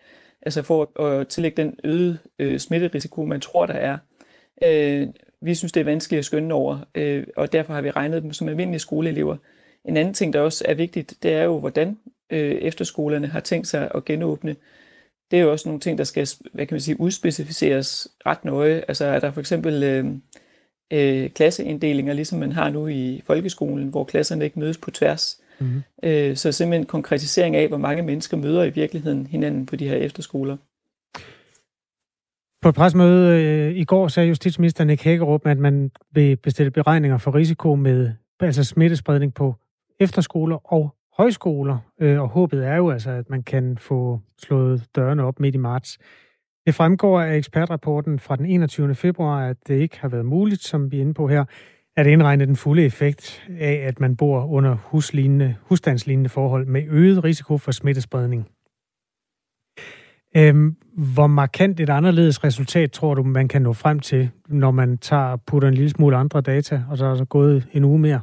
altså 0.48 0.62
for 0.62 1.02
at 1.02 1.28
tillægge 1.28 1.64
den 1.64 1.80
øgede 1.84 2.18
øh, 2.40 2.60
smitterisiko, 2.60 3.26
man 3.26 3.42
tror, 3.42 3.66
der 3.66 3.74
er. 3.74 3.98
Øh, 4.64 5.08
vi 5.42 5.56
synes, 5.56 5.72
det 5.72 5.80
er 5.80 5.86
vanskeligt 5.86 6.20
at 6.20 6.26
skønne 6.26 6.54
over, 6.54 6.80
øh, 6.96 7.28
og 7.36 7.52
derfor 7.52 7.74
har 7.74 7.82
vi 7.82 7.92
regnet 7.92 8.24
dem 8.24 8.34
som 8.34 8.50
almindelige 8.50 8.80
skoleelever. 8.80 9.38
En 9.86 9.98
anden 9.98 10.14
ting, 10.14 10.34
der 10.34 10.40
også 10.40 10.64
er 10.68 10.74
vigtigt, 10.74 11.14
det 11.24 11.34
er 11.34 11.44
jo, 11.44 11.60
hvordan 11.60 11.98
øh, 12.30 12.52
efterskolerne 12.52 13.28
har 13.28 13.40
tænkt 13.40 13.68
sig 13.68 13.92
at 13.96 14.06
genåbne. 14.06 14.56
Det 15.32 15.40
er 15.40 15.44
jo 15.44 15.52
også 15.52 15.70
nogle 15.70 15.82
ting, 15.82 15.98
der 15.98 16.04
skal 16.04 16.28
hvad 16.54 16.66
kan 16.66 16.76
man 16.76 16.82
sige, 16.82 17.00
udspecificeres 17.00 18.08
ret 18.26 18.46
nøje. 18.46 18.84
Altså 18.88 19.06
er 19.06 19.20
der 19.20 19.32
for 19.32 19.40
eksempel... 19.40 19.84
Øh, 19.84 20.06
øh, 20.94 21.30
klasseinddelinger, 21.30 22.14
ligesom 22.14 22.40
man 22.40 22.52
har 22.52 22.70
nu 22.70 22.88
i 22.88 23.22
folkeskolen, 23.26 23.88
hvor 23.88 24.04
klasserne 24.04 24.46
ikke 24.46 24.60
mødes 24.60 24.78
på 24.78 24.92
tværs. 24.92 25.42
Mm-hmm. 25.60 25.84
Øh, 26.04 26.36
så 26.36 26.52
simpelthen 26.52 26.86
konkretisering 26.86 27.56
af, 27.56 27.68
hvor 27.68 27.78
mange 27.78 28.04
mennesker 28.04 28.38
møder 28.38 28.64
i 28.64 28.70
virkeligheden 28.70 29.28
hinanden 29.28 29.66
på 29.66 29.76
de 29.76 29.88
her 29.88 29.96
efterskoler. 29.96 30.58
På 32.62 32.70
et 32.70 32.76
presmøde 32.76 33.44
øh, 33.44 33.78
i 33.78 33.84
går 33.84 34.08
sagde 34.08 34.28
justitsminister 34.30 34.84
Nick 34.84 35.04
Hækkerup, 35.04 35.46
at 35.46 35.58
man 35.58 35.92
vil 36.12 36.36
bestille 36.36 36.72
beregninger 36.72 37.18
for 37.18 37.36
risiko 37.36 37.76
med 37.76 38.12
altså 38.40 38.64
smittespredning 38.64 39.34
på 39.34 39.56
efterskoler 40.00 40.74
og 40.74 40.96
højskoler. 41.18 41.78
Øh, 42.02 42.22
og 42.22 42.28
håbet 42.28 42.66
er 42.66 42.76
jo 42.76 42.90
altså, 42.90 43.12
at 43.12 43.30
man 43.30 43.44
kan 43.44 43.78
få 43.78 44.20
slået 44.42 44.84
dørene 44.96 45.24
op 45.24 45.40
midt 45.40 45.56
i 45.56 45.58
marts. 45.58 45.98
Det 46.66 46.76
fremgår 46.76 47.22
af 47.22 47.36
ekspertrapporten 47.36 48.20
fra 48.20 48.36
den 48.36 48.46
21. 48.46 48.96
februar, 48.96 49.50
at 49.50 49.58
det 49.68 49.80
ikke 49.80 50.00
har 50.00 50.08
været 50.08 50.26
muligt, 50.26 50.64
som 50.64 50.92
vi 50.92 50.98
er 50.98 51.02
inde 51.02 51.14
på 51.14 51.28
her, 51.28 51.46
at 51.98 52.08
indregne 52.08 52.46
den 52.46 52.56
fulde 52.56 52.86
effekt 52.86 53.48
af, 53.60 53.74
at 53.88 54.00
man 54.00 54.16
bor 54.16 54.46
under 54.46 54.76
huslignende, 54.84 55.56
husstandslignende 55.62 56.30
forhold 56.30 56.66
med 56.66 56.84
øget 56.90 57.24
risiko 57.24 57.58
for 57.58 57.72
smittespredning. 57.72 58.48
Øhm, 60.36 60.76
hvor 60.94 61.28
markant 61.28 61.80
et 61.80 61.90
anderledes 61.90 62.44
resultat 62.44 62.92
tror 62.92 63.14
du, 63.14 63.24
man 63.24 63.48
kan 63.48 63.62
nå 63.62 63.74
frem 63.74 64.00
til, 64.00 64.30
når 64.48 64.72
man 64.72 64.98
tager 64.98 65.36
putter 65.36 65.68
en 65.68 65.74
lille 65.74 65.90
smule 65.90 66.18
andre 66.18 66.42
data, 66.42 66.84
og 66.90 66.98
så 66.98 67.06
er 67.06 67.16
der 67.16 67.26
gået 67.26 67.68
en 67.74 67.84
uge 67.84 68.00
mere? 68.00 68.22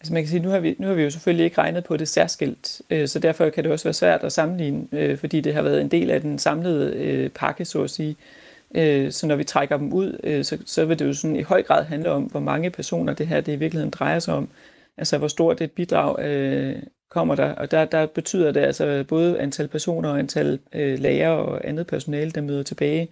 Altså 0.00 0.12
man 0.12 0.22
kan 0.22 0.28
sige, 0.28 0.42
nu 0.42 0.48
har 0.48 0.60
vi, 0.60 0.76
nu 0.78 0.86
har 0.86 0.94
vi 0.94 1.02
jo 1.02 1.10
selvfølgelig 1.10 1.44
ikke 1.44 1.58
regnet 1.58 1.84
på 1.84 1.96
det 1.96 2.08
særskilt, 2.08 2.82
øh, 2.90 3.08
så 3.08 3.18
derfor 3.18 3.50
kan 3.50 3.64
det 3.64 3.72
også 3.72 3.84
være 3.84 3.94
svært 3.94 4.24
at 4.24 4.32
sammenligne, 4.32 4.86
øh, 4.92 5.18
fordi 5.18 5.40
det 5.40 5.54
har 5.54 5.62
været 5.62 5.80
en 5.80 5.88
del 5.88 6.10
af 6.10 6.20
den 6.20 6.38
samlede 6.38 6.96
øh, 6.96 7.30
pakke, 7.30 7.64
så 7.64 7.82
at 7.82 7.90
sige. 7.90 8.10
Øh, 8.10 8.41
Øh, 8.74 9.12
så 9.12 9.26
når 9.26 9.36
vi 9.36 9.44
trækker 9.44 9.76
dem 9.76 9.92
ud, 9.92 10.20
øh, 10.24 10.44
så, 10.44 10.58
så 10.66 10.84
vil 10.84 10.98
det 10.98 11.06
jo 11.06 11.12
sådan 11.14 11.36
i 11.36 11.42
høj 11.42 11.62
grad 11.62 11.84
handle 11.84 12.10
om, 12.10 12.22
hvor 12.22 12.40
mange 12.40 12.70
personer 12.70 13.14
det 13.14 13.26
her 13.26 13.40
det 13.40 13.52
i 13.52 13.56
virkeligheden 13.56 13.90
drejer 13.90 14.18
sig 14.18 14.34
om. 14.34 14.48
Altså 14.96 15.18
hvor 15.18 15.28
stort 15.28 15.60
et 15.60 15.72
bidrag 15.72 16.24
øh, 16.24 16.82
kommer 17.10 17.34
der, 17.34 17.52
og 17.54 17.70
der, 17.70 17.84
der 17.84 18.06
betyder 18.06 18.52
det 18.52 18.60
altså 18.60 19.04
både 19.08 19.38
antal 19.40 19.68
personer 19.68 20.08
og 20.08 20.18
antal 20.18 20.58
øh, 20.72 20.98
lærere 20.98 21.38
og 21.38 21.68
andet 21.68 21.86
personale, 21.86 22.30
der 22.30 22.40
møder 22.40 22.62
tilbage. 22.62 23.08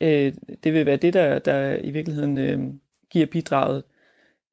Øh, 0.00 0.32
det 0.64 0.72
vil 0.72 0.86
være 0.86 0.96
det, 0.96 1.14
der, 1.14 1.38
der 1.38 1.76
i 1.80 1.90
virkeligheden 1.90 2.38
øh, 2.38 2.60
giver 3.10 3.26
bidraget. 3.26 3.82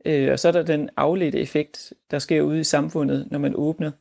Øh, 0.06 0.32
og 0.32 0.40
så 0.40 0.48
er 0.48 0.52
der 0.52 0.64
den 0.64 0.90
afledte 0.98 1.40
effekt, 1.40 1.94
der 2.12 2.20
sker 2.20 2.42
ude 2.42 2.60
i 2.60 2.64
samfundet, 2.64 3.28
når 3.32 3.40
man 3.40 3.54
åbner. 3.56 3.92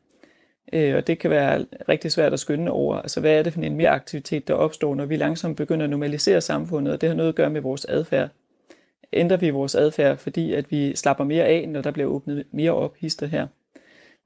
Øh, 0.72 0.96
og 0.96 1.06
det 1.06 1.18
kan 1.18 1.30
være 1.30 1.66
rigtig 1.88 2.12
svært 2.12 2.32
at 2.32 2.40
skynde 2.40 2.70
over. 2.70 2.96
Altså, 2.96 3.20
hvad 3.20 3.38
er 3.38 3.42
det 3.42 3.52
for 3.52 3.60
en 3.60 3.76
mere 3.76 3.88
aktivitet, 3.88 4.48
der 4.48 4.54
opstår, 4.54 4.94
når 4.94 5.06
vi 5.06 5.16
langsomt 5.16 5.56
begynder 5.56 5.84
at 5.84 5.90
normalisere 5.90 6.40
samfundet, 6.40 6.94
og 6.94 7.00
det 7.00 7.08
har 7.08 7.16
noget 7.16 7.28
at 7.28 7.34
gøre 7.34 7.50
med 7.50 7.60
vores 7.60 7.84
adfærd. 7.84 8.28
Ændrer 9.12 9.36
vi 9.36 9.50
vores 9.50 9.74
adfærd, 9.74 10.16
fordi 10.16 10.52
at 10.52 10.70
vi 10.70 10.96
slapper 10.96 11.24
mere 11.24 11.44
af, 11.44 11.68
når 11.68 11.80
der 11.80 11.90
bliver 11.90 12.08
åbnet 12.08 12.44
mere 12.50 12.72
op, 12.72 12.96
hister 12.96 13.26
her. 13.26 13.46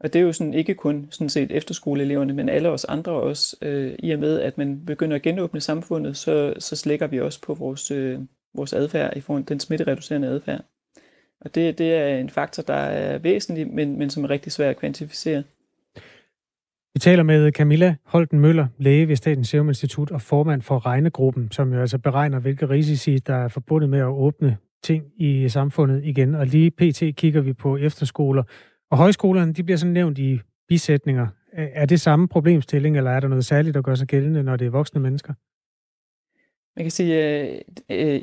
Og 0.01 0.13
det 0.13 0.19
er 0.19 0.23
jo 0.23 0.33
sådan 0.33 0.55
ikke 0.55 0.75
kun 0.75 1.09
sådan 1.11 1.29
set 1.29 1.51
efterskoleeleverne, 1.53 2.33
men 2.33 2.49
alle 2.49 2.69
os 2.69 2.85
andre 2.85 3.13
også. 3.13 3.57
Øh, 3.63 3.95
I 3.99 4.11
og 4.11 4.19
med, 4.19 4.41
at 4.41 4.59
man 4.59 4.85
begynder 4.87 5.17
at 5.17 5.23
genåbne 5.23 5.61
samfundet, 5.61 6.17
så, 6.17 6.55
så 6.59 6.77
slækker 6.77 7.07
vi 7.07 7.21
også 7.21 7.41
på 7.41 7.55
vores, 7.55 7.91
øh, 7.91 8.21
vores 8.55 8.73
adfærd 8.73 9.17
i 9.17 9.21
forhold 9.21 9.43
til 9.43 9.49
den 9.49 9.61
smittereducerende 9.61 10.29
adfærd. 10.29 10.65
Og 11.41 11.55
det, 11.55 11.79
det 11.79 11.95
er 11.95 12.17
en 12.17 12.31
faktor, 12.31 12.63
der 12.63 12.75
er 12.75 13.19
væsentlig, 13.19 13.69
men, 13.69 13.99
men 13.99 14.11
som 14.11 14.25
er 14.25 14.31
rigtig 14.31 14.53
svær 14.53 14.71
at 14.71 14.77
kvantificere. 14.77 15.43
Vi 16.95 16.99
taler 16.99 17.23
med 17.23 17.53
Camilla 17.53 17.97
Holten 18.05 18.41
Møller, 18.41 18.67
læge 18.79 19.09
ved 19.09 19.17
Statens 19.17 19.49
Serum 19.49 19.69
Institut 19.69 20.11
og 20.11 20.23
formand 20.23 20.63
for 20.63 20.87
Regnegruppen, 20.87 21.51
som 21.51 21.73
jo 21.73 21.81
altså 21.81 21.99
beregner, 21.99 22.39
hvilke 22.39 22.69
risici, 22.69 23.19
der 23.19 23.35
er 23.35 23.49
forbundet 23.49 23.91
med 23.91 23.99
at 23.99 24.07
åbne 24.07 24.57
ting 24.83 25.05
i 25.17 25.49
samfundet 25.49 26.05
igen. 26.05 26.35
Og 26.35 26.47
lige 26.47 26.71
pt. 26.71 27.03
kigger 27.17 27.41
vi 27.41 27.53
på 27.53 27.77
efterskoler. 27.77 28.43
Og 28.91 28.99
højskolerne, 28.99 29.53
de 29.53 29.63
bliver 29.63 29.77
sådan 29.77 29.93
nævnt 29.93 30.19
i 30.19 30.41
bisætninger. 30.69 31.27
Er 31.53 31.87
det 31.87 32.01
samme 32.01 32.29
problemstilling, 32.29 32.97
eller 32.97 33.11
er 33.11 33.21
der 33.21 33.29
noget 33.29 33.45
særligt, 33.45 33.75
der 33.75 33.83
gør 33.83 33.95
sig 33.95 34.09
gældende, 34.09 34.43
når 34.43 34.57
det 34.57 34.67
er 34.67 34.71
voksne 34.71 35.01
mennesker? 35.01 35.35
Man 36.77 36.85
kan 36.85 36.91
sige, 36.91 37.43
øh, 37.43 37.61
øh, 37.91 38.21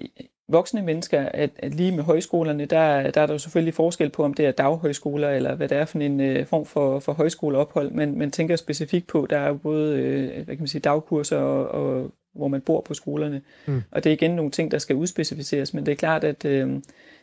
voksne 0.50 0.82
mennesker, 0.82 1.30
at, 1.34 1.50
at 1.60 1.76
lige 1.76 1.92
med 1.92 2.04
højskolerne, 2.04 2.66
der, 2.66 3.12
der 3.12 3.22
er 3.22 3.26
der 3.26 3.34
jo 3.34 3.38
selvfølgelig 3.38 3.74
forskel 3.74 4.10
på, 4.10 4.24
om 4.24 4.34
det 4.34 4.46
er 4.46 4.52
daghøjskoler, 4.52 5.30
eller 5.30 5.56
hvad 5.56 5.68
det 5.68 5.78
er 5.78 5.86
for 5.86 6.00
en 6.00 6.20
øh, 6.20 6.46
form 6.46 6.66
for, 6.66 7.00
for 7.00 7.14
højskoleophold. 7.14 7.92
Men 7.92 8.18
man 8.18 8.32
tænker 8.32 8.56
specifikt 8.56 9.08
på, 9.08 9.28
der 9.30 9.38
er 9.38 9.48
jo 9.48 9.54
både 9.54 9.98
øh, 9.98 10.34
hvad 10.34 10.46
kan 10.46 10.60
man 10.60 10.68
sige, 10.68 10.82
dagkurser, 10.82 11.38
og, 11.38 11.68
og 11.68 12.12
hvor 12.36 12.48
man 12.48 12.62
bor 12.62 12.82
på 12.82 12.94
skolerne. 12.94 13.42
Mm. 13.66 13.82
Og 13.92 14.04
det 14.04 14.10
er 14.10 14.14
igen 14.14 14.32
nogle 14.32 14.52
ting, 14.52 14.72
der 14.72 14.78
skal 14.78 14.96
udspecificeres, 14.96 15.74
men 15.74 15.86
det 15.86 15.92
er 15.92 15.96
klart, 15.96 16.24
at, 16.24 16.46
øh, 16.46 16.70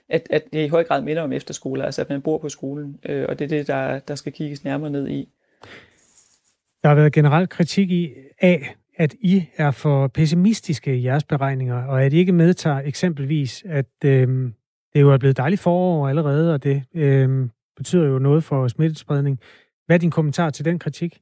at, 0.09 0.27
at 0.31 0.43
det 0.53 0.65
i 0.65 0.69
høj 0.69 0.85
grad 0.85 1.03
minder 1.03 1.23
om 1.23 1.33
efterskoler, 1.33 1.85
altså 1.85 2.01
at 2.01 2.11
man 2.11 2.23
bor 2.23 2.39
på 2.39 2.49
skolen, 2.49 2.99
øh, 3.09 3.27
og 3.29 3.39
det 3.39 3.45
er 3.45 3.49
det, 3.49 3.67
der, 3.67 3.99
der 3.99 4.15
skal 4.15 4.33
kigges 4.33 4.65
nærmere 4.65 4.91
ned 4.91 5.09
i. 5.09 5.29
Der 6.83 6.89
har 6.89 6.95
været 6.95 7.13
generelt 7.13 7.51
kritik 7.51 7.91
i 7.91 8.13
af, 8.41 8.75
at 8.97 9.15
I 9.21 9.45
er 9.57 9.71
for 9.71 10.07
pessimistiske 10.07 10.97
i 10.97 11.05
jeres 11.05 11.25
beregninger, 11.25 11.85
og 11.85 12.05
at 12.05 12.13
I 12.13 12.17
ikke 12.17 12.33
medtager 12.33 12.79
eksempelvis, 12.79 13.65
at 13.69 13.87
øh, 14.05 14.51
det 14.95 15.03
er 15.03 15.19
blevet 15.19 15.37
dejligt 15.37 15.61
forår 15.61 16.09
allerede, 16.09 16.55
og 16.55 16.63
det 16.63 16.83
øh, 16.95 17.49
betyder 17.77 18.07
jo 18.07 18.19
noget 18.19 18.45
for 18.45 18.69
smittespredning. 18.69 19.41
Hvad 19.87 19.97
er 19.97 20.01
din 20.01 20.11
kommentar 20.11 20.51
til 20.51 20.65
den 20.65 20.79
kritik? 20.79 21.21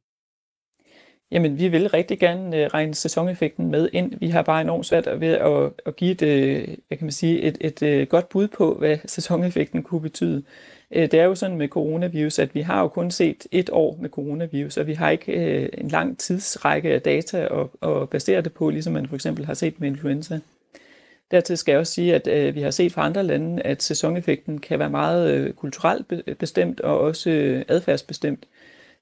Jamen, 1.31 1.59
vi 1.59 1.69
vil 1.69 1.89
rigtig 1.89 2.19
gerne 2.19 2.57
øh, 2.57 2.67
regne 2.67 2.95
sæsoneffekten 2.95 3.71
med 3.71 3.89
ind. 3.93 4.13
Vi 4.21 4.29
har 4.29 4.43
bare 4.43 4.61
enormt 4.61 4.87
svært 4.87 5.21
ved 5.21 5.29
at, 5.29 5.73
at 5.87 5.97
give 5.97 6.11
et, 6.11 6.23
øh, 6.23 6.77
hvad 6.89 6.99
kan 6.99 7.05
man 7.05 7.13
sige, 7.13 7.41
et, 7.41 7.59
et, 7.61 7.83
et 7.83 8.01
øh, 8.01 8.07
godt 8.07 8.29
bud 8.29 8.49
på, 8.49 8.75
hvad 8.75 8.99
sæsoneffekten 9.07 9.83
kunne 9.83 10.01
betyde. 10.01 10.43
Øh, 10.91 11.03
det 11.11 11.15
er 11.15 11.25
jo 11.25 11.35
sådan 11.35 11.57
med 11.57 11.69
coronavirus, 11.69 12.39
at 12.39 12.55
vi 12.55 12.61
har 12.61 12.81
jo 12.81 12.89
kun 12.89 13.11
set 13.11 13.47
et 13.53 13.71
år 13.73 13.99
med 14.01 14.11
coronavirus, 14.11 14.77
og 14.77 14.87
vi 14.87 14.95
har 14.95 15.11
ikke 15.11 15.33
øh, 15.33 15.69
en 15.79 15.89
lang 15.89 16.19
tidsrække 16.19 16.93
af 16.93 17.03
data 17.03 17.39
at, 17.39 17.91
at 17.91 18.11
basere 18.11 18.41
det 18.41 18.53
på, 18.53 18.71
ligesom 18.71 18.93
man 18.93 19.07
for 19.07 19.15
eksempel 19.15 19.47
har 19.47 19.55
set 19.55 19.81
med 19.81 19.89
influenza. 19.89 20.39
Dertil 21.31 21.59
skal 21.59 21.73
jeg 21.73 21.79
også 21.81 21.93
sige, 21.93 22.15
at 22.15 22.27
øh, 22.27 22.55
vi 22.55 22.61
har 22.61 22.71
set 22.71 22.93
fra 22.93 23.05
andre 23.05 23.23
lande, 23.23 23.63
at 23.63 23.83
sæsoneffekten 23.83 24.59
kan 24.59 24.79
være 24.79 24.91
meget 24.91 25.57
kulturelt 25.57 26.39
bestemt 26.39 26.81
og 26.81 27.01
også 27.01 27.31
adfærdsbestemt. 27.69 28.47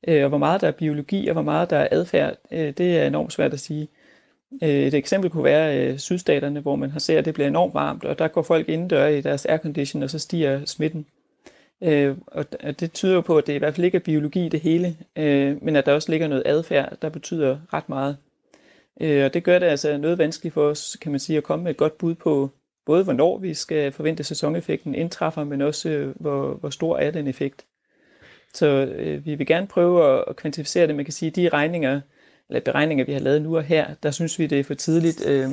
Øh, 0.09 0.23
og 0.23 0.29
hvor 0.29 0.39
meget 0.39 0.61
der 0.61 0.67
er 0.67 0.73
biologi, 0.73 1.29
og 1.29 1.33
hvor 1.33 1.43
meget 1.43 1.71
der 1.71 1.77
er 1.77 1.89
adfærd, 1.91 2.37
øh, 2.51 2.71
det 2.71 2.99
er 2.99 3.07
enormt 3.07 3.33
svært 3.33 3.53
at 3.53 3.61
sige. 3.61 3.89
Øh, 4.63 4.69
et 4.69 4.95
eksempel 4.95 5.31
kunne 5.31 5.45
være 5.45 5.99
sydstaterne, 5.99 6.61
hvor 6.61 6.77
man 6.77 6.91
har 6.91 7.01
set, 7.01 7.17
at 7.17 7.25
det 7.25 7.35
bliver 7.35 7.49
enormt 7.49 7.75
varmt, 7.75 8.05
og 8.05 8.19
der 8.19 8.29
går 8.29 8.43
folk 8.43 8.69
indendør 8.69 9.07
i 9.07 9.21
deres 9.21 9.47
aircondition, 9.47 10.03
og 10.03 10.11
så 10.11 10.19
stiger 10.19 10.65
smitten. 10.65 11.07
Øh, 11.83 12.17
Og 12.27 12.81
det 12.81 12.93
tyder 12.93 13.15
jo 13.15 13.21
på, 13.21 13.39
at 13.39 13.47
det 13.47 13.53
i 13.53 13.57
hvert 13.57 13.75
fald 13.75 13.85
ikke 13.85 13.97
er 13.97 14.01
biologi 14.01 14.49
det 14.49 14.61
hele, 14.61 14.97
øh, 15.17 15.65
men 15.65 15.77
at 15.77 15.87
der 15.87 15.93
også 15.93 16.11
ligger 16.11 16.29
noget 16.29 16.43
adfærd, 16.47 16.97
der 17.03 17.09
betyder 17.09 17.59
ret 17.73 17.89
meget. 17.89 18.17
Øh, 19.01 19.25
og 19.25 19.35
det 19.35 19.45
gør 19.45 19.59
det 19.59 19.67
altså 19.67 19.97
noget 19.97 20.19
vanskeligt 20.19 20.55
for 20.55 20.65
os, 20.65 20.97
kan 21.01 21.11
man 21.13 21.21
sige, 21.21 21.37
at 21.37 21.43
komme 21.45 21.63
med 21.63 21.71
et 21.71 21.77
godt 21.77 21.99
bud 21.99 22.15
på, 22.15 22.51
både 22.87 23.05
hvornår 23.05 23.39
vi 23.39 23.55
skal 23.55 23.93
forvente 23.93 24.25
sæsoneffekten 24.25 24.95
indtræffer, 24.95 25.45
men 25.45 25.63
også 25.63 25.89
øh, 25.89 26.15
hvor, 26.21 26.55
hvor 26.55 26.71
stor 26.71 26.99
er 26.99 27.11
den 27.11 27.27
effekt. 27.27 27.65
Så 28.55 28.67
øh, 28.67 29.27
vi 29.27 29.35
vil 29.35 29.47
gerne 29.47 29.67
prøve 29.67 30.19
at, 30.19 30.25
at 30.29 30.37
kvantificere 30.37 30.87
det. 30.87 30.95
Man 30.95 31.05
kan 31.05 31.13
sige, 31.13 31.31
at 31.31 31.37
de 31.37 31.49
regninger, 31.49 32.01
eller 32.49 32.61
beregninger, 32.61 33.05
vi 33.05 33.13
har 33.13 33.21
lavet 33.21 33.43
nu 33.43 33.57
og 33.57 33.63
her, 33.63 33.87
der 34.03 34.11
synes 34.11 34.39
vi, 34.39 34.47
det 34.47 34.61
er 34.61 34.65
for 34.65 34.75
tidligt. 34.75 35.27
Øh, 35.27 35.51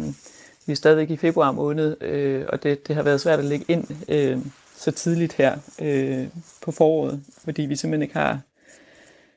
vi 0.68 0.72
er 0.72 0.76
stadigvæk 0.76 1.10
i 1.10 1.18
februar 1.18 1.52
måned, 1.52 2.04
øh, 2.04 2.46
og 2.50 2.64
det, 2.64 2.88
det 2.88 2.96
har 2.96 3.04
været 3.04 3.22
svært 3.22 3.40
at 3.40 3.46
lægge 3.46 3.66
ind 3.68 3.88
øh, 4.10 4.38
så 4.80 4.92
tidligt 4.92 5.34
her 5.34 5.58
øh, 5.82 6.28
på 6.64 6.72
foråret, 6.72 7.22
fordi 7.44 7.62
vi 7.62 7.76
simpelthen 7.76 8.02
ikke 8.02 8.14
har, 8.14 8.40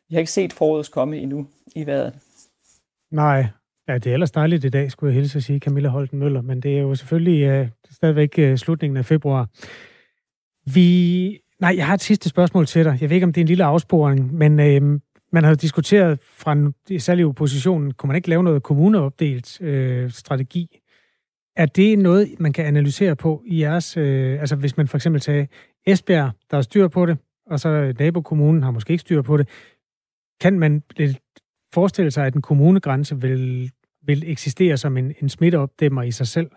vi 0.09 0.15
har 0.15 0.21
ikke 0.21 0.33
set 0.33 0.53
foråret 0.53 0.91
komme 0.91 1.17
endnu 1.17 1.47
i 1.75 1.87
vejret. 1.87 2.15
Nej, 3.11 3.47
ja, 3.89 3.95
det 3.99 4.07
er 4.07 4.15
ellers 4.15 4.31
dejligt 4.31 4.65
i 4.65 4.69
dag, 4.69 4.91
skulle 4.91 5.13
jeg 5.15 5.21
hilse 5.21 5.39
at 5.39 5.45
sige, 5.45 5.59
Camilla 5.59 5.89
Holten 5.89 6.19
Møller, 6.19 6.41
men 6.41 6.61
det 6.61 6.77
er 6.77 6.81
jo 6.81 6.95
selvfølgelig 6.95 7.43
øh, 7.43 7.69
stadigvæk 7.91 8.39
øh, 8.39 8.59
slutningen 8.59 8.97
af 8.97 9.05
februar. 9.05 9.49
Vi 10.75 11.39
Nej, 11.63 11.75
jeg 11.77 11.87
har 11.87 11.95
et 11.95 12.01
sidste 12.01 12.29
spørgsmål 12.29 12.67
til 12.67 12.85
dig. 12.85 12.99
Jeg 13.01 13.11
ved 13.11 13.17
ikke, 13.17 13.25
om 13.25 13.33
det 13.33 13.41
er 13.41 13.45
en 13.45 13.49
lille 13.49 13.65
afsporing, 13.65 14.35
men 14.35 14.61
øh, 14.61 15.01
man 15.33 15.45
har 15.45 15.49
jo 15.51 15.55
diskuteret 15.55 16.21
fra 16.23 16.57
særlig 16.99 17.27
oppositionen, 17.27 17.95
kunne 17.95 18.09
man 18.09 18.17
ikke 18.17 18.29
lave 18.29 18.43
noget 18.43 18.63
kommuneopdelt 18.63 19.61
øh, 19.61 20.11
strategi? 20.11 20.79
Er 21.57 21.67
det 21.67 21.99
noget, 21.99 22.41
man 22.41 22.53
kan 22.53 22.65
analysere 22.65 23.17
på 23.17 23.43
i 23.47 23.61
jeres... 23.61 23.97
Øh, 23.97 24.41
altså 24.41 24.57
hvis 24.57 24.77
man 24.77 24.89
for 24.89 24.99
eksempel 24.99 25.21
tager 25.21 25.47
Esbjerg, 25.87 26.31
der 26.51 26.57
er 26.57 26.63
styr 26.63 26.89
på 26.89 27.07
det, 27.07 27.19
og 27.47 27.61
så 27.61 27.95
nabokommunen 27.99 28.63
har 28.63 28.71
måske 28.71 28.91
ikke 28.91 29.01
styr 29.01 29.23
på 29.23 29.37
det. 29.37 29.49
Kan 30.41 30.59
man 30.59 30.83
forestille 31.75 32.11
sig, 32.11 32.27
at 32.27 32.35
en 32.35 32.43
kommunegrænse 32.43 33.21
vil, 33.21 33.71
vil 34.03 34.31
eksistere 34.31 34.77
som 34.77 34.97
en, 34.97 35.15
en 35.23 35.29
smitteopdæmmer 35.29 36.03
i 36.03 36.11
sig 36.11 36.27
selv? 36.27 36.51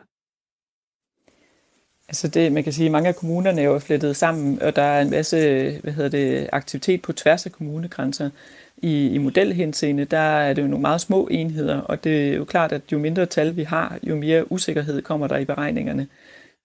Altså 2.08 2.28
det, 2.28 2.52
man 2.52 2.64
kan 2.64 2.74
sige, 2.74 2.86
at 2.86 2.92
mange 2.92 3.10
af 3.10 3.16
kommunerne 3.16 3.62
er 3.62 3.66
jo 3.66 3.80
flettet 3.80 4.16
sammen, 4.16 4.62
og 4.62 4.76
der 4.76 4.82
er 4.82 5.02
en 5.02 5.10
masse 5.10 5.38
hvad 5.84 5.94
hedder 5.94 6.10
det, 6.10 6.50
aktivitet 6.52 7.02
på 7.02 7.14
tværs 7.14 7.46
af 7.46 7.52
kommunegrænser. 7.52 8.30
I, 8.78 9.10
i 9.10 9.18
modelhenseende, 9.18 10.06
der 10.06 10.18
er 10.18 10.54
det 10.54 10.62
jo 10.62 10.68
nogle 10.68 10.82
meget 10.82 11.02
små 11.02 11.28
enheder, 11.32 11.78
og 11.82 12.04
det 12.04 12.30
er 12.30 12.36
jo 12.36 12.46
klart, 12.46 12.72
at 12.72 12.82
jo 12.92 13.00
mindre 13.00 13.26
tal 13.26 13.56
vi 13.56 13.64
har, 13.64 14.00
jo 14.04 14.16
mere 14.16 14.52
usikkerhed 14.52 15.02
kommer 15.02 15.28
der 15.28 15.38
i 15.38 15.46
beregningerne. 15.46 16.08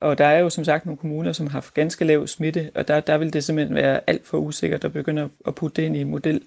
Og 0.01 0.19
der 0.19 0.25
er 0.27 0.39
jo 0.39 0.51
som 0.51 0.65
sagt 0.65 0.87
nogle 0.87 0.97
kommuner, 0.99 1.33
som 1.33 1.47
har 1.47 1.71
ganske 1.75 2.05
lav 2.05 2.27
smitte, 2.27 2.71
og 2.75 2.89
der, 2.89 3.01
der 3.01 3.19
vil 3.19 3.33
det 3.33 3.45
simpelthen 3.45 3.77
være 3.77 4.01
alt 4.07 4.27
for 4.27 4.39
usikkert 4.39 4.85
at 4.85 4.93
begynde 4.93 5.31
at 5.47 5.55
putte 5.55 5.83
det 5.83 5.87
ind 5.87 5.97
i 5.97 6.01
en 6.01 6.11
model. 6.11 6.43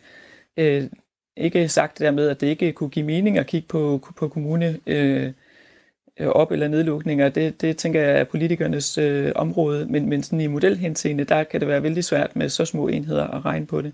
Øh, 0.58 0.84
ikke 1.38 1.70
sagt 1.70 2.00
dermed, 2.00 2.30
at 2.30 2.42
det 2.42 2.48
ikke 2.48 2.72
kunne 2.72 2.90
give 2.90 3.06
mening 3.06 3.38
at 3.38 3.48
kigge 3.48 3.68
på, 3.68 4.08
på 4.18 4.28
kommune 4.28 4.80
Øh, 4.88 5.32
Øh, 6.20 6.28
op- 6.28 6.52
eller 6.52 6.68
nedlukninger, 6.68 7.30
det, 7.30 7.62
det 7.62 7.78
tænker 7.78 8.02
jeg 8.02 8.20
er 8.20 8.24
politikernes 8.24 8.98
øh, 8.98 9.32
område, 9.36 9.86
men, 9.86 10.10
men 10.10 10.24
sådan 10.24 10.42
i 10.42 10.48
modelhenseende, 10.48 11.24
der 11.24 11.44
kan 11.44 11.60
det 11.60 11.68
være 11.68 11.84
vældig 11.84 12.04
svært 12.04 12.36
med 12.36 12.50
så 12.50 12.66
små 12.66 12.88
enheder 12.88 13.28
at 13.28 13.46
regne 13.46 13.66
på 13.66 13.82
det. 13.82 13.92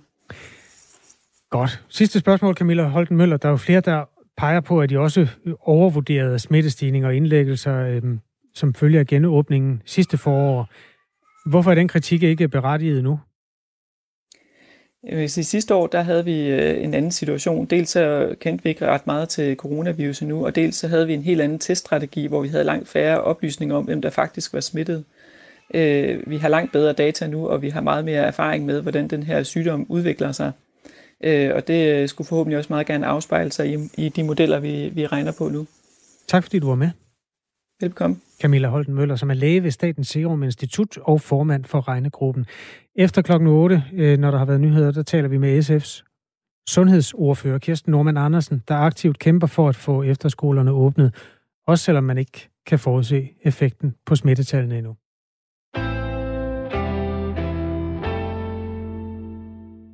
Godt. 1.49 1.83
Sidste 1.89 2.19
spørgsmål, 2.19 2.55
Camilla 2.55 2.83
Holten 2.83 3.17
Møller. 3.17 3.37
Der 3.37 3.47
er 3.47 3.51
jo 3.51 3.57
flere, 3.57 3.81
der 3.81 4.05
peger 4.37 4.59
på, 4.59 4.81
at 4.81 4.89
de 4.89 4.99
også 4.99 5.27
overvurderede 5.59 6.39
smittestigninger 6.39 7.07
og 7.07 7.15
indlæggelser, 7.15 7.75
øh, 7.75 8.01
som 8.53 8.73
følger 8.73 9.03
genåbningen 9.03 9.81
sidste 9.85 10.17
forår. 10.17 10.69
Hvorfor 11.49 11.71
er 11.71 11.75
den 11.75 11.87
kritik 11.87 12.23
ikke 12.23 12.47
berettiget 12.47 13.03
nu? 13.03 13.19
Øh, 15.05 15.19
Jeg 15.19 15.23
i 15.23 15.27
sidste 15.27 15.75
år 15.75 15.87
der 15.87 16.01
havde 16.01 16.25
vi 16.25 16.47
øh, 16.47 16.83
en 16.83 16.93
anden 16.93 17.11
situation. 17.11 17.65
Dels 17.65 17.89
så 17.89 18.35
kendte 18.39 18.63
vi 18.63 18.69
ikke 18.69 18.85
ret 18.85 19.07
meget 19.07 19.29
til 19.29 19.55
coronavirus 19.55 20.21
nu, 20.21 20.45
og 20.45 20.55
dels 20.55 20.75
så 20.75 20.87
havde 20.87 21.07
vi 21.07 21.13
en 21.13 21.23
helt 21.23 21.41
anden 21.41 21.59
teststrategi, 21.59 22.27
hvor 22.27 22.41
vi 22.41 22.47
havde 22.47 22.63
langt 22.63 22.87
færre 22.87 23.21
oplysninger 23.21 23.75
om, 23.75 23.83
hvem 23.83 24.01
der 24.01 24.09
faktisk 24.09 24.53
var 24.53 24.59
smittet. 24.59 25.03
Øh, 25.73 26.29
vi 26.29 26.37
har 26.37 26.49
langt 26.49 26.71
bedre 26.71 26.93
data 26.93 27.27
nu, 27.27 27.47
og 27.47 27.61
vi 27.61 27.69
har 27.69 27.81
meget 27.81 28.05
mere 28.05 28.21
erfaring 28.21 28.65
med, 28.65 28.81
hvordan 28.81 29.07
den 29.07 29.23
her 29.23 29.43
sygdom 29.43 29.85
udvikler 29.89 30.31
sig. 30.31 30.51
Og 31.55 31.67
det 31.67 32.09
skulle 32.09 32.27
forhåbentlig 32.27 32.57
også 32.57 32.73
meget 32.73 32.87
gerne 32.87 33.05
afspejle 33.05 33.51
sig 33.51 33.73
i, 33.73 33.77
i 33.97 34.09
de 34.09 34.23
modeller, 34.23 34.59
vi, 34.59 34.89
vi 34.93 35.07
regner 35.07 35.31
på 35.31 35.49
nu. 35.49 35.67
Tak 36.27 36.43
fordi 36.43 36.59
du 36.59 36.67
var 36.67 36.75
med. 36.75 36.89
Velkommen. 37.81 38.21
Camilla 38.41 38.67
Holten 38.67 38.93
Møller, 38.93 39.15
som 39.15 39.29
er 39.29 39.33
læge 39.33 39.63
ved 39.63 39.71
Statens 39.71 40.07
Serum 40.07 40.43
Institut 40.43 40.97
og 40.97 41.21
formand 41.21 41.65
for 41.65 41.87
regnegruppen. 41.87 42.45
Efter 42.95 43.21
klokken 43.21 43.47
8, 43.47 43.83
øh, 43.93 44.17
når 44.17 44.31
der 44.31 44.37
har 44.37 44.45
været 44.45 44.61
nyheder, 44.61 44.91
der 44.91 45.03
taler 45.03 45.27
vi 45.27 45.37
med 45.37 45.59
SF's 45.59 46.03
sundhedsordfører 46.69 47.57
Kirsten 47.57 47.91
Norman 47.91 48.17
Andersen, 48.17 48.63
der 48.67 48.75
aktivt 48.75 49.19
kæmper 49.19 49.47
for 49.47 49.69
at 49.69 49.75
få 49.75 50.03
efterskolerne 50.03 50.71
åbnet, 50.71 51.15
også 51.67 51.83
selvom 51.83 52.03
man 52.03 52.17
ikke 52.17 52.49
kan 52.65 52.79
forudse 52.79 53.29
effekten 53.43 53.95
på 54.05 54.15
smittetallene 54.15 54.77
endnu. 54.77 54.95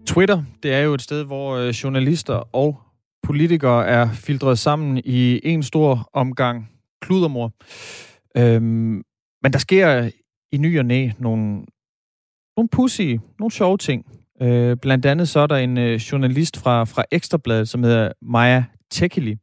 Twitter, 0.08 0.44
det 0.64 0.74
er 0.74 0.80
jo 0.80 0.94
et 0.94 1.02
sted, 1.02 1.24
hvor 1.24 1.56
øh, 1.56 1.70
journalister 1.70 2.56
og 2.56 2.80
politikere 3.24 3.88
er 3.88 4.10
filtreret 4.14 4.60
sammen 4.60 5.02
i 5.06 5.40
en 5.44 5.64
stor 5.64 6.10
omgang 6.14 6.70
kludermor. 7.06 7.52
Øhm, 8.38 9.04
men 9.44 9.54
der 9.54 9.60
sker 9.60 10.10
i 10.52 10.58
ny 10.58 10.80
og 10.80 10.86
næ 10.86 11.10
nogle, 11.20 11.66
nogle 12.58 12.70
pussy, 12.72 13.16
nogle 13.40 13.52
sjove 13.52 13.78
ting. 13.78 14.06
Øh, 14.42 14.78
blandt 14.78 15.06
andet 15.06 15.30
så 15.30 15.40
er 15.40 15.48
der 15.48 15.56
en 15.56 15.78
øh, 15.78 15.96
journalist 15.96 16.58
fra, 16.58 16.84
fra 16.84 17.04
Ekstrabladet, 17.12 17.70
som 17.70 17.84
hedder 17.84 18.12
Maja 18.22 18.64
Tekeli, 18.92 19.36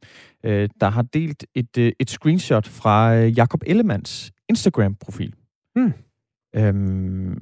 øh, 0.45 0.69
der 0.81 0.89
har 0.89 1.01
delt 1.01 1.45
et, 1.55 1.77
øh, 1.77 1.91
et 1.99 2.09
screenshot 2.09 2.67
fra 2.67 3.15
øh, 3.15 3.37
Jakob 3.37 3.63
Ellemanns 3.65 4.31
Instagram-profil. 4.49 5.33
Hmm. 5.75 5.93
Øhm... 6.55 7.37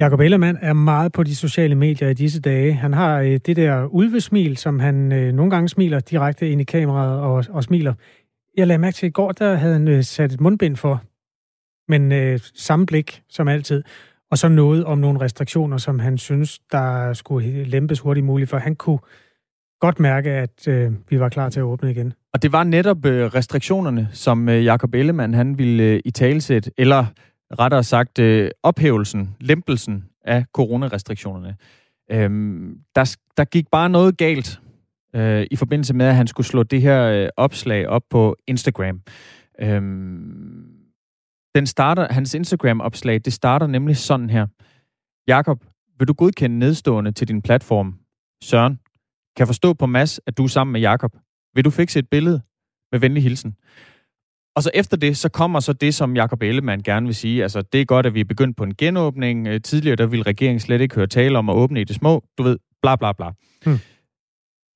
Jakob 0.00 0.20
Ellemann 0.20 0.58
er 0.60 0.72
meget 0.72 1.12
på 1.12 1.22
de 1.22 1.36
sociale 1.36 1.74
medier 1.74 2.08
i 2.08 2.14
disse 2.14 2.40
dage. 2.40 2.72
Han 2.72 2.92
har 2.92 3.20
øh, 3.20 3.40
det 3.46 3.56
der 3.56 3.86
ulvesmil, 3.86 4.56
som 4.56 4.78
han 4.78 5.12
øh, 5.12 5.32
nogle 5.32 5.50
gange 5.50 5.68
smiler 5.68 6.00
direkte 6.00 6.50
ind 6.50 6.60
i 6.60 6.64
kameraet 6.64 7.20
og, 7.20 7.44
og 7.50 7.64
smiler 7.64 7.94
jeg 8.56 8.66
lagde 8.66 8.78
mærke 8.78 8.94
til, 8.94 9.06
at 9.06 9.10
i 9.10 9.12
går, 9.12 9.32
der 9.32 9.54
havde 9.54 9.72
han 9.72 9.88
øh, 9.88 10.04
sat 10.04 10.32
et 10.32 10.40
mundbind 10.40 10.76
for, 10.76 11.02
men 11.88 12.12
øh, 12.12 12.40
samme 12.54 12.86
blik 12.86 13.22
som 13.28 13.48
altid. 13.48 13.82
Og 14.30 14.38
så 14.38 14.48
noget 14.48 14.84
om 14.84 14.98
nogle 14.98 15.20
restriktioner, 15.20 15.76
som 15.76 15.98
han 15.98 16.18
synes, 16.18 16.58
der 16.72 17.12
skulle 17.12 17.64
lempes 17.64 18.00
hurtigt 18.00 18.26
muligt, 18.26 18.50
for 18.50 18.58
han 18.58 18.76
kunne 18.76 18.98
godt 19.80 20.00
mærke, 20.00 20.30
at 20.30 20.68
øh, 20.68 20.92
vi 21.08 21.20
var 21.20 21.28
klar 21.28 21.48
til 21.48 21.60
at 21.60 21.64
åbne 21.64 21.90
igen. 21.90 22.12
Og 22.34 22.42
det 22.42 22.52
var 22.52 22.64
netop 22.64 23.06
øh, 23.06 23.26
restriktionerne, 23.26 24.08
som 24.12 24.48
øh, 24.48 24.64
Jakob 24.64 24.94
Ellemann 24.94 25.34
han 25.34 25.58
ville 25.58 25.82
øh, 25.82 26.00
i 26.04 26.10
talsæt, 26.10 26.70
eller 26.78 27.06
rettere 27.58 27.84
sagt 27.84 28.18
øh, 28.18 28.50
ophævelsen, 28.62 29.36
lempelsen 29.40 30.04
af 30.24 30.44
coronarestriktionerne. 30.52 31.56
Øhm, 32.10 32.78
der, 32.94 33.16
der 33.36 33.44
gik 33.44 33.66
bare 33.72 33.88
noget 33.88 34.16
galt 34.16 34.60
øh, 35.14 35.46
i 35.50 35.56
forbindelse 35.56 35.94
med, 35.94 36.06
at 36.06 36.16
han 36.16 36.26
skulle 36.26 36.46
slå 36.46 36.62
det 36.62 36.82
her 36.82 37.02
øh, 37.02 37.28
opslag 37.36 37.88
op 37.88 38.02
på 38.10 38.36
Instagram. 38.46 39.00
Øhm, 39.60 40.76
den 41.54 41.66
starter, 41.66 42.12
hans 42.12 42.34
Instagram-opslag, 42.34 43.20
det 43.24 43.32
starter 43.32 43.66
nemlig 43.66 43.96
sådan 43.96 44.30
her. 44.30 44.46
Jakob, 45.28 45.64
vil 45.98 46.08
du 46.08 46.12
godkende 46.12 46.58
nedstående 46.58 47.12
til 47.12 47.28
din 47.28 47.42
platform? 47.42 47.98
Søren, 48.42 48.80
kan 49.36 49.46
forstå 49.46 49.72
på 49.72 49.86
Mads, 49.86 50.20
at 50.26 50.38
du 50.38 50.44
er 50.44 50.48
sammen 50.48 50.72
med 50.72 50.80
Jakob. 50.80 51.16
Vil 51.54 51.64
du 51.64 51.70
fikse 51.70 51.98
et 51.98 52.08
billede? 52.08 52.40
Med 52.92 53.00
venlig 53.00 53.22
hilsen. 53.22 53.56
Og 54.56 54.62
så 54.62 54.70
efter 54.74 54.96
det, 54.96 55.16
så 55.16 55.28
kommer 55.28 55.60
så 55.60 55.72
det, 55.72 55.94
som 55.94 56.16
Jakob 56.16 56.42
Ellemann 56.42 56.82
gerne 56.82 57.06
vil 57.06 57.14
sige. 57.14 57.42
Altså, 57.42 57.62
det 57.62 57.80
er 57.80 57.84
godt, 57.84 58.06
at 58.06 58.14
vi 58.14 58.20
er 58.20 58.24
begyndt 58.24 58.56
på 58.56 58.64
en 58.64 58.74
genåbning. 58.74 59.46
Øh, 59.46 59.60
tidligere, 59.60 59.96
der 59.96 60.06
ville 60.06 60.22
regeringen 60.22 60.60
slet 60.60 60.80
ikke 60.80 60.94
høre 60.94 61.06
tale 61.06 61.38
om 61.38 61.50
at 61.50 61.54
åbne 61.54 61.80
i 61.80 61.84
det 61.84 61.96
små. 61.96 62.24
Du 62.38 62.42
ved, 62.42 62.58
bla 62.82 62.96
bla 62.96 63.12
bla. 63.12 63.30
Hmm. 63.64 63.78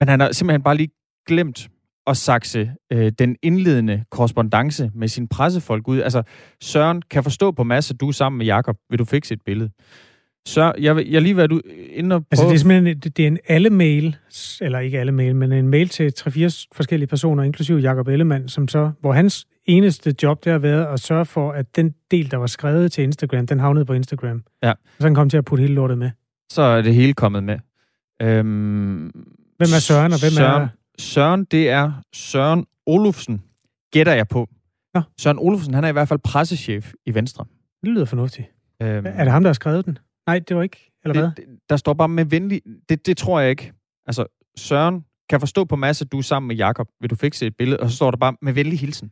Men 0.00 0.08
han 0.08 0.20
har 0.20 0.32
simpelthen 0.32 0.62
bare 0.62 0.76
lige 0.76 0.90
glemt 1.28 1.68
at 2.06 2.16
sakse 2.16 2.72
øh, 2.92 3.12
den 3.18 3.36
indledende 3.42 4.04
korrespondence 4.10 4.90
med 4.94 5.08
sin 5.08 5.28
pressefolk 5.28 5.88
ud. 5.88 6.00
Altså, 6.00 6.22
Søren 6.60 7.02
kan 7.10 7.22
forstå 7.22 7.50
på 7.52 7.64
masse, 7.64 7.94
du 7.94 8.08
er 8.08 8.12
sammen 8.12 8.38
med 8.38 8.46
Jakob. 8.46 8.76
Vil 8.90 8.98
du 8.98 9.04
fikse 9.04 9.34
et 9.34 9.42
billede? 9.46 9.70
Så 10.46 10.72
jeg, 10.78 11.06
jeg 11.10 11.22
lige 11.22 11.36
været 11.36 11.62
inde 11.90 12.16
og 12.16 12.20
prøve... 12.20 12.26
Altså, 12.30 12.44
det 12.44 12.54
er 12.54 12.58
simpelthen 12.58 12.98
det 12.98 13.18
er 13.18 13.26
en 13.26 13.38
alle 13.48 13.70
mail, 13.70 14.16
eller 14.60 14.78
ikke 14.78 15.00
alle 15.00 15.12
mail, 15.12 15.36
men 15.36 15.52
en 15.52 15.68
mail 15.68 15.88
til 15.88 16.12
tre-fire 16.12 16.50
forskellige 16.72 17.06
personer, 17.06 17.42
inklusive 17.42 17.78
Jakob 17.78 18.08
Ellemann, 18.08 18.48
som 18.48 18.68
så, 18.68 18.90
hvor 19.00 19.12
hans 19.12 19.46
eneste 19.64 20.14
job, 20.22 20.44
det 20.44 20.52
har 20.52 20.58
været 20.58 20.86
at 20.86 21.00
sørge 21.00 21.24
for, 21.24 21.52
at 21.52 21.76
den 21.76 21.94
del, 22.10 22.30
der 22.30 22.36
var 22.36 22.46
skrevet 22.46 22.92
til 22.92 23.04
Instagram, 23.04 23.46
den 23.46 23.60
havnede 23.60 23.84
på 23.84 23.92
Instagram. 23.92 24.42
Ja. 24.62 24.72
Så 24.98 25.06
han 25.06 25.14
kom 25.14 25.30
til 25.30 25.36
at 25.36 25.44
putte 25.44 25.62
hele 25.62 25.74
lortet 25.74 25.98
med. 25.98 26.10
Så 26.52 26.62
er 26.62 26.82
det 26.82 26.94
hele 26.94 27.14
kommet 27.14 27.44
med. 27.44 27.58
Øhm, 28.22 29.10
hvem 29.60 29.74
er 29.76 29.78
Søren, 29.78 30.12
og 30.12 30.20
hvem 30.20 30.30
Søren, 30.30 30.62
er... 30.62 30.68
Søren, 30.98 31.44
det 31.44 31.68
er 31.68 31.92
Søren 32.12 32.66
Olufsen, 32.86 33.42
gætter 33.92 34.14
jeg 34.14 34.28
på. 34.28 34.48
Ja. 34.94 35.02
Søren 35.20 35.38
Olufsen, 35.38 35.74
han 35.74 35.84
er 35.84 35.88
i 35.88 35.92
hvert 35.92 36.08
fald 36.08 36.18
pressechef 36.18 36.92
i 37.06 37.14
Venstre. 37.14 37.44
Det 37.82 37.88
lyder 37.88 38.04
fornuftigt. 38.04 38.48
Øhm, 38.82 39.06
er 39.06 39.24
det 39.24 39.32
ham, 39.32 39.42
der 39.42 39.48
har 39.48 39.54
skrevet 39.54 39.86
den? 39.86 39.98
Nej, 40.26 40.38
det 40.38 40.56
var 40.56 40.62
ikke, 40.62 40.92
eller 41.04 41.12
det, 41.12 41.22
hvad? 41.22 41.30
Det, 41.36 41.44
der 41.70 41.76
står 41.76 41.94
bare 41.94 42.08
med 42.08 42.24
venlig... 42.24 42.62
Det, 42.88 43.06
det 43.06 43.16
tror 43.16 43.40
jeg 43.40 43.50
ikke. 43.50 43.72
Altså, 44.06 44.26
Søren 44.56 45.04
kan 45.30 45.40
forstå 45.40 45.64
på 45.64 45.76
masse, 45.76 46.04
at 46.04 46.12
du 46.12 46.18
er 46.18 46.22
sammen 46.22 46.48
med 46.48 46.56
Jakob. 46.56 46.88
Vil 47.00 47.10
du 47.10 47.16
fikse 47.16 47.46
et 47.46 47.56
billede? 47.56 47.80
Og 47.80 47.90
så 47.90 47.96
står 47.96 48.10
der 48.10 48.18
bare 48.18 48.36
med 48.42 48.52
venlig 48.52 48.80
hilsen. 48.80 49.10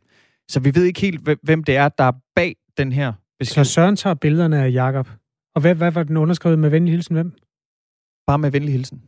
Så 0.49 0.59
vi 0.59 0.75
ved 0.75 0.83
ikke 0.83 1.01
helt, 1.01 1.29
hvem 1.43 1.63
det 1.63 1.75
er, 1.75 1.89
der 1.89 2.03
er 2.03 2.11
bag 2.35 2.55
den 2.77 2.91
her 2.91 3.13
besked. 3.39 3.65
Så 3.65 3.73
Søren 3.73 3.95
tager 3.95 4.13
billederne 4.13 4.63
af 4.63 4.71
Jakob. 4.71 5.09
Og 5.55 5.61
hvad, 5.61 5.75
hvad 5.75 5.91
var 5.91 6.03
den 6.03 6.17
underskrevet 6.17 6.59
med 6.59 6.69
venlig 6.69 6.91
hilsen? 6.91 7.15
Hvem? 7.15 7.33
Bare 8.27 8.37
med 8.37 8.51
venlig 8.51 8.73
hilsen. 8.73 9.01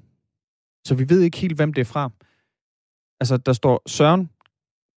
Så 0.85 0.95
vi 0.95 1.09
ved 1.09 1.21
ikke 1.21 1.37
helt, 1.37 1.55
hvem 1.55 1.73
det 1.73 1.81
er 1.81 1.85
fra. 1.85 2.09
Altså, 3.19 3.37
der 3.37 3.53
står 3.53 3.81
Søren, 3.87 4.29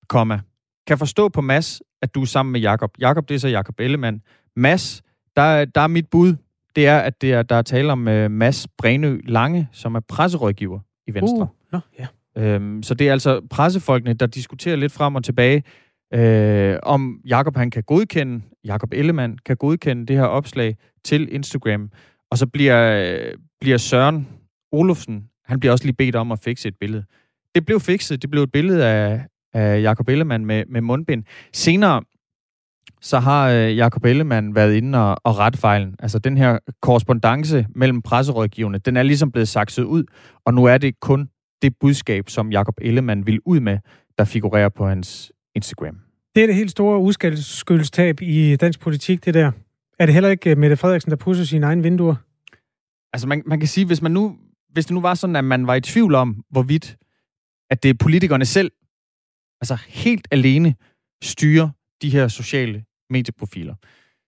komma, 0.08 0.40
kan 0.86 0.98
forstå 0.98 1.28
på 1.28 1.40
Mads, 1.40 1.82
at 2.02 2.14
du 2.14 2.20
er 2.20 2.26
sammen 2.26 2.52
med 2.52 2.60
Jakob. 2.60 2.90
Jakob, 2.98 3.28
det 3.28 3.34
er 3.34 3.38
så 3.38 3.48
Jakob 3.48 3.80
Ellemann. 3.80 4.22
Mads, 4.56 5.02
der, 5.36 5.64
der 5.64 5.80
er 5.80 5.86
mit 5.86 6.10
bud, 6.10 6.34
det 6.76 6.86
er, 6.86 6.98
at 6.98 7.22
det 7.22 7.32
er, 7.32 7.42
der 7.42 7.56
er 7.56 7.62
tale 7.62 7.92
om 7.92 8.06
uh, 8.06 8.30
Mads 8.30 8.68
Brenø 8.78 9.20
Lange, 9.24 9.68
som 9.72 9.94
er 9.94 10.00
presserådgiver 10.00 10.80
i 11.06 11.14
Venstre. 11.14 11.40
Uh, 11.40 11.48
no, 11.72 11.80
ja. 11.98 12.06
øhm, 12.42 12.82
så 12.82 12.94
det 12.94 13.08
er 13.08 13.12
altså 13.12 13.40
pressefolkene, 13.50 14.14
der 14.14 14.26
diskuterer 14.26 14.76
lidt 14.76 14.92
frem 14.92 15.14
og 15.14 15.24
tilbage, 15.24 15.62
øh, 16.14 16.78
om 16.82 17.20
Jakob 17.26 17.56
han 17.56 17.70
kan 17.70 17.82
godkende, 17.82 18.42
Jakob 18.64 18.92
Ellemann 18.92 19.38
kan 19.38 19.56
godkende 19.56 20.06
det 20.06 20.16
her 20.16 20.24
opslag 20.24 20.76
til 21.04 21.34
Instagram. 21.34 21.90
Og 22.30 22.38
så 22.38 22.46
bliver, 22.46 23.06
øh, 23.10 23.34
bliver 23.60 23.78
Søren 23.78 24.28
Olufsen, 24.72 25.28
han 25.44 25.60
bliver 25.60 25.72
også 25.72 25.84
lige 25.84 25.96
bedt 25.96 26.16
om 26.16 26.32
at 26.32 26.38
fikse 26.44 26.68
et 26.68 26.76
billede. 26.80 27.04
Det 27.54 27.66
blev 27.66 27.80
fikset, 27.80 28.22
det 28.22 28.30
blev 28.30 28.42
et 28.42 28.52
billede 28.52 28.86
af, 28.86 29.26
af 29.52 29.82
Jakob 29.82 30.08
Ellemann 30.08 30.46
med, 30.46 30.64
med 30.68 30.80
mundbind. 30.80 31.24
Senere, 31.52 32.02
så 33.00 33.18
har 33.18 33.50
øh, 33.50 33.76
Jakob 33.76 34.04
Ellemann 34.04 34.54
været 34.54 34.74
inde 34.74 34.98
og, 34.98 35.16
og 35.24 35.38
ret 35.38 35.56
fejlen. 35.56 35.96
Altså 35.98 36.18
den 36.18 36.36
her 36.36 36.58
korrespondence 36.82 37.66
mellem 37.74 38.02
presserådgiverne, 38.02 38.78
den 38.78 38.96
er 38.96 39.02
ligesom 39.02 39.32
blevet 39.32 39.48
sakset 39.48 39.82
ud, 39.84 40.04
og 40.44 40.54
nu 40.54 40.64
er 40.64 40.78
det 40.78 41.00
kun 41.00 41.28
det 41.62 41.74
budskab, 41.80 42.28
som 42.28 42.52
Jakob 42.52 42.74
Ellemann 42.80 43.26
vil 43.26 43.40
ud 43.46 43.60
med, 43.60 43.78
der 44.18 44.24
figurerer 44.24 44.68
på 44.68 44.86
hans 44.86 45.32
Instagram. 45.54 45.98
Det 46.34 46.42
er 46.42 46.46
det 46.46 46.56
helt 46.56 46.70
store 46.70 46.98
uskyldstab 46.98 48.22
i 48.22 48.56
dansk 48.56 48.80
politik, 48.80 49.24
det 49.24 49.34
der. 49.34 49.52
Er 49.98 50.06
det 50.06 50.14
heller 50.14 50.30
ikke 50.30 50.50
øh, 50.50 50.58
Mette 50.58 50.76
Frederiksen, 50.76 51.10
der 51.10 51.16
pusser 51.16 51.44
sine 51.44 51.66
egne 51.66 51.82
vinduer? 51.82 52.14
Altså 53.12 53.28
man, 53.28 53.42
man 53.46 53.60
kan 53.60 53.68
sige, 53.68 53.86
hvis 53.86 54.02
man 54.02 54.12
nu 54.12 54.36
hvis 54.74 54.86
det 54.86 54.94
nu 54.94 55.00
var 55.00 55.14
sådan, 55.14 55.36
at 55.36 55.44
man 55.44 55.66
var 55.66 55.74
i 55.74 55.80
tvivl 55.80 56.14
om, 56.14 56.44
hvorvidt 56.50 56.96
at 57.70 57.82
det 57.82 57.88
er 57.88 57.94
politikerne 57.94 58.44
selv, 58.44 58.72
altså 59.60 59.74
helt 59.88 60.28
alene, 60.30 60.74
styrer 61.22 61.68
de 62.02 62.10
her 62.10 62.28
sociale 62.28 62.84
medieprofiler, 63.10 63.74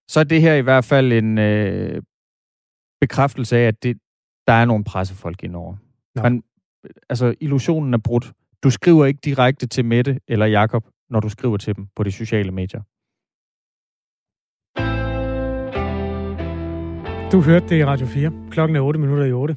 så 0.09 0.21
er 0.21 0.25
det 0.25 0.41
her 0.41 0.55
i 0.55 0.61
hvert 0.61 0.85
fald 0.85 1.13
en 1.13 1.39
øh, 1.39 2.03
bekræftelse 3.01 3.57
af, 3.57 3.67
at 3.69 3.83
det, 3.83 3.99
der 4.47 4.53
er 4.53 4.65
nogle 4.65 4.85
pressefolk 4.85 5.43
indover. 5.43 5.77
Ja. 6.17 6.23
Man, 6.23 6.43
altså, 7.09 7.35
illusionen 7.41 7.95
er 7.95 7.99
brudt. 7.99 8.33
Du 8.63 8.71
skriver 8.71 9.07
ikke 9.07 9.21
direkte 9.25 9.67
til 9.67 9.85
Mette 9.85 10.21
eller 10.29 10.47
Jakob, 10.47 10.85
når 11.11 11.21
du 11.21 11.29
skriver 11.29 11.57
til 11.57 11.77
dem 11.77 11.87
på 11.97 12.03
de 12.03 12.13
sociale 12.13 12.53
medier. 12.53 12.83
Du 17.33 17.41
hørte 17.41 17.69
det 17.69 17.79
i 17.79 17.85
Radio 17.85 18.07
4. 18.07 18.33
Klokken 18.51 18.77
er 18.77 18.81
8 18.81 19.01
minutter 19.01 19.25
i 19.25 19.33
8. 19.33 19.57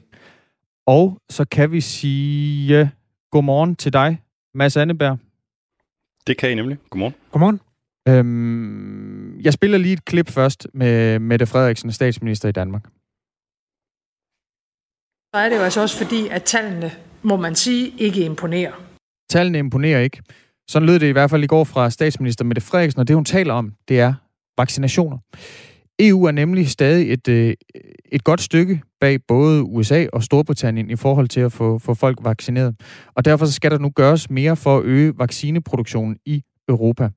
Og 0.98 1.18
så 1.30 1.46
kan 1.46 1.72
vi 1.72 1.82
sige 1.82 2.92
godmorgen 3.32 3.76
til 3.76 3.94
dig, 3.94 4.22
Mads 4.54 4.78
Anneberg. 4.78 5.18
Det 6.28 6.38
kan 6.38 6.52
I 6.52 6.56
nemlig. 6.56 6.78
Godmorgen. 6.90 7.16
Godmorgen. 7.32 7.60
Øhm, 8.08 9.40
jeg 9.40 9.54
spiller 9.54 9.78
lige 9.78 9.94
et 9.94 10.06
klip 10.06 10.30
først 10.30 10.68
med 10.74 11.20
Mette 11.20 11.46
Frederiksen, 11.46 11.92
statsminister 11.92 12.50
i 12.50 12.52
Danmark. 12.52 12.84
Så 15.34 15.40
er 15.44 15.50
det 15.50 15.56
jo 15.56 15.62
altså 15.62 15.82
også 15.82 15.98
fordi, 16.04 16.28
at 16.28 16.44
tallene, 16.44 16.92
må 17.22 17.36
man 17.36 17.56
sige, 17.56 17.94
ikke 17.98 18.26
imponerer. 18.26 18.74
Tallene 19.30 19.58
imponerer 19.58 20.00
ikke. 20.00 20.22
Sådan 20.70 20.86
lød 20.86 21.00
det 21.00 21.08
i 21.08 21.12
hvert 21.12 21.30
fald 21.30 21.44
i 21.44 21.48
går 21.48 21.64
fra 21.64 21.90
statsminister 21.90 22.46
Mette 22.46 22.62
Frederiksen, 22.62 23.00
og 23.00 23.08
det 23.08 23.16
hun 23.16 23.26
taler 23.26 23.54
om, 23.54 23.74
det 23.88 24.00
er 24.00 24.14
vaccinationer. 24.58 25.18
EU 26.00 26.24
er 26.24 26.32
nemlig 26.32 26.70
stadig 26.70 27.14
et, 27.14 27.28
øh, 27.28 27.54
et 28.12 28.24
godt 28.24 28.42
stykke 28.42 28.82
bag 29.02 29.20
både 29.28 29.64
USA 29.64 30.06
og 30.14 30.24
Storbritannien 30.24 30.90
i 30.90 30.96
forhold 30.96 31.28
til 31.28 31.40
at 31.40 31.52
få, 31.52 31.80
få 31.80 31.94
folk 31.94 32.18
vaccineret. 32.22 32.76
Og 33.16 33.26
derfor 33.26 33.46
skal 33.46 33.72
der 33.72 33.78
nu 33.78 33.90
gøres 33.90 34.30
mere 34.30 34.56
for 34.56 34.78
at 34.78 34.86
øge 34.86 35.14
vaccineproduktionen 35.18 36.18
i 36.26 36.44
Europa. 36.70 37.10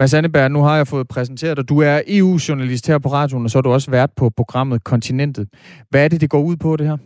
Mads 0.00 0.14
Anneberg, 0.14 0.50
nu 0.50 0.62
har 0.62 0.76
jeg 0.76 0.88
fået 0.88 1.08
præsenteret 1.08 1.56
dig. 1.56 1.68
Du 1.68 1.78
er 1.78 2.00
EU-journalist 2.06 2.86
her 2.86 2.98
på 2.98 3.08
radioen, 3.08 3.44
og 3.44 3.50
så 3.50 3.58
har 3.58 3.62
du 3.62 3.72
også 3.72 3.90
været 3.90 4.10
på 4.16 4.30
programmet 4.36 4.84
Kontinentet. 4.84 5.48
Hvad 5.90 6.04
er 6.04 6.08
det, 6.08 6.20
det 6.20 6.30
går 6.30 6.42
ud 6.42 6.56
på, 6.56 6.76
det 6.76 6.86
her? 6.86 6.96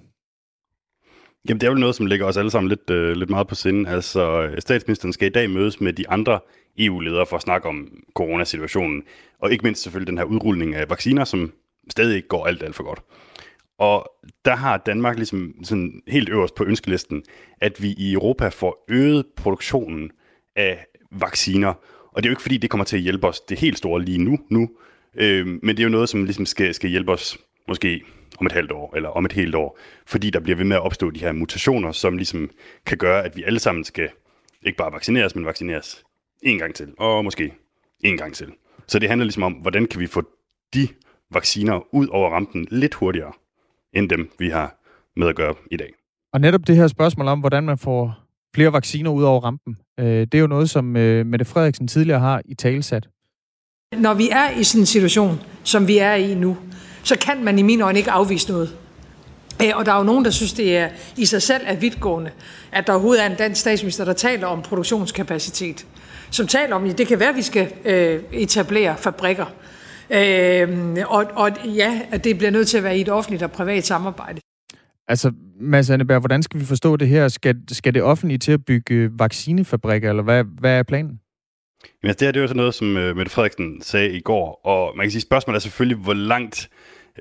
Jamen, 1.49 1.61
det 1.61 1.66
er 1.66 1.70
vel 1.70 1.81
noget, 1.81 1.95
som 1.95 2.07
ligger 2.07 2.27
os 2.27 2.37
alle 2.37 2.51
sammen 2.51 2.68
lidt, 2.68 2.91
øh, 2.91 3.16
lidt 3.16 3.31
meget 3.31 3.47
på 3.47 3.55
sinde. 3.55 3.91
Altså, 3.91 4.51
statsministeren 4.59 5.12
skal 5.12 5.27
i 5.29 5.33
dag 5.33 5.51
mødes 5.51 5.81
med 5.81 5.93
de 5.93 6.09
andre 6.09 6.41
EU-ledere 6.79 7.27
for 7.27 7.37
at 7.37 7.43
snakke 7.43 7.68
om 7.68 7.89
coronasituationen. 8.14 9.03
Og 9.39 9.53
ikke 9.53 9.64
mindst 9.64 9.83
selvfølgelig 9.83 10.09
den 10.09 10.18
her 10.18 10.24
udrulning 10.24 10.74
af 10.74 10.91
vacciner, 10.91 11.24
som 11.24 11.53
stadig 11.91 12.16
ikke 12.16 12.29
går 12.29 12.47
alt, 12.47 12.62
alt 12.62 12.74
for 12.74 12.85
godt. 12.85 13.01
Og 13.79 14.11
der 14.45 14.57
har 14.57 14.77
Danmark 14.77 15.16
ligesom 15.16 15.55
sådan 15.62 16.03
helt 16.09 16.29
øverst 16.29 16.55
på 16.55 16.64
ønskelisten, 16.64 17.22
at 17.61 17.83
vi 17.83 17.95
i 17.99 18.12
Europa 18.12 18.49
får 18.49 18.85
øget 18.89 19.27
produktionen 19.37 20.11
af 20.57 20.87
vacciner. 21.11 21.74
Og 22.12 22.22
det 22.22 22.27
er 22.27 22.31
jo 22.31 22.33
ikke 22.33 22.43
fordi, 22.43 22.57
det 22.57 22.70
kommer 22.70 22.85
til 22.85 22.97
at 22.97 23.03
hjælpe 23.03 23.27
os 23.27 23.41
det 23.41 23.59
helt 23.59 23.79
store 23.79 24.03
lige 24.03 24.18
nu, 24.18 24.39
nu 24.51 24.68
øh, 25.14 25.47
men 25.47 25.68
det 25.68 25.79
er 25.79 25.85
jo 25.85 25.91
noget, 25.91 26.09
som 26.09 26.24
ligesom 26.24 26.47
skal, 26.47 26.74
skal 26.74 26.91
hjælpe 26.91 27.12
os 27.12 27.39
måske 27.68 28.03
om 28.39 28.47
et 28.47 28.53
halvt 28.53 28.72
år, 28.72 28.97
eller 28.97 29.09
om 29.09 29.24
et 29.24 29.33
helt 29.33 29.55
år, 29.55 29.79
fordi 30.07 30.31
der 30.31 30.41
bliver 30.41 30.57
ved 30.57 30.64
med 30.64 30.77
at 30.77 30.83
opstå 30.83 31.11
de 31.11 31.20
her 31.20 31.33
mutationer, 31.33 31.93
som 31.93 32.16
ligesom 32.16 32.51
kan 32.87 32.99
gøre, 32.99 33.24
at 33.24 33.37
vi 33.37 33.43
alle 33.43 33.59
sammen 33.59 33.85
skal 33.85 34.09
ikke 34.62 34.77
bare 34.77 34.93
vaccineres, 34.93 35.35
men 35.35 35.45
vaccineres 35.45 36.05
en 36.43 36.59
gang 36.59 36.74
til, 36.74 36.93
og 36.99 37.24
måske 37.24 37.53
en 38.01 38.16
gang 38.16 38.35
til. 38.35 38.53
Så 38.87 38.99
det 38.99 39.09
handler 39.09 39.24
ligesom 39.24 39.43
om, 39.43 39.53
hvordan 39.53 39.87
kan 39.87 40.01
vi 40.01 40.07
få 40.07 40.22
de 40.74 40.89
vacciner 41.31 41.95
ud 41.95 42.09
over 42.09 42.31
rampen 42.31 42.66
lidt 42.70 42.95
hurtigere, 42.95 43.33
end 43.97 44.09
dem, 44.09 44.31
vi 44.39 44.49
har 44.49 44.77
med 45.17 45.29
at 45.29 45.37
gøre 45.37 45.55
i 45.71 45.77
dag. 45.77 45.93
Og 46.33 46.41
netop 46.41 46.67
det 46.67 46.77
her 46.77 46.87
spørgsmål 46.87 47.29
om, 47.29 47.41
hvordan 47.41 47.65
man 47.65 47.79
får 47.79 48.19
flere 48.55 48.73
vacciner 48.73 49.11
ud 49.11 49.23
over 49.23 49.41
rampen, 49.41 49.77
øh, 50.01 50.07
det 50.07 50.35
er 50.35 50.39
jo 50.39 50.47
noget, 50.47 50.71
som 50.71 50.97
øh, 50.97 51.27
Mette 51.27 51.45
Frederiksen 51.45 51.89
tidligere 51.89 52.21
har 52.21 52.43
i 52.45 52.55
talesat. 52.55 53.09
Når 53.99 54.15
vi 54.15 54.29
er 54.29 54.51
i 54.51 54.65
sådan 54.65 54.83
en 54.83 54.87
situation, 54.87 55.41
som 55.65 55.89
vi 55.89 55.99
er 55.99 56.15
i 56.15 56.35
nu, 56.35 56.57
så 57.03 57.19
kan 57.19 57.45
man 57.45 57.59
i 57.59 57.63
mine 57.63 57.85
øjne 57.85 57.99
ikke 57.99 58.11
afvise 58.11 58.51
noget. 58.51 58.77
Øh, 59.63 59.71
og 59.75 59.87
der 59.87 59.93
er 59.93 59.99
jo 59.99 60.05
nogen, 60.05 60.25
der 60.25 60.31
synes, 60.31 60.53
det 60.53 60.77
er 60.77 60.89
i 61.17 61.25
sig 61.25 61.43
selv 61.43 61.63
er 61.67 61.77
vidtgående, 61.77 62.31
at 62.73 62.87
der 62.87 62.93
overhovedet 62.93 63.25
er 63.25 63.31
en 63.31 63.37
dansk 63.37 63.61
statsminister, 63.61 64.05
der 64.05 64.13
taler 64.13 64.47
om 64.47 64.63
produktionskapacitet. 64.63 65.87
Som 66.31 66.47
taler 66.47 66.77
om, 66.77 66.85
at 66.85 66.99
det 66.99 67.07
kan 67.07 67.21
være, 67.21 67.29
at 67.29 67.37
vi 67.37 67.43
skal 67.43 67.73
øh, 67.85 68.23
etablere 68.33 68.97
fabrikker. 68.97 69.47
Øh, 70.11 70.97
og, 71.09 71.25
og 71.35 71.51
ja, 71.65 72.01
at 72.11 72.25
det 72.25 72.39
bliver 72.39 72.51
nødt 72.51 72.69
til 72.69 72.79
at 72.79 72.85
være 72.85 72.99
i 72.99 73.01
et 73.01 73.09
offentligt 73.09 73.43
og 73.43 73.53
privat 73.53 73.87
samarbejde. 73.87 74.41
Altså, 75.09 75.33
Mads 75.61 75.91
Anneberg, 75.91 76.21
hvordan 76.21 76.43
skal 76.43 76.61
vi 76.61 76.65
forstå 76.65 76.97
det 76.97 77.09
her? 77.09 77.29
Skal, 77.29 77.57
skal 77.69 77.95
det 77.95 78.03
offentlige 78.03 78.39
til 78.39 78.53
at 78.53 78.65
bygge 78.65 79.11
vaccinefabrikker, 79.19 80.11
eller 80.11 80.23
hvad, 80.23 80.45
hvad 80.45 80.79
er 80.79 80.83
planen? 80.83 81.21
Jamen, 82.03 82.11
altså, 82.11 82.19
det 82.19 82.27
her 82.27 82.33
det 82.33 82.41
er 82.41 82.43
jo 82.43 82.49
sådan 82.49 82.57
noget, 82.57 82.75
som 82.75 82.97
øh, 82.97 83.17
Mette 83.17 83.33
Frederiksen 83.33 83.83
sagde 83.83 84.11
i 84.11 84.21
går, 84.21 84.61
og 84.65 84.97
man 84.97 85.05
kan 85.05 85.11
sige, 85.11 85.23
spørgsmålet 85.23 85.57
er 85.57 85.61
selvfølgelig, 85.61 85.99
hvor 85.99 86.15
langt 86.15 86.71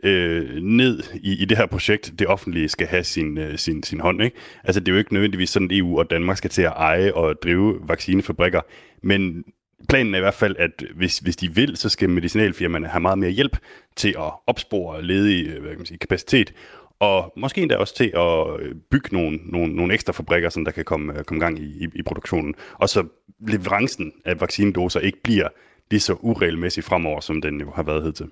øh, 0.04 0.64
ned 0.64 1.04
i, 1.14 1.42
i 1.42 1.46
det 1.46 1.58
her 1.58 1.66
projekt, 1.66 2.14
det 2.20 2.28
offentlige 2.28 2.70
skal 2.70 2.88
have 2.88 3.04
sin, 3.04 3.38
øh, 3.38 3.58
sin, 3.58 3.84
sin 3.84 4.00
hånd. 4.00 4.24
Ikke? 4.24 4.38
Altså, 4.64 4.80
det 4.80 4.88
er 4.88 4.92
jo 4.92 4.98
ikke 4.98 5.14
nødvendigvis 5.14 5.50
sådan, 5.50 5.72
at 5.72 5.78
EU 5.78 6.00
og 6.00 6.10
Danmark 6.10 6.38
skal 6.38 6.50
til 6.50 6.62
at 6.62 6.74
eje 6.76 7.14
og 7.14 7.36
drive 7.44 7.80
vaccinefabrikker, 7.88 8.62
men 9.04 9.44
planen 9.90 10.14
er 10.14 10.18
i 10.18 10.22
hvert 10.22 10.34
fald, 10.34 10.56
at 10.60 10.84
hvis, 10.96 11.20
hvis 11.20 11.36
de 11.36 11.56
vil, 11.56 11.78
så 11.78 11.90
skal 11.90 12.10
medicinalfirmaerne 12.10 12.88
have 12.88 13.02
meget 13.02 13.18
mere 13.18 13.30
hjælp 13.30 13.58
til 13.96 14.10
at 14.10 14.32
opspore 14.48 15.04
ledig 15.04 15.48
øh, 15.48 15.62
hvad 15.62 15.70
kan 15.70 15.80
man 15.80 15.86
sige, 15.86 15.98
kapacitet, 15.98 16.54
og 17.00 17.34
måske 17.38 17.62
endda 17.62 17.76
også 17.76 17.96
til 17.96 18.12
at 18.16 18.60
øh, 18.60 18.76
bygge 18.92 19.10
nogle, 19.12 19.40
nogle, 19.46 19.76
nogle 19.76 19.94
ekstra 19.94 20.14
fabrikker, 20.14 20.50
som 20.50 20.66
der 20.66 20.72
kan 20.72 20.86
komme, 20.86 21.18
øh, 21.18 21.24
komme 21.24 21.44
gang 21.44 21.60
i, 21.60 21.84
i, 21.84 21.88
i 21.96 22.02
produktionen. 22.02 22.54
Og 22.74 22.90
så 22.90 23.04
leverancen 23.48 24.12
af 24.26 24.42
vaccinedoser 24.42 25.00
ikke 25.00 25.24
bliver 25.24 25.48
lige 25.92 26.00
så 26.00 26.14
uregelmæssig 26.14 26.84
fremover, 26.84 27.20
som 27.20 27.42
den 27.42 27.60
jo 27.60 27.72
har 27.72 27.84
været 27.84 28.04
hidtil. 28.04 28.26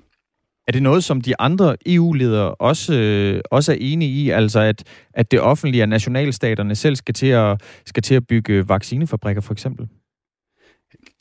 Er 0.68 0.72
det 0.72 0.84
noget, 0.84 1.04
som 1.04 1.22
de 1.22 1.34
andre 1.40 1.76
EU-ledere 1.86 2.56
også, 2.56 2.94
øh, 2.94 3.42
også 3.52 3.72
er 3.72 3.78
enige 3.80 4.12
i, 4.12 4.30
altså 4.30 4.60
at, 4.60 4.84
at 5.14 5.32
det 5.32 5.42
offentlige 5.42 5.84
og 5.84 5.90
nationalstaterne 5.90 6.76
selv 6.76 6.96
skal 6.96 7.14
til 7.14 7.28
at, 7.28 7.62
skal 7.86 8.04
til 8.04 8.16
at 8.16 8.28
bygge 8.28 8.70
vaccinefabrikker 8.70 9.42
for 9.42 9.54
eksempel? 9.54 9.88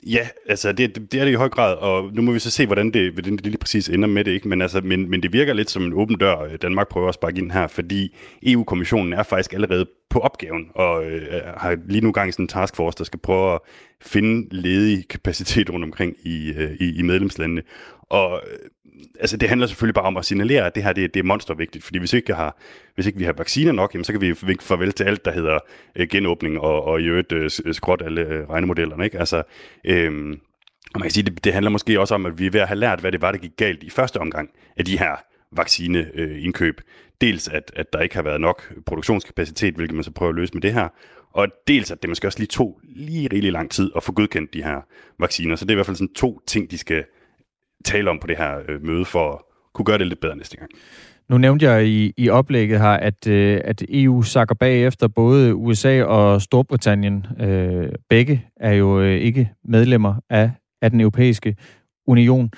Ja, 0.07 0.29
altså 0.49 0.73
det, 0.73 1.13
det 1.13 1.21
er 1.21 1.25
det 1.25 1.33
i 1.33 1.35
høj 1.35 1.49
grad, 1.49 1.77
og 1.77 2.13
nu 2.13 2.23
må 2.23 2.33
vi 2.33 2.39
så 2.39 2.51
se, 2.51 2.67
hvordan 2.67 2.91
det, 2.91 3.13
hvordan 3.13 3.37
det 3.37 3.47
lige 3.47 3.59
præcis 3.59 3.89
ender 3.89 4.09
med 4.09 4.25
det, 4.25 4.31
ikke? 4.31 4.49
Men, 4.49 4.63
altså, 4.63 4.81
men, 4.81 5.11
men 5.11 5.23
det 5.23 5.33
virker 5.33 5.53
lidt 5.53 5.71
som 5.71 5.83
en 5.83 5.93
åben 5.93 6.19
dør, 6.19 6.41
øh, 6.41 6.59
Danmark 6.63 6.89
prøver 6.89 7.09
at 7.09 7.15
sparke 7.15 7.39
ind 7.39 7.51
her, 7.51 7.67
fordi 7.67 8.17
EU-kommissionen 8.43 9.13
er 9.13 9.23
faktisk 9.23 9.53
allerede 9.53 9.87
på 10.11 10.19
opgaven, 10.19 10.67
og 10.75 11.05
øh, 11.05 11.35
øh, 11.35 11.41
har 11.57 11.79
lige 11.87 12.01
nu 12.01 12.13
gang 12.13 12.29
i 12.29 12.33
sådan 12.33 12.45
en 12.45 12.49
taskforce, 12.49 12.99
der 12.99 13.05
skal 13.05 13.21
prøve 13.21 13.55
at 13.55 13.61
finde 14.01 14.57
ledig 14.57 15.09
kapacitet 15.09 15.71
rundt 15.71 15.85
omkring 15.85 16.17
i, 16.25 16.53
øh, 16.57 16.73
i, 16.81 16.99
i 16.99 17.03
medlemslandene. 17.03 17.63
Og 18.01 18.43
øh, 18.47 18.59
altså, 19.21 19.37
det 19.37 19.49
handler 19.49 19.67
selvfølgelig 19.67 19.95
bare 19.95 20.05
om 20.05 20.17
at 20.17 20.25
signalere, 20.25 20.67
at 20.67 20.75
det 20.75 20.83
her 20.83 20.93
det, 20.93 21.15
det 21.15 21.21
er 21.21 21.25
monstervigtigt, 21.25 21.85
fordi 21.85 21.99
hvis 21.99 22.13
ikke, 22.13 22.35
har, 22.35 22.57
hvis 22.95 23.07
ikke 23.07 23.19
vi 23.19 23.25
har 23.25 23.33
vacciner 23.33 23.73
nok, 23.73 23.95
jamen, 23.95 24.05
så 24.05 24.13
kan 24.13 24.21
vi 24.21 24.35
vinke 24.43 24.65
farvel 24.65 24.93
til 24.93 25.05
alt, 25.05 25.25
der 25.25 25.33
hedder 25.33 25.59
øh, 25.97 26.09
genåbning 26.09 26.61
og, 26.61 26.85
og 26.85 27.01
i 27.01 27.05
øvrigt 27.05 27.33
øh, 27.33 27.51
øh 27.65 27.75
skråt 27.75 28.03
alle 28.05 28.21
øh, 28.21 28.49
regnemodellerne. 28.51 29.05
Ikke? 29.05 29.19
Altså, 29.19 29.43
øh, 29.85 30.37
og 30.95 31.01
man 31.01 31.03
kan 31.03 31.11
sige, 31.11 31.25
det, 31.25 31.45
det 31.45 31.53
handler 31.53 31.71
måske 31.71 32.01
også 32.01 32.15
om, 32.15 32.27
at 32.27 32.39
vi 32.39 32.47
er 32.47 32.51
ved 32.51 32.61
at 32.61 32.69
have 32.69 32.79
lært, 32.79 33.01
hvad 33.01 33.13
det 33.13 33.23
var, 33.23 33.33
der 33.33 33.39
gik 33.39 33.57
galt 33.57 33.83
i 33.83 33.91
første 33.91 34.17
omgang 34.17 34.51
af 34.77 34.85
de 34.85 34.99
her 34.99 35.17
vaccineindkøb. 35.53 36.79
Øh, 36.79 36.85
dels 37.23 37.49
at, 37.49 37.73
at 37.77 37.93
der 37.93 38.01
ikke 38.01 38.15
har 38.15 38.23
været 38.23 38.41
nok 38.41 38.73
produktionskapacitet, 38.87 39.75
hvilket 39.75 39.95
man 39.95 40.05
så 40.05 40.11
prøver 40.11 40.31
at 40.31 40.37
løse 40.37 40.55
med 40.55 40.63
det 40.63 40.73
her, 40.73 40.89
og 41.33 41.49
dels 41.69 41.91
at 41.91 42.03
det 42.03 42.09
måske 42.09 42.27
også 42.27 42.39
lige 42.39 42.49
tog 42.49 42.81
lige 42.85 43.29
rigtig 43.33 43.53
lang 43.53 43.71
tid 43.71 43.91
at 43.97 44.03
få 44.03 44.13
godkendt 44.13 44.55
de 44.55 44.63
her 44.63 44.81
vacciner. 45.19 45.57
Så 45.57 45.65
det 45.65 45.71
er 45.71 45.75
i 45.75 45.77
hvert 45.77 45.87
fald 45.87 45.97
sådan 45.97 46.15
to 46.15 46.41
ting, 46.47 46.71
de 46.71 46.79
skal 46.79 47.05
tale 47.85 48.11
om 48.11 48.19
på 48.19 48.27
det 48.27 48.37
her 48.37 48.59
øh, 48.69 48.85
møde, 48.85 49.05
for 49.05 49.33
at 49.33 49.39
kunne 49.75 49.85
gøre 49.85 49.99
det 49.99 50.07
lidt 50.07 50.21
bedre 50.21 50.37
næste 50.37 50.57
gang. 50.57 50.71
Nu 51.29 51.39
nævnte 51.39 51.67
jeg 51.67 51.87
i, 51.87 52.13
i 52.17 52.29
oplægget 52.29 52.81
her, 52.81 52.89
at, 52.89 53.27
øh, 53.27 53.61
at 53.65 53.83
EU 53.89 54.23
sakker 54.23 54.55
bagefter 54.55 55.09
både 55.09 55.55
USA 55.55 56.03
og 56.03 56.43
Storbritannien. 56.43 57.27
Øh, 57.41 57.89
begge 58.11 58.47
er 58.57 58.73
jo 58.73 59.01
øh, 59.01 59.21
ikke 59.21 59.51
medlemmer 59.65 60.15
af, 60.31 60.51
af 60.83 60.91
den 60.91 61.01
europæiske 61.01 61.57
union. 62.07 62.51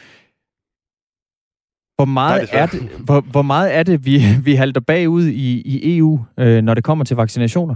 Hvor 1.96 2.04
meget, 2.04 2.48
Nej, 2.52 2.62
er 2.62 2.66
det, 2.66 2.80
hvor, 3.04 3.20
hvor 3.20 3.42
meget 3.42 3.74
er 3.74 3.82
det, 3.82 4.06
vi, 4.06 4.20
vi 4.44 4.54
halter 4.54 4.80
bagud 4.80 5.26
i, 5.26 5.60
i 5.60 5.98
EU, 5.98 6.24
øh, 6.40 6.62
når 6.62 6.74
det 6.74 6.84
kommer 6.84 7.04
til 7.04 7.16
vaccinationer? 7.16 7.74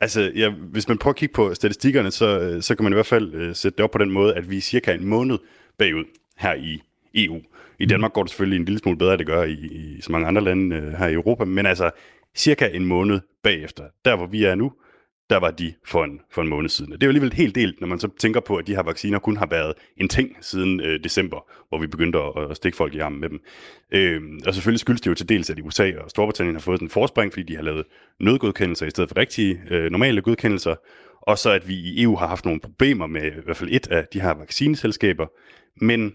Altså, 0.00 0.32
ja, 0.36 0.50
hvis 0.50 0.88
man 0.88 0.98
prøver 0.98 1.12
at 1.12 1.18
kigge 1.18 1.32
på 1.32 1.54
statistikkerne, 1.54 2.10
så, 2.10 2.40
øh, 2.40 2.62
så 2.62 2.74
kan 2.74 2.84
man 2.84 2.92
i 2.92 2.94
hvert 2.94 3.06
fald 3.06 3.34
øh, 3.34 3.54
sætte 3.54 3.76
det 3.76 3.84
op 3.84 3.90
på 3.90 3.98
den 3.98 4.10
måde, 4.10 4.34
at 4.34 4.50
vi 4.50 4.56
er 4.56 4.60
cirka 4.60 4.94
en 4.94 5.06
måned 5.06 5.38
bagud 5.78 6.04
her 6.36 6.54
i 6.54 6.82
EU. 7.14 7.40
I 7.78 7.86
Danmark 7.86 8.12
går 8.12 8.22
det 8.22 8.30
selvfølgelig 8.30 8.58
en 8.58 8.64
lille 8.64 8.78
smule 8.78 8.98
bedre, 8.98 9.16
det 9.16 9.26
gør 9.26 9.42
i, 9.42 9.52
i 9.52 10.00
så 10.00 10.12
mange 10.12 10.28
andre 10.28 10.42
lande 10.42 10.76
øh, 10.76 10.92
her 10.92 11.08
i 11.08 11.12
Europa, 11.12 11.44
men 11.44 11.66
altså 11.66 11.90
cirka 12.34 12.68
en 12.68 12.86
måned 12.86 13.20
bagefter. 13.42 13.84
Der 14.04 14.16
hvor 14.16 14.26
vi 14.26 14.44
er 14.44 14.54
nu, 14.54 14.72
der 15.30 15.38
var 15.38 15.50
de 15.50 15.74
for 15.84 16.04
en, 16.04 16.20
for 16.30 16.42
en 16.42 16.48
måned 16.48 16.68
siden. 16.68 16.92
det 16.92 17.02
er 17.02 17.06
jo 17.06 17.10
alligevel 17.10 17.32
helt 17.32 17.54
delt, 17.54 17.80
når 17.80 17.88
man 17.88 17.98
så 17.98 18.08
tænker 18.18 18.40
på, 18.40 18.56
at 18.56 18.66
de 18.66 18.74
her 18.74 18.82
vacciner 18.82 19.18
kun 19.18 19.36
har 19.36 19.46
været 19.46 19.74
en 19.96 20.08
ting 20.08 20.36
siden 20.40 20.80
øh, 20.80 21.04
december, 21.04 21.50
hvor 21.68 21.78
vi 21.78 21.86
begyndte 21.86 22.18
at, 22.18 22.50
at 22.50 22.56
stikke 22.56 22.76
folk 22.76 22.94
i 22.94 22.98
armen 22.98 23.20
med 23.20 23.28
dem. 23.28 23.40
Øh, 23.92 24.22
og 24.46 24.54
selvfølgelig 24.54 24.80
skyldes 24.80 25.00
det 25.00 25.10
jo 25.10 25.14
til 25.14 25.28
dels, 25.28 25.50
at 25.50 25.58
i 25.58 25.62
USA 25.62 25.92
og 26.04 26.10
Storbritannien 26.10 26.56
har 26.56 26.60
fået 26.60 26.80
en 26.80 26.90
forspring, 26.90 27.32
fordi 27.32 27.42
de 27.42 27.56
har 27.56 27.62
lavet 27.62 27.84
nødgodkendelser 28.20 28.86
i 28.86 28.90
stedet 28.90 29.10
for 29.10 29.16
rigtige 29.16 29.60
øh, 29.70 29.90
normale 29.90 30.22
godkendelser, 30.22 30.74
og 31.22 31.38
så 31.38 31.50
at 31.50 31.68
vi 31.68 31.74
i 31.74 32.02
EU 32.02 32.16
har 32.16 32.26
haft 32.26 32.44
nogle 32.44 32.60
problemer 32.60 33.06
med 33.06 33.26
i 33.26 33.44
hvert 33.44 33.56
fald 33.56 33.70
et 33.72 33.88
af 33.88 34.06
de 34.12 34.20
her 34.20 34.34
vaccineselskaber. 34.34 35.26
Men 35.76 36.14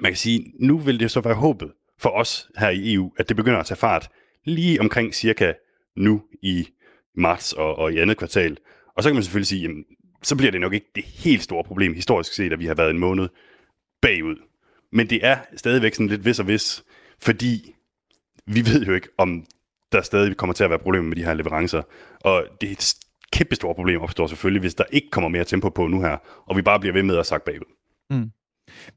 man 0.00 0.12
kan 0.12 0.16
sige, 0.16 0.52
nu 0.60 0.78
vil 0.78 1.00
det 1.00 1.10
så 1.10 1.20
være 1.20 1.34
håbet 1.34 1.72
for 1.98 2.08
os 2.08 2.50
her 2.56 2.68
i 2.68 2.94
EU, 2.94 3.12
at 3.18 3.28
det 3.28 3.36
begynder 3.36 3.58
at 3.58 3.66
tage 3.66 3.78
fart 3.78 4.08
lige 4.44 4.80
omkring 4.80 5.14
cirka 5.14 5.52
nu 5.96 6.22
i 6.42 6.68
marts 7.14 7.52
og, 7.52 7.78
og 7.78 7.92
i 7.92 7.98
andet 7.98 8.16
kvartal. 8.16 8.56
Og 8.96 9.02
så 9.02 9.08
kan 9.08 9.14
man 9.14 9.22
selvfølgelig 9.22 9.46
sige, 9.46 9.62
jamen, 9.62 9.84
så 10.22 10.36
bliver 10.36 10.50
det 10.50 10.60
nok 10.60 10.74
ikke 10.74 10.90
det 10.94 11.04
helt 11.04 11.42
store 11.42 11.64
problem 11.64 11.94
historisk 11.94 12.32
set, 12.32 12.52
at 12.52 12.58
vi 12.58 12.66
har 12.66 12.74
været 12.74 12.90
en 12.90 12.98
måned 12.98 13.28
bagud. 14.02 14.36
Men 14.92 15.10
det 15.10 15.26
er 15.26 15.38
stadigvæk 15.56 15.94
sådan 15.94 16.06
lidt 16.06 16.24
vis 16.24 16.38
og 16.38 16.48
vis, 16.48 16.84
fordi 17.18 17.74
vi 18.46 18.60
ved 18.66 18.84
jo 18.84 18.92
ikke, 18.92 19.08
om 19.18 19.46
der 19.92 20.02
stadig 20.02 20.36
kommer 20.36 20.54
til 20.54 20.64
at 20.64 20.70
være 20.70 20.78
problemer 20.78 21.08
med 21.08 21.16
de 21.16 21.24
her 21.24 21.34
leverancer. 21.34 21.82
Og 22.20 22.46
det 22.60 22.68
er 22.68 22.72
et 22.72 22.94
kæmpe 23.32 23.54
stort 23.54 23.76
problem 23.76 24.00
opstår 24.00 24.26
selvfølgelig, 24.26 24.60
hvis 24.60 24.74
der 24.74 24.84
ikke 24.92 25.10
kommer 25.10 25.28
mere 25.28 25.44
tempo 25.44 25.68
på 25.68 25.86
nu 25.86 26.00
her, 26.00 26.16
og 26.46 26.56
vi 26.56 26.62
bare 26.62 26.80
bliver 26.80 26.92
ved 26.92 27.02
med 27.02 27.18
at 27.18 27.26
sakke 27.26 27.44
bagud. 27.44 27.74
Mm. 28.10 28.30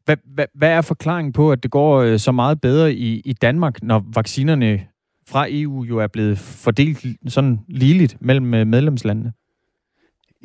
Hvad, 0.05 0.17
hvad, 0.25 0.45
hvad 0.55 0.69
er 0.69 0.81
forklaringen 0.81 1.33
på, 1.33 1.51
at 1.51 1.63
det 1.63 1.71
går 1.71 2.01
øh, 2.01 2.19
så 2.19 2.31
meget 2.31 2.61
bedre 2.61 2.93
i, 2.93 3.21
i 3.25 3.33
Danmark, 3.33 3.83
når 3.83 4.05
vaccinerne 4.15 4.87
fra 5.29 5.45
EU 5.49 5.83
jo 5.83 5.97
er 5.97 6.07
blevet 6.07 6.39
fordelt 6.39 7.05
sådan 7.27 7.59
ligeligt 7.67 8.17
mellem 8.21 8.53
øh, 8.53 8.67
medlemslandene? 8.67 9.33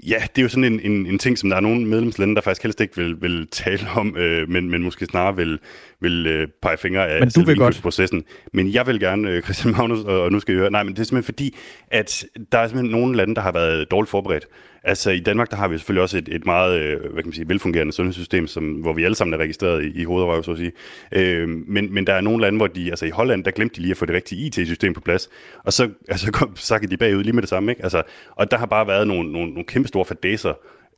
Ja, 0.06 0.22
det 0.36 0.38
er 0.38 0.42
jo 0.42 0.48
sådan 0.48 0.64
en, 0.64 0.80
en, 0.80 1.06
en 1.06 1.18
ting, 1.18 1.38
som 1.38 1.48
der 1.50 1.56
er 1.56 1.60
nogle 1.60 1.86
medlemslande, 1.86 2.34
der 2.34 2.40
faktisk 2.40 2.62
helst 2.62 2.80
ikke 2.80 2.96
vil, 2.96 3.22
vil 3.22 3.48
tale 3.52 3.86
om, 3.96 4.16
øh, 4.16 4.48
men, 4.48 4.70
men 4.70 4.82
måske 4.82 5.06
snarere 5.06 5.36
vil, 5.36 5.58
vil 6.00 6.26
øh, 6.26 6.48
pege 6.62 6.76
fingre 6.76 7.08
af 7.08 7.20
men 7.20 7.30
du 7.30 7.44
vil 7.44 7.56
godt. 7.56 7.80
processen. 7.82 8.24
Men 8.52 8.72
jeg 8.72 8.86
vil 8.86 9.00
gerne, 9.00 9.30
øh, 9.30 9.42
Christian 9.42 9.74
Magnus, 9.76 10.04
og, 10.04 10.20
og 10.20 10.32
nu 10.32 10.40
skal 10.40 10.52
jeg 10.52 10.60
høre, 10.60 10.70
nej, 10.70 10.82
men 10.82 10.94
det 10.94 11.00
er 11.00 11.04
simpelthen 11.04 11.34
fordi, 11.34 11.56
at 11.90 12.24
der 12.52 12.58
er 12.58 12.68
simpelthen 12.68 13.00
nogle 13.00 13.16
lande, 13.16 13.34
der 13.34 13.40
har 13.40 13.52
været 13.52 13.90
dårligt 13.90 14.10
forberedt. 14.10 14.46
Altså 14.86 15.10
i 15.10 15.20
Danmark, 15.20 15.50
der 15.50 15.56
har 15.56 15.68
vi 15.68 15.78
selvfølgelig 15.78 16.02
også 16.02 16.18
et, 16.18 16.28
et 16.28 16.46
meget 16.46 16.80
øh, 16.80 17.00
hvad 17.00 17.22
kan 17.22 17.26
man 17.26 17.32
sige, 17.32 17.48
velfungerende 17.48 17.92
sundhedssystem, 17.92 18.46
som, 18.46 18.64
hvor 18.64 18.92
vi 18.92 19.04
alle 19.04 19.14
sammen 19.14 19.34
er 19.34 19.38
registreret 19.38 19.84
i, 19.84 20.00
i 20.00 20.04
hovedrøv, 20.04 20.42
så 20.42 20.50
at 20.50 20.58
sige. 20.58 20.72
Øh, 21.12 21.48
men, 21.48 21.94
men 21.94 22.06
der 22.06 22.12
er 22.12 22.20
nogle 22.20 22.40
lande, 22.40 22.56
hvor 22.56 22.66
de, 22.66 22.90
altså 22.90 23.06
i 23.06 23.10
Holland, 23.10 23.44
der 23.44 23.50
glemte 23.50 23.76
de 23.76 23.80
lige 23.80 23.90
at 23.90 23.96
få 23.96 24.06
det 24.06 24.14
rigtige 24.14 24.46
IT-system 24.46 24.94
på 24.94 25.00
plads, 25.00 25.28
og 25.64 25.72
så 25.72 25.88
altså, 26.08 26.32
kom, 26.32 26.56
sakkede 26.56 26.90
de 26.90 26.96
bagud 26.96 27.22
lige 27.22 27.32
med 27.32 27.42
det 27.42 27.48
samme. 27.48 27.72
Ikke? 27.72 27.82
Altså, 27.82 28.02
og 28.36 28.50
der 28.50 28.56
har 28.56 28.66
bare 28.66 28.86
været 28.86 29.08
nogle, 29.08 29.32
nogle, 29.32 29.50
nogle 29.50 29.64
kæmpe 29.64 29.88
store 29.88 30.04
fadæser 30.04 30.52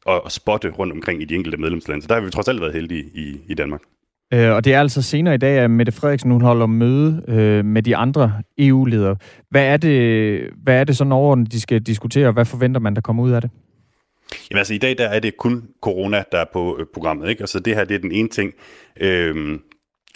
at, 0.09 0.21
at 0.27 0.33
spotte 0.33 0.71
rundt 0.71 0.93
omkring 0.93 1.23
i 1.23 1.25
de 1.25 1.35
enkelte 1.35 1.59
medlemslande. 1.59 2.03
Så 2.03 2.09
der 2.09 2.15
har 2.15 2.21
vi 2.21 2.31
trods 2.31 2.49
alt 2.49 2.61
været 2.61 2.73
heldige 2.73 3.05
i, 3.15 3.41
i 3.49 3.55
Danmark. 3.55 3.81
Øh, 4.35 4.51
og 4.51 4.65
det 4.65 4.75
er 4.75 4.81
altså 4.81 5.03
senere 5.03 5.35
i 5.35 5.39
dag, 5.39 5.59
at 5.59 5.71
Mette 5.71 5.93
Frederiksen 5.93 6.31
hun 6.31 6.43
holder 6.43 6.67
møde 6.67 7.23
øh, 7.29 7.65
med 7.65 7.83
de 7.83 7.97
andre 7.97 8.33
EU-ledere. 8.59 9.17
Hvad 9.51 9.67
er 9.67 9.77
det, 9.77 10.41
hvad 10.63 10.81
er 10.81 10.85
det 10.85 10.97
sådan 10.97 11.13
overordnet, 11.13 11.53
de 11.53 11.61
skal 11.61 11.81
diskutere, 11.81 12.27
og 12.27 12.33
hvad 12.33 12.45
forventer 12.45 12.81
man, 12.81 12.95
der 12.95 13.01
kommer 13.01 13.23
ud 13.23 13.31
af 13.31 13.41
det? 13.41 13.51
Jamen 14.51 14.59
altså 14.59 14.75
i 14.75 14.79
dag 14.79 14.99
der 14.99 15.09
er 15.09 15.21
det 15.21 15.37
kun 15.37 15.69
corona, 15.81 16.25
der 16.33 16.39
er 16.39 16.47
på 16.53 16.79
øh, 16.81 16.87
programmet, 16.95 17.29
ikke? 17.29 17.41
Altså 17.41 17.61
det 17.61 17.75
her 17.75 17.85
det 17.85 17.95
er 17.95 17.99
den 17.99 18.13
ene 18.13 18.29
ting. 18.29 18.55
Øhm, 19.01 19.63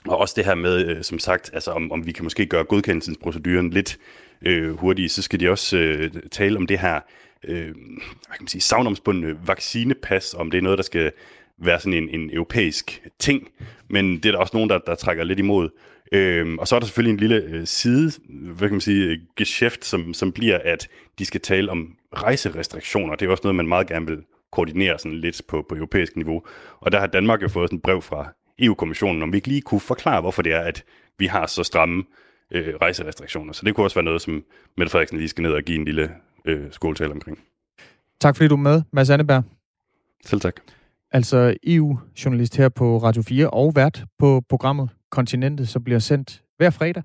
og 0.07 0.19
også 0.19 0.35
det 0.37 0.45
her 0.45 0.55
med, 0.55 0.87
øh, 0.87 1.03
som 1.03 1.19
sagt, 1.19 1.51
altså 1.53 1.71
om, 1.71 1.93
om 1.93 2.07
vi 2.07 2.13
kan 2.13 2.25
måske 2.25 2.47
gøre 2.47 2.65
godkendelsesproceduren 2.65 3.71
lidt 3.71 3.99
øh, 4.43 4.79
hurtigt, 4.79 5.13
så 5.13 5.23
skal 5.23 5.41
de 5.41 5.51
også 5.51 5.77
øh, 5.77 6.11
tale 6.31 6.57
om 6.57 6.67
det 6.67 6.79
her 6.79 7.01
øh, 7.45 7.65
hvad 7.65 8.37
kan 8.37 8.43
man 8.43 8.49
sige, 8.49 8.63
savnomsbundne 8.63 9.47
vaccinepas, 9.47 10.35
om 10.35 10.51
det 10.51 10.59
er 10.59 10.63
noget, 10.63 10.79
der 10.79 10.85
skal 10.85 11.13
være 11.59 11.81
sådan 11.81 12.03
en, 12.03 12.21
en 12.21 12.31
europæisk 12.33 13.03
ting, 13.19 13.49
men 13.89 14.17
det 14.17 14.27
er 14.27 14.33
der 14.33 14.39
også 14.39 14.57
nogen, 14.57 14.71
der, 14.71 14.79
der 14.79 14.95
trækker 14.95 15.25
lidt 15.25 15.39
imod. 15.39 15.69
Øhm, 16.13 16.59
og 16.59 16.69
så 16.69 16.77
er 16.77 16.81
der 16.81 16.87
selvfølgelig 16.87 17.13
en 17.13 17.21
lille 17.21 17.37
øh, 17.37 17.67
side, 17.67 18.13
hvad 18.29 18.69
kan 18.69 18.75
man 18.75 18.81
sige, 18.81 19.21
geschæft, 19.37 19.85
som, 19.85 20.15
som 20.15 20.33
bliver, 20.33 20.59
at 20.65 20.89
de 21.19 21.25
skal 21.25 21.41
tale 21.41 21.71
om 21.71 21.97
rejserestriktioner. 22.17 23.15
Det 23.15 23.27
er 23.27 23.31
også 23.31 23.41
noget, 23.45 23.57
man 23.57 23.69
meget 23.69 23.87
gerne 23.87 24.07
vil 24.07 24.19
koordinere 24.51 24.99
sådan 24.99 25.19
lidt 25.19 25.43
på, 25.49 25.67
på 25.69 25.75
europæisk 25.75 26.17
niveau. 26.17 26.43
Og 26.81 26.93
der 26.93 27.01
har 27.01 27.07
Danmark 27.07 27.43
jo 27.43 27.49
fået 27.49 27.69
sådan 27.69 27.77
et 27.77 27.83
brev 27.83 28.03
fra 28.03 28.33
EU-kommissionen, 28.59 29.23
om 29.23 29.33
vi 29.33 29.37
ikke 29.37 29.49
lige 29.49 29.61
kunne 29.61 29.81
forklare, 29.81 30.21
hvorfor 30.21 30.43
det 30.43 30.53
er, 30.53 30.61
at 30.61 30.85
vi 31.19 31.27
har 31.27 31.47
så 31.47 31.63
stramme 31.63 32.05
øh, 32.51 32.75
rejserestriktioner. 32.81 33.53
Så 33.53 33.65
det 33.65 33.75
kunne 33.75 33.87
også 33.87 33.95
være 33.95 34.05
noget, 34.05 34.23
som 34.23 34.45
Mette 34.77 34.91
Frederiksen 34.91 35.19
lige 35.19 35.29
skal 35.29 35.43
ned 35.43 35.53
og 35.53 35.63
give 35.63 35.79
en 35.79 35.85
lille 35.85 36.11
øh, 36.45 36.67
skoletale 36.71 37.13
omkring. 37.13 37.39
Tak 38.21 38.37
fordi 38.37 38.49
du 38.49 38.55
er 38.55 38.59
med, 38.59 38.83
Mads 38.93 39.11
Anneberg. 39.11 39.45
Selv 40.25 40.41
tak. 40.41 40.57
Altså 41.13 41.57
EU-journalist 41.67 42.57
her 42.57 42.69
på 42.69 42.99
Radio 42.99 43.23
4 43.23 43.51
og 43.51 43.73
vært 43.77 44.05
på 44.19 44.43
programmet 44.49 44.91
Kontinentet, 45.13 45.69
som 45.69 45.85
bliver 45.85 45.99
sendt 45.99 46.43
hver 46.57 46.71
fredag. 46.71 47.03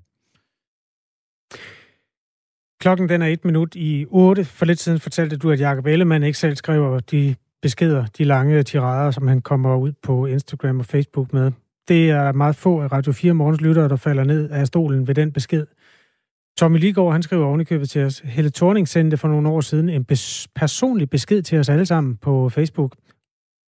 Klokken 2.80 3.08
den 3.08 3.22
er 3.22 3.26
et 3.26 3.44
minut 3.44 3.74
i 3.74 4.06
8. 4.08 4.44
For 4.44 4.66
lidt 4.66 4.78
siden 4.78 5.00
fortalte 5.00 5.36
du, 5.36 5.50
at 5.50 5.60
Jacob 5.60 5.86
Ellemann 5.86 6.24
ikke 6.24 6.38
selv 6.38 6.56
skriver 6.56 7.00
de 7.00 7.34
beskeder, 7.62 8.06
de 8.06 8.24
lange 8.24 8.62
tirader, 8.62 9.10
som 9.10 9.28
han 9.28 9.40
kommer 9.40 9.76
ud 9.76 9.92
på 10.02 10.26
Instagram 10.26 10.78
og 10.78 10.86
Facebook 10.86 11.32
med. 11.32 11.52
Det 11.88 12.10
er 12.10 12.32
meget 12.32 12.56
få 12.56 12.80
af 12.80 12.92
Radio 12.92 13.12
4 13.12 13.32
morgens 13.32 13.60
lyttere, 13.60 13.88
der 13.88 13.96
falder 13.96 14.24
ned 14.24 14.50
af 14.50 14.66
stolen 14.66 15.06
ved 15.06 15.14
den 15.14 15.32
besked. 15.32 15.66
Tommy 16.58 16.78
Ligård, 16.78 17.12
han 17.12 17.22
skriver 17.22 17.46
ovenikøbet 17.46 17.90
til 17.90 18.04
os. 18.04 18.18
Helle 18.18 18.50
Thorning 18.50 18.88
sendte 18.88 19.16
for 19.16 19.28
nogle 19.28 19.48
år 19.48 19.60
siden 19.60 19.88
en 19.88 20.04
personlig 20.54 21.10
besked 21.10 21.42
til 21.42 21.58
os 21.58 21.68
alle 21.68 21.86
sammen 21.86 22.16
på 22.16 22.48
Facebook. 22.48 22.96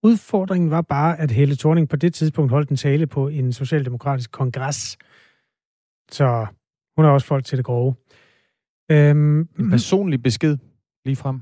Udfordringen 0.02 0.70
var 0.70 0.82
bare, 0.82 1.18
at 1.18 1.30
Helle 1.30 1.56
Thorning 1.56 1.88
på 1.88 1.96
det 1.96 2.14
tidspunkt 2.14 2.50
holdt 2.50 2.70
en 2.70 2.76
tale 2.76 3.06
på 3.06 3.28
en 3.28 3.52
socialdemokratisk 3.52 4.30
kongres. 4.30 4.98
Så 6.10 6.46
hun 6.96 7.04
har 7.04 7.12
også 7.12 7.26
folk 7.26 7.44
til 7.44 7.58
det 7.58 7.64
grove. 7.64 7.94
Øhm, 8.90 9.40
en 9.40 9.70
personlig 9.70 10.22
besked 10.22 10.58
lige 11.04 11.16
frem. 11.16 11.40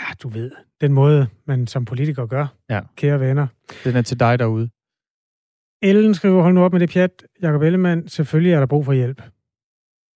Ja, 0.00 0.14
du 0.22 0.28
ved. 0.28 0.50
Den 0.80 0.92
måde, 0.92 1.28
man 1.46 1.66
som 1.66 1.84
politiker 1.84 2.26
gør, 2.26 2.46
ja. 2.70 2.80
kære 2.96 3.20
venner. 3.20 3.46
Den 3.84 3.96
er 3.96 4.02
til 4.02 4.20
dig 4.20 4.38
derude. 4.38 4.70
Ellen 5.82 6.14
skriver, 6.14 6.42
hold 6.42 6.54
nu 6.54 6.64
op 6.64 6.72
med 6.72 6.80
det 6.80 6.90
pjat. 6.90 7.26
Jakob 7.42 7.62
Ellemann, 7.62 8.08
selvfølgelig 8.08 8.52
er 8.52 8.58
der 8.58 8.66
brug 8.66 8.84
for 8.84 8.92
hjælp. 8.92 9.22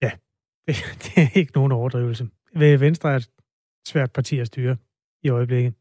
Ja, 0.03 0.11
det, 0.67 0.77
det 1.03 1.23
er 1.23 1.39
ikke 1.39 1.53
nogen 1.55 1.73
overdrivelse. 1.73 2.29
Venstre 2.55 3.13
er 3.13 3.17
et 3.17 3.31
svært 3.89 4.13
parti 4.13 4.39
at 4.39 4.47
styre 4.47 4.77
i 5.23 5.29
øjeblikket. 5.29 5.75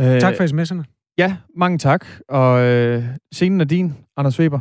Øh, 0.00 0.20
tak 0.20 0.36
for 0.36 0.44
sms'erne. 0.44 0.84
Ja, 1.18 1.36
mange 1.56 1.78
tak. 1.78 2.06
Og 2.28 2.60
øh, 2.62 3.04
scenen 3.32 3.60
er 3.60 3.64
din, 3.64 3.94
Anders 4.16 4.40
Weber. 4.40 4.60